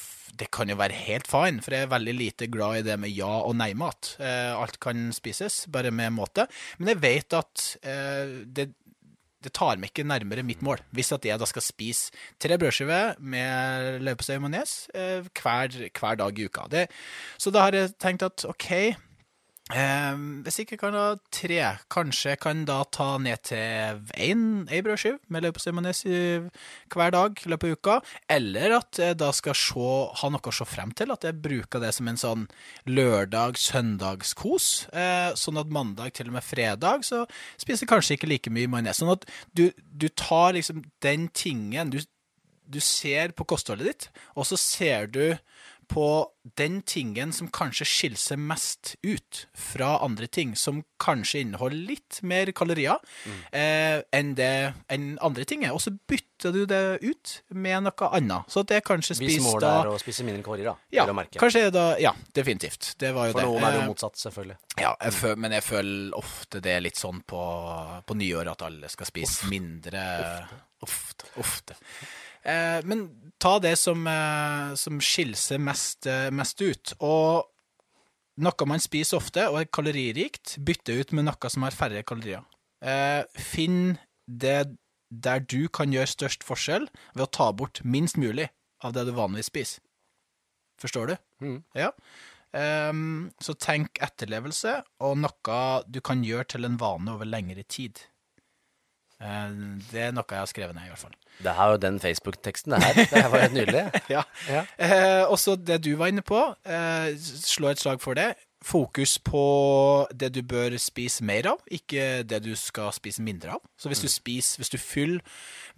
[0.40, 3.10] Det kan jo være helt fine, for jeg er veldig lite glad i det med
[3.12, 4.14] ja- og nei-mat.
[4.22, 6.46] Eh, alt kan spises, bare med måte.
[6.78, 8.70] Men jeg vet at eh, det,
[9.42, 10.80] det tar meg ikke nærmere mitt mål.
[10.96, 16.20] Hvis at jeg da skal spise tre brødskiver med leverpostei og majones eh, hver, hver
[16.22, 16.66] dag i uka.
[16.70, 16.86] Det,
[17.36, 18.70] så da har jeg tenkt at OK,
[19.70, 20.14] Eh,
[20.44, 21.60] hvis ikke kan da tre.
[21.92, 26.02] Kanskje kan da ta ned til én brødskive med leverpostei majones
[26.90, 27.96] hver dag i løpet av uka.
[28.30, 29.90] Eller at jeg da skal se,
[30.20, 31.14] ha noe å se frem til.
[31.14, 32.46] At jeg bruker det som en sånn
[32.90, 34.70] lørdag-søndagskos.
[34.90, 37.24] Eh, sånn at mandag til og med fredag så
[37.60, 39.02] spiser jeg kanskje ikke like mye majones.
[39.02, 42.00] Sånn at du, du tar liksom den tingen du,
[42.70, 45.24] du ser på kostholdet ditt, og så ser du
[45.91, 46.07] på
[46.57, 52.20] den tingen som kanskje skiller seg mest ut fra andre ting, som kanskje inneholder litt
[52.22, 53.01] mer kalorier
[53.53, 54.53] eh, enn det
[54.95, 55.74] enn andre ting er.
[55.74, 58.47] Og så bytter du det ut med noe annet.
[58.49, 60.76] Så det kanskje Hvis spiser målet da er å spise mindre kalorier, da.
[60.95, 61.09] ja,
[61.43, 62.95] kanskje da Ja, definitivt.
[63.03, 63.49] Det var jo For det.
[63.51, 64.57] noen er det Eh, jo motsatt, selvfølgelig.
[64.80, 67.43] ja, jeg føl, men jeg føler ofte det er litt sånn på,
[68.07, 70.07] på nyår at alle skal spise mindre
[70.80, 71.26] Ofte.
[71.36, 71.74] Ofte.
[71.76, 73.09] Eh, men
[73.41, 76.93] ta det som, eh, som skiller seg mest, eh, mest ut.
[77.01, 77.49] Og
[78.41, 82.45] noe man spiser ofte og er kaloririkt, bytte ut med noe som har færre kalorier.
[82.82, 84.76] Eh, finn det
[85.11, 88.49] der du kan gjøre størst forskjell ved å ta bort minst mulig
[88.84, 89.80] av det du vanligvis spiser.
[90.80, 91.16] Forstår du?
[91.45, 91.64] Mm.
[91.74, 91.91] Ja.
[92.57, 97.99] Ehm, så tenk etterlevelse og noe du kan gjøre til en vane over lengre tid.
[99.20, 99.56] Eh,
[99.92, 101.16] det er noe jeg har skrevet ned, i hvert fall.
[101.40, 102.94] Det er jo den Facebook-teksten, det her.
[103.00, 103.84] Det her var helt nydelig.
[104.14, 104.22] Ja.
[104.48, 104.62] Ja.
[104.76, 108.32] Eh, også det du var inne på, eh, slå et slag for det.
[108.60, 113.62] Fokus på det du bør spise mer av, ikke det du skal spise mindre av.
[113.80, 115.20] Så hvis du spiser, hvis du fyller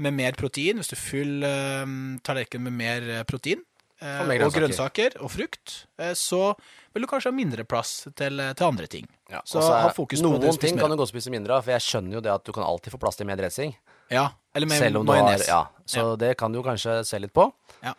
[0.03, 1.93] med mer protein, hvis du fyller eh,
[2.27, 3.63] tallerkenen med mer eh, protein,
[4.03, 6.55] Og og grønnsaker og frukt, eh, så
[6.93, 9.07] vil du kanskje ha mindre plass til, til andre ting.
[9.31, 11.33] så så også, ha fokus på noen det Noen ting mer kan du godt spise
[11.33, 13.39] mindre av, for jeg skjønner jo det at du kan alltid få plass til mer
[13.41, 13.77] dressing.
[14.13, 15.47] Ja, eller har majones.
[15.49, 17.47] Ja, så det kan du kanskje se litt på.
[17.85, 17.95] Ja.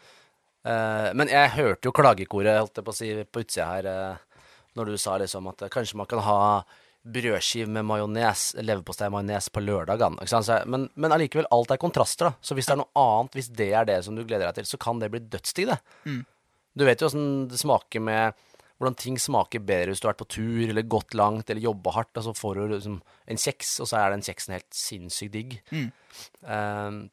[0.64, 4.44] Uh, men jeg hørte jo klagekoret, holdt jeg på å si, på utsida her, uh,
[4.78, 6.38] når du sa liksom at eh, kanskje man kan ha
[7.06, 10.16] brødskive med majones, leverpostei-majones på lørdagene.
[10.22, 10.46] ikke sant?
[10.48, 12.36] Så jeg- Men, men allikevel, alt er kontraster, da.
[12.42, 14.64] Så hvis det er noe annet, hvis det er det som du gleder deg til,
[14.66, 15.80] så kan det bli dødsdigg, det.
[16.06, 16.26] Mm.
[16.78, 18.34] Du vet jo åssen det smaker med
[18.80, 21.92] hvordan ting smaker bedre hvis du har vært på tur eller gått langt eller jobba
[21.92, 25.32] hardt, og så får du liksom en kjeks, og så er den kjeksen helt sinnssykt
[25.32, 25.62] digg.
[25.72, 25.92] Mm.
[26.44, 27.10] Um,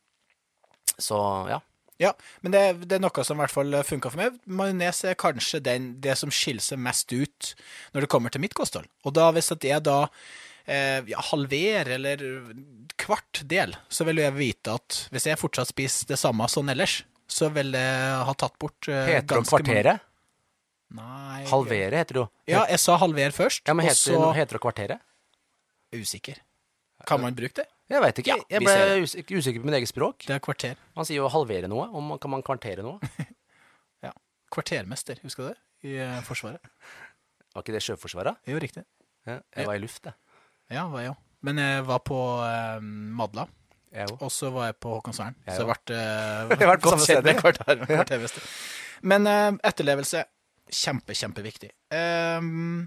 [0.99, 1.61] så ja.
[2.01, 4.39] Ja, men det, det er noe som i hvert fall funka for meg.
[4.49, 7.51] Majones er kanskje den, det som skiller seg mest ut
[7.93, 8.89] når det kommer til mitt kosthold.
[9.05, 9.99] Og da hvis at jeg da
[10.65, 12.25] eh, ja, halverer eller
[13.01, 17.03] kvart del, så vil jeg vite at hvis jeg fortsatt spiser det samme sånn ellers,
[17.31, 20.07] så vil jeg ha tatt bort eh, Heter det kvarteret?
[20.91, 22.29] Nei Halvere heter det jo.
[22.51, 25.05] Ja, jeg sa halver først, Ja, men og heter, så heter det kvarteret?
[25.95, 26.41] Usikker.
[27.07, 27.69] Kan man bruke det?
[27.91, 28.37] Jeg veit ikke.
[28.53, 28.75] Jeg ble
[29.05, 30.25] usikker, på mitt eget språk.
[30.29, 30.79] Det er kvarter.
[30.97, 31.89] Man sier jo halvere noe.
[31.91, 32.99] Om man, kan man kvartere noe?
[34.07, 34.15] Ja.
[34.55, 35.59] Kvartermester, husker du det?
[35.91, 36.63] I uh, Forsvaret.
[37.53, 38.39] Var ikke det Sjøforsvaret?
[38.49, 38.87] Jo riktig.
[39.29, 40.17] Ja, jeg var i luft, jeg.
[40.73, 41.19] Ja, var jeg òg.
[41.45, 43.45] Men jeg var på uh, Madla.
[44.21, 45.37] Og så var jeg på Håkonsvern.
[45.47, 48.49] Jeg Så jeg ble uh, Jeg på samme sted, kvarter, kvartermester.
[49.03, 50.25] Men uh, etterlevelse,
[50.71, 51.73] kjempe, kjempeviktig.
[51.97, 52.87] Ehm,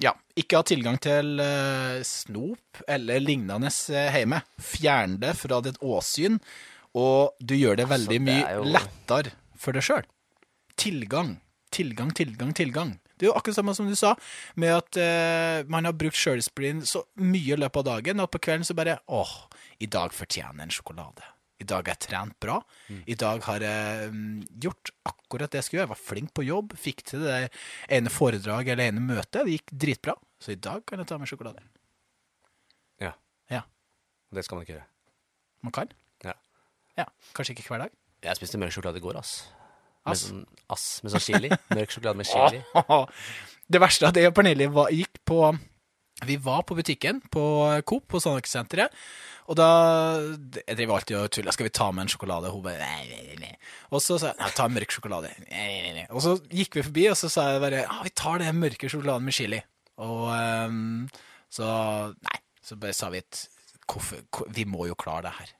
[0.00, 4.42] ja, ikke ha tilgang til eh, snop eller lignende eh, hjemme.
[4.60, 6.38] Fjern det fra ditt åsyn,
[6.96, 10.06] og du gjør det veldig det mye er jo- lettere for deg sjøl.
[10.80, 11.36] Tilgang,
[11.70, 12.94] tilgang, tilgang, tilgang.
[13.20, 14.14] Det er jo akkurat samme som du sa,
[14.56, 18.40] med at eh, man har brukt sjøldisiplin så mye i løpet av dagen, og på
[18.40, 19.34] kvelden så bare åh,
[19.80, 21.20] i dag fortjener en sjokolade.
[21.60, 22.54] I dag har jeg trent bra.
[23.06, 25.88] I dag har jeg mm, gjort akkurat det jeg skulle gjøre.
[25.90, 27.40] Jeg var flink på jobb, fikk til det
[27.92, 29.42] ene foredraget eller ene møtet.
[29.44, 30.14] Det gikk dritbra.
[30.40, 31.60] Så i dag kan jeg ta med sjokolade.
[33.04, 33.12] Ja.
[33.52, 33.62] Ja,
[34.32, 34.86] Det skal man ikke gjøre.
[35.62, 35.88] man kan.
[36.24, 36.32] Ja.
[36.96, 37.04] Ja,
[37.36, 37.90] Kanskje ikke hver dag.
[38.24, 39.34] Jeg spiste mørk sjokolade i går, ass.
[40.06, 40.22] Med Ass.
[40.30, 41.50] sånn, ass med sånn chili.
[41.76, 42.62] Mørk sjokolade med chili.
[43.70, 45.44] Det verste av det, Pernille var, gikk på
[46.26, 47.42] Vi var på butikken på
[47.88, 48.94] Coop på Sandvik-senteret.
[49.50, 49.68] Og da
[50.68, 51.54] Jeg driver alltid og tuller.
[51.54, 52.52] Skal vi ta med en sjokolade?
[52.52, 53.54] Hun bare nei, nei, nei.
[53.90, 55.32] Og så sa jeg ta en mørk sjokolade.
[55.48, 56.06] Nei, nei, nei.
[56.10, 58.90] Og så gikk vi forbi, og så sa jeg bare ja, vi tar den mørke
[58.90, 59.62] sjokoladen med chili.
[60.00, 61.08] Og um,
[61.50, 61.70] så
[62.28, 62.38] Nei.
[62.60, 63.22] Så bare sa vi
[63.90, 64.20] hvorfor,
[64.54, 65.54] vi må jo klare det her.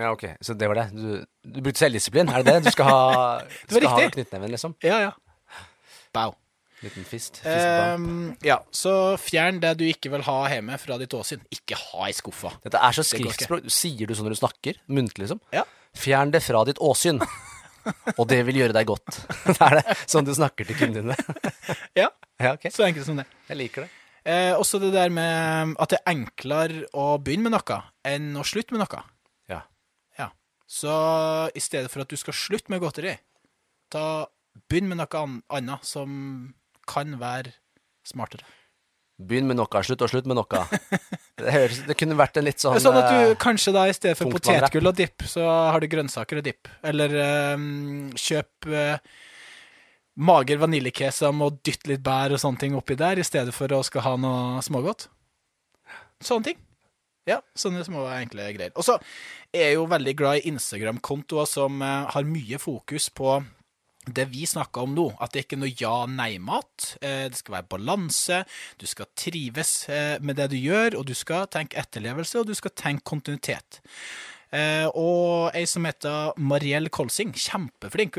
[0.00, 0.24] Ja, ok.
[0.42, 0.86] Så det var det.
[0.96, 2.64] Du, du brukte selvdisiplin, er det det?
[2.66, 3.02] Du skal ha,
[3.68, 4.74] du skal ha knyttneven, liksom?
[4.82, 5.12] Ja, ja.
[6.16, 6.34] Bow.
[6.82, 7.40] Liten fist.
[7.46, 11.42] Ehm, ja, så fjern det du ikke vil ha hjemme fra ditt åsyn.
[11.54, 12.50] Ikke ha i skuffa.
[12.64, 13.68] Dette er så skriftspråk.
[13.70, 14.80] Sier du sånn når du snakker?
[14.90, 15.40] Muntlig, liksom?
[15.54, 15.62] Ja.
[15.94, 17.20] Fjern det fra ditt åsyn,
[18.16, 19.20] og det vil gjøre deg godt.
[19.46, 21.48] Det er det sånn du snakker til kundene dine?
[22.02, 22.08] Ja,
[22.42, 22.70] Ja, okay.
[22.74, 23.26] så enkelt som det.
[23.50, 23.90] Jeg liker det.
[24.26, 28.44] Eh, også det der med at det er enklere å begynne med noe enn å
[28.46, 29.02] slutte med noe.
[29.50, 29.60] Ja.
[30.18, 30.28] Ja.
[30.66, 30.90] Så
[31.54, 33.16] i stedet for at du skal slutte med godteri,
[33.90, 34.26] ta
[34.70, 35.22] begynn med noe
[35.58, 36.54] annet som
[36.88, 37.54] kan være
[38.06, 38.46] smartere.
[39.22, 40.62] Begynn med noe, slutt og slutt med noe.
[41.42, 43.94] Det, høres, det kunne vært en litt sånn sånn at du eh, kanskje da i
[43.96, 46.68] stedet for potetgull og dipp, så har du grønnsaker og dipp.
[46.86, 47.14] Eller
[47.56, 49.00] um, kjøp uh,
[50.22, 53.80] mager vaniljekesam og dytt litt bær og sånne ting oppi der, i stedet for å
[53.86, 55.08] skal ha noe smågodt.
[56.22, 56.60] Sånne ting.
[57.26, 58.76] Ja, sånne små enkle greier.
[58.76, 58.98] Og så
[59.54, 63.40] er jeg jo veldig glad i Instagram-kontoer som eh, har mye fokus på
[64.06, 66.90] det vi snakker om nå, at det ikke er noe ja-nei-mat.
[67.00, 68.42] Eh, Det skal være balanse,
[68.78, 72.54] du skal trives eh, med det du gjør, og du skal tenke etterlevelse, og du
[72.58, 73.82] skal tenke kontinuitet.
[74.52, 78.18] Eh, Og ei som heter Mariell Kolsing, kjempeflink,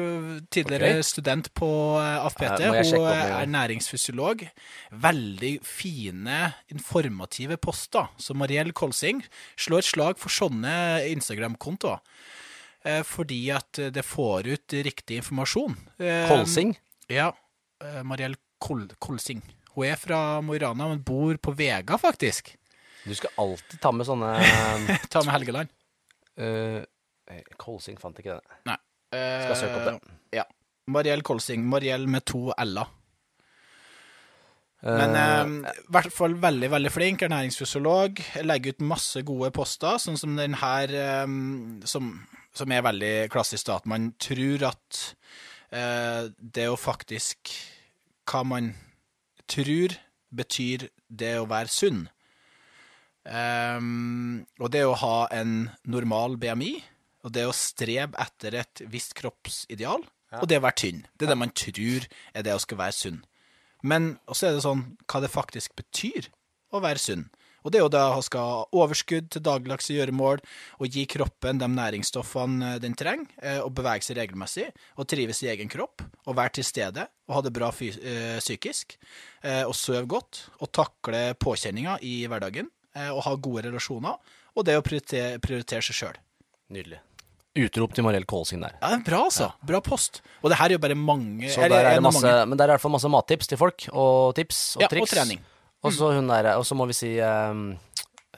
[0.49, 1.03] tidligere okay.
[1.03, 1.69] student på
[1.99, 2.63] AFPT.
[2.63, 4.47] Hun er næringsfysiolog.
[4.91, 8.07] Veldig fine, informative poster.
[8.17, 9.21] Så Mariell Kolsing
[9.57, 11.99] slår et slag for sånne Instagram-kontoer.
[12.85, 15.75] Eh, Fordi at det får ut riktig informasjon.
[15.99, 16.73] Eh, Kolsing.
[17.11, 17.29] Ja.
[17.83, 19.41] eh, Mariell Kol Kolsing.
[19.75, 22.53] Hun er fra Mo i Rana, men bor på Vega, faktisk.
[23.05, 24.33] Du skal alltid ta med sånne
[25.11, 25.71] Ta med Helgeland.
[26.39, 26.83] Uh,
[27.59, 28.59] Kolsing fant ikke det.
[28.69, 28.77] Nei.
[29.13, 29.95] Skal søke opp det.
[29.95, 30.45] Eh, Ja.
[30.91, 31.63] Mariell Kolsing.
[31.69, 32.87] Mariell med to l-er.
[34.83, 38.19] Eh, Men eh, i hvert fall veldig, veldig flink ernæringsfysiolog.
[38.43, 41.27] Legger ut masse gode poster, sånn som den her, eh,
[41.87, 42.09] som,
[42.53, 43.79] som er veldig klassisk, da.
[43.81, 45.03] At man tror at
[45.73, 47.53] eh, det å faktisk
[48.29, 48.71] Hva man
[49.51, 49.97] tror,
[50.31, 52.05] betyr det å være sunn.
[53.23, 56.71] Um, og det å ha en normal BMI,
[57.27, 60.07] og det å strebe etter et visst kroppsideal,
[60.39, 61.03] og det å være tynn.
[61.13, 63.19] Det er det man tror er det å skal være sunn.
[63.83, 66.31] Men også er det sånn hva det faktisk betyr
[66.73, 67.27] å være sunn.
[67.63, 70.41] Og det er jo da å skal ha overskudd til dagligdagse gjøremål
[70.79, 74.67] og gi kroppen de næringsstoffene den trenger, eh, og bevege seg regelmessig
[74.99, 78.97] og trives i egen kropp og være til stede og ha det bra eh, psykisk
[79.43, 84.19] eh, og sove godt og takle påkjenninger i hverdagen eh, og ha gode relasjoner
[84.53, 86.21] og det å prioritere, prioritere seg sjøl.
[86.73, 86.99] Nydelig.
[87.53, 88.73] Utrop til Mariell Kålsing der.
[88.81, 89.51] Ja, bra, altså.
[89.61, 90.23] Bra post.
[90.41, 92.45] Og det her er jo bare mange Så der er det masse, mange.
[92.49, 95.11] men der er i hvert fall masse mattips til folk, og tips og Ja, og
[95.11, 95.43] trening.
[95.83, 97.73] Og så hun der, og så må vi si um,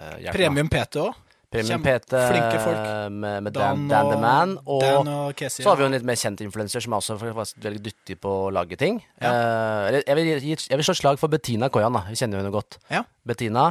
[0.02, 0.32] uh.
[0.34, 1.22] Premium PT òg.
[1.56, 3.12] Premium PT flinke folk.
[3.14, 4.56] med, med Dan Dan, Dan, the Man.
[4.66, 7.06] Og, Dan og Casey, så har vi jo en litt mer kjent influenser som er
[7.06, 7.18] også
[7.64, 9.00] veldig dyttig på å lage ting.
[9.22, 9.32] Ja.
[9.32, 11.96] Uh, jeg, vil, jeg vil slå slag for Bettina Koyan.
[12.10, 12.80] Vi kjenner henne godt.
[12.92, 13.06] Ja.
[13.28, 13.70] Bettina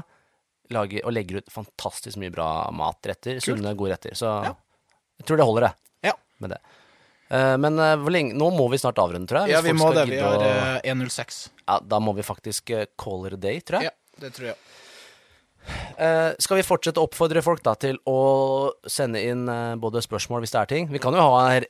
[0.72, 3.42] lager og legger ut fantastisk mye bra matretter.
[3.44, 4.16] Sunne, gode retter.
[4.16, 4.54] Så Ja.
[5.20, 5.74] jeg tror det holder, det.
[6.08, 6.14] Ja.
[6.40, 6.60] Med det.
[7.34, 9.56] Eh, men eh, nå må vi snart avrunde, tror jeg.
[9.56, 10.06] Ja, vi må det.
[10.12, 11.50] Vi har å- eh, 106.
[11.66, 13.90] ja, Da må vi faktisk eh, call it a day, tror jeg.
[13.90, 14.56] Ja, det tror jeg.
[15.96, 20.42] Uh, skal vi fortsette å oppfordre folk da til å sende inn uh, både spørsmål
[20.44, 20.90] hvis det er ting?
[20.92, 21.64] Vi kan jo ha her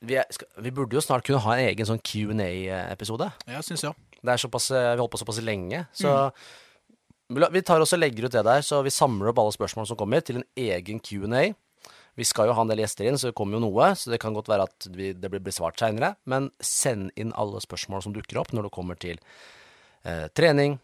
[0.00, 3.26] vi, er, skal, vi burde jo snart kunne ha en egen sånn Q&A-episode.
[3.50, 3.92] Ja, synes jeg.
[4.20, 6.32] Det er såpass, eh, Vi holder holdt på såpass lenge, så
[7.28, 9.86] vi Vi tar også og legger ut det der, så vi samler opp alle spørsmål
[9.86, 11.52] som kommer, til en egen Q&A.
[12.18, 13.92] Vi skal jo ha en del gjester inn, så det kommer jo noe.
[13.98, 16.14] Så det kan godt være at vi, det blir besvart seinere.
[16.30, 19.20] Men send inn alle spørsmål som dukker opp når det kommer til
[20.04, 20.78] eh, trening,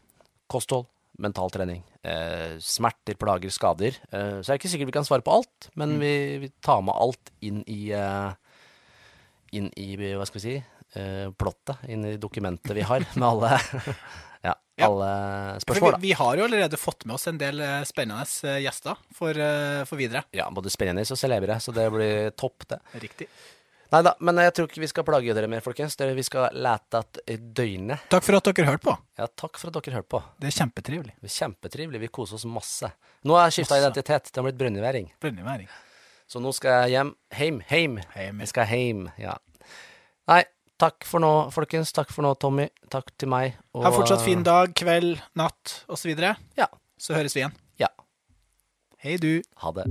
[0.52, 0.88] kosthold,
[1.22, 3.98] mental trening, eh, smerter, plager, skader.
[4.12, 6.12] Eh, så er ikke sikkert vi kan svare på alt, men vi,
[6.44, 8.32] vi tar med alt inn i eh,
[9.54, 10.54] Inn i, hva skal vi si,
[10.98, 13.52] eh, plottet, inn i dokumentet vi har med alle
[14.76, 18.26] Ja, alle spørsmål, vi, vi har jo allerede fått med oss en del eh, spennende
[18.44, 20.26] eh, gjester for, eh, for videre.
[20.36, 22.82] Ja, både spennende og celebre, så det blir topp, det.
[23.00, 23.28] Riktig.
[23.94, 25.94] Nei da, men jeg tror ikke vi skal plage dere mer, folkens.
[25.96, 28.04] Vi skal lete et døgnet.
[28.12, 28.96] Takk for at dere hørte på.
[29.16, 30.20] Ja, takk for at dere hørte på.
[30.42, 31.14] Det er kjempetrivelig.
[31.22, 32.02] Det er Kjempetrivelig.
[32.02, 32.90] Vi koser oss masse.
[33.24, 34.28] Nå har jeg skifta identitet.
[34.32, 35.12] Det har blitt brønnøyværing.
[35.22, 35.70] Brønnøyværing.
[36.26, 37.14] Så nå skal jeg hjem.
[37.38, 38.00] Heim, heim.
[38.16, 38.42] Heim.
[38.42, 39.36] Jeg skal heim, ja.
[40.26, 40.42] Nei,
[40.80, 41.92] takk for nå, folkens.
[41.96, 42.68] Takk for nå, Tommy.
[42.92, 43.56] Takk til meg.
[43.74, 46.12] Og, Ha fortsatt fin dag, kveld, natt osv.
[46.56, 46.68] Ja.
[46.98, 47.56] Så høres vi igjen.
[47.82, 47.92] Ja.
[49.04, 49.42] Hei, du.
[49.62, 49.88] Ha det.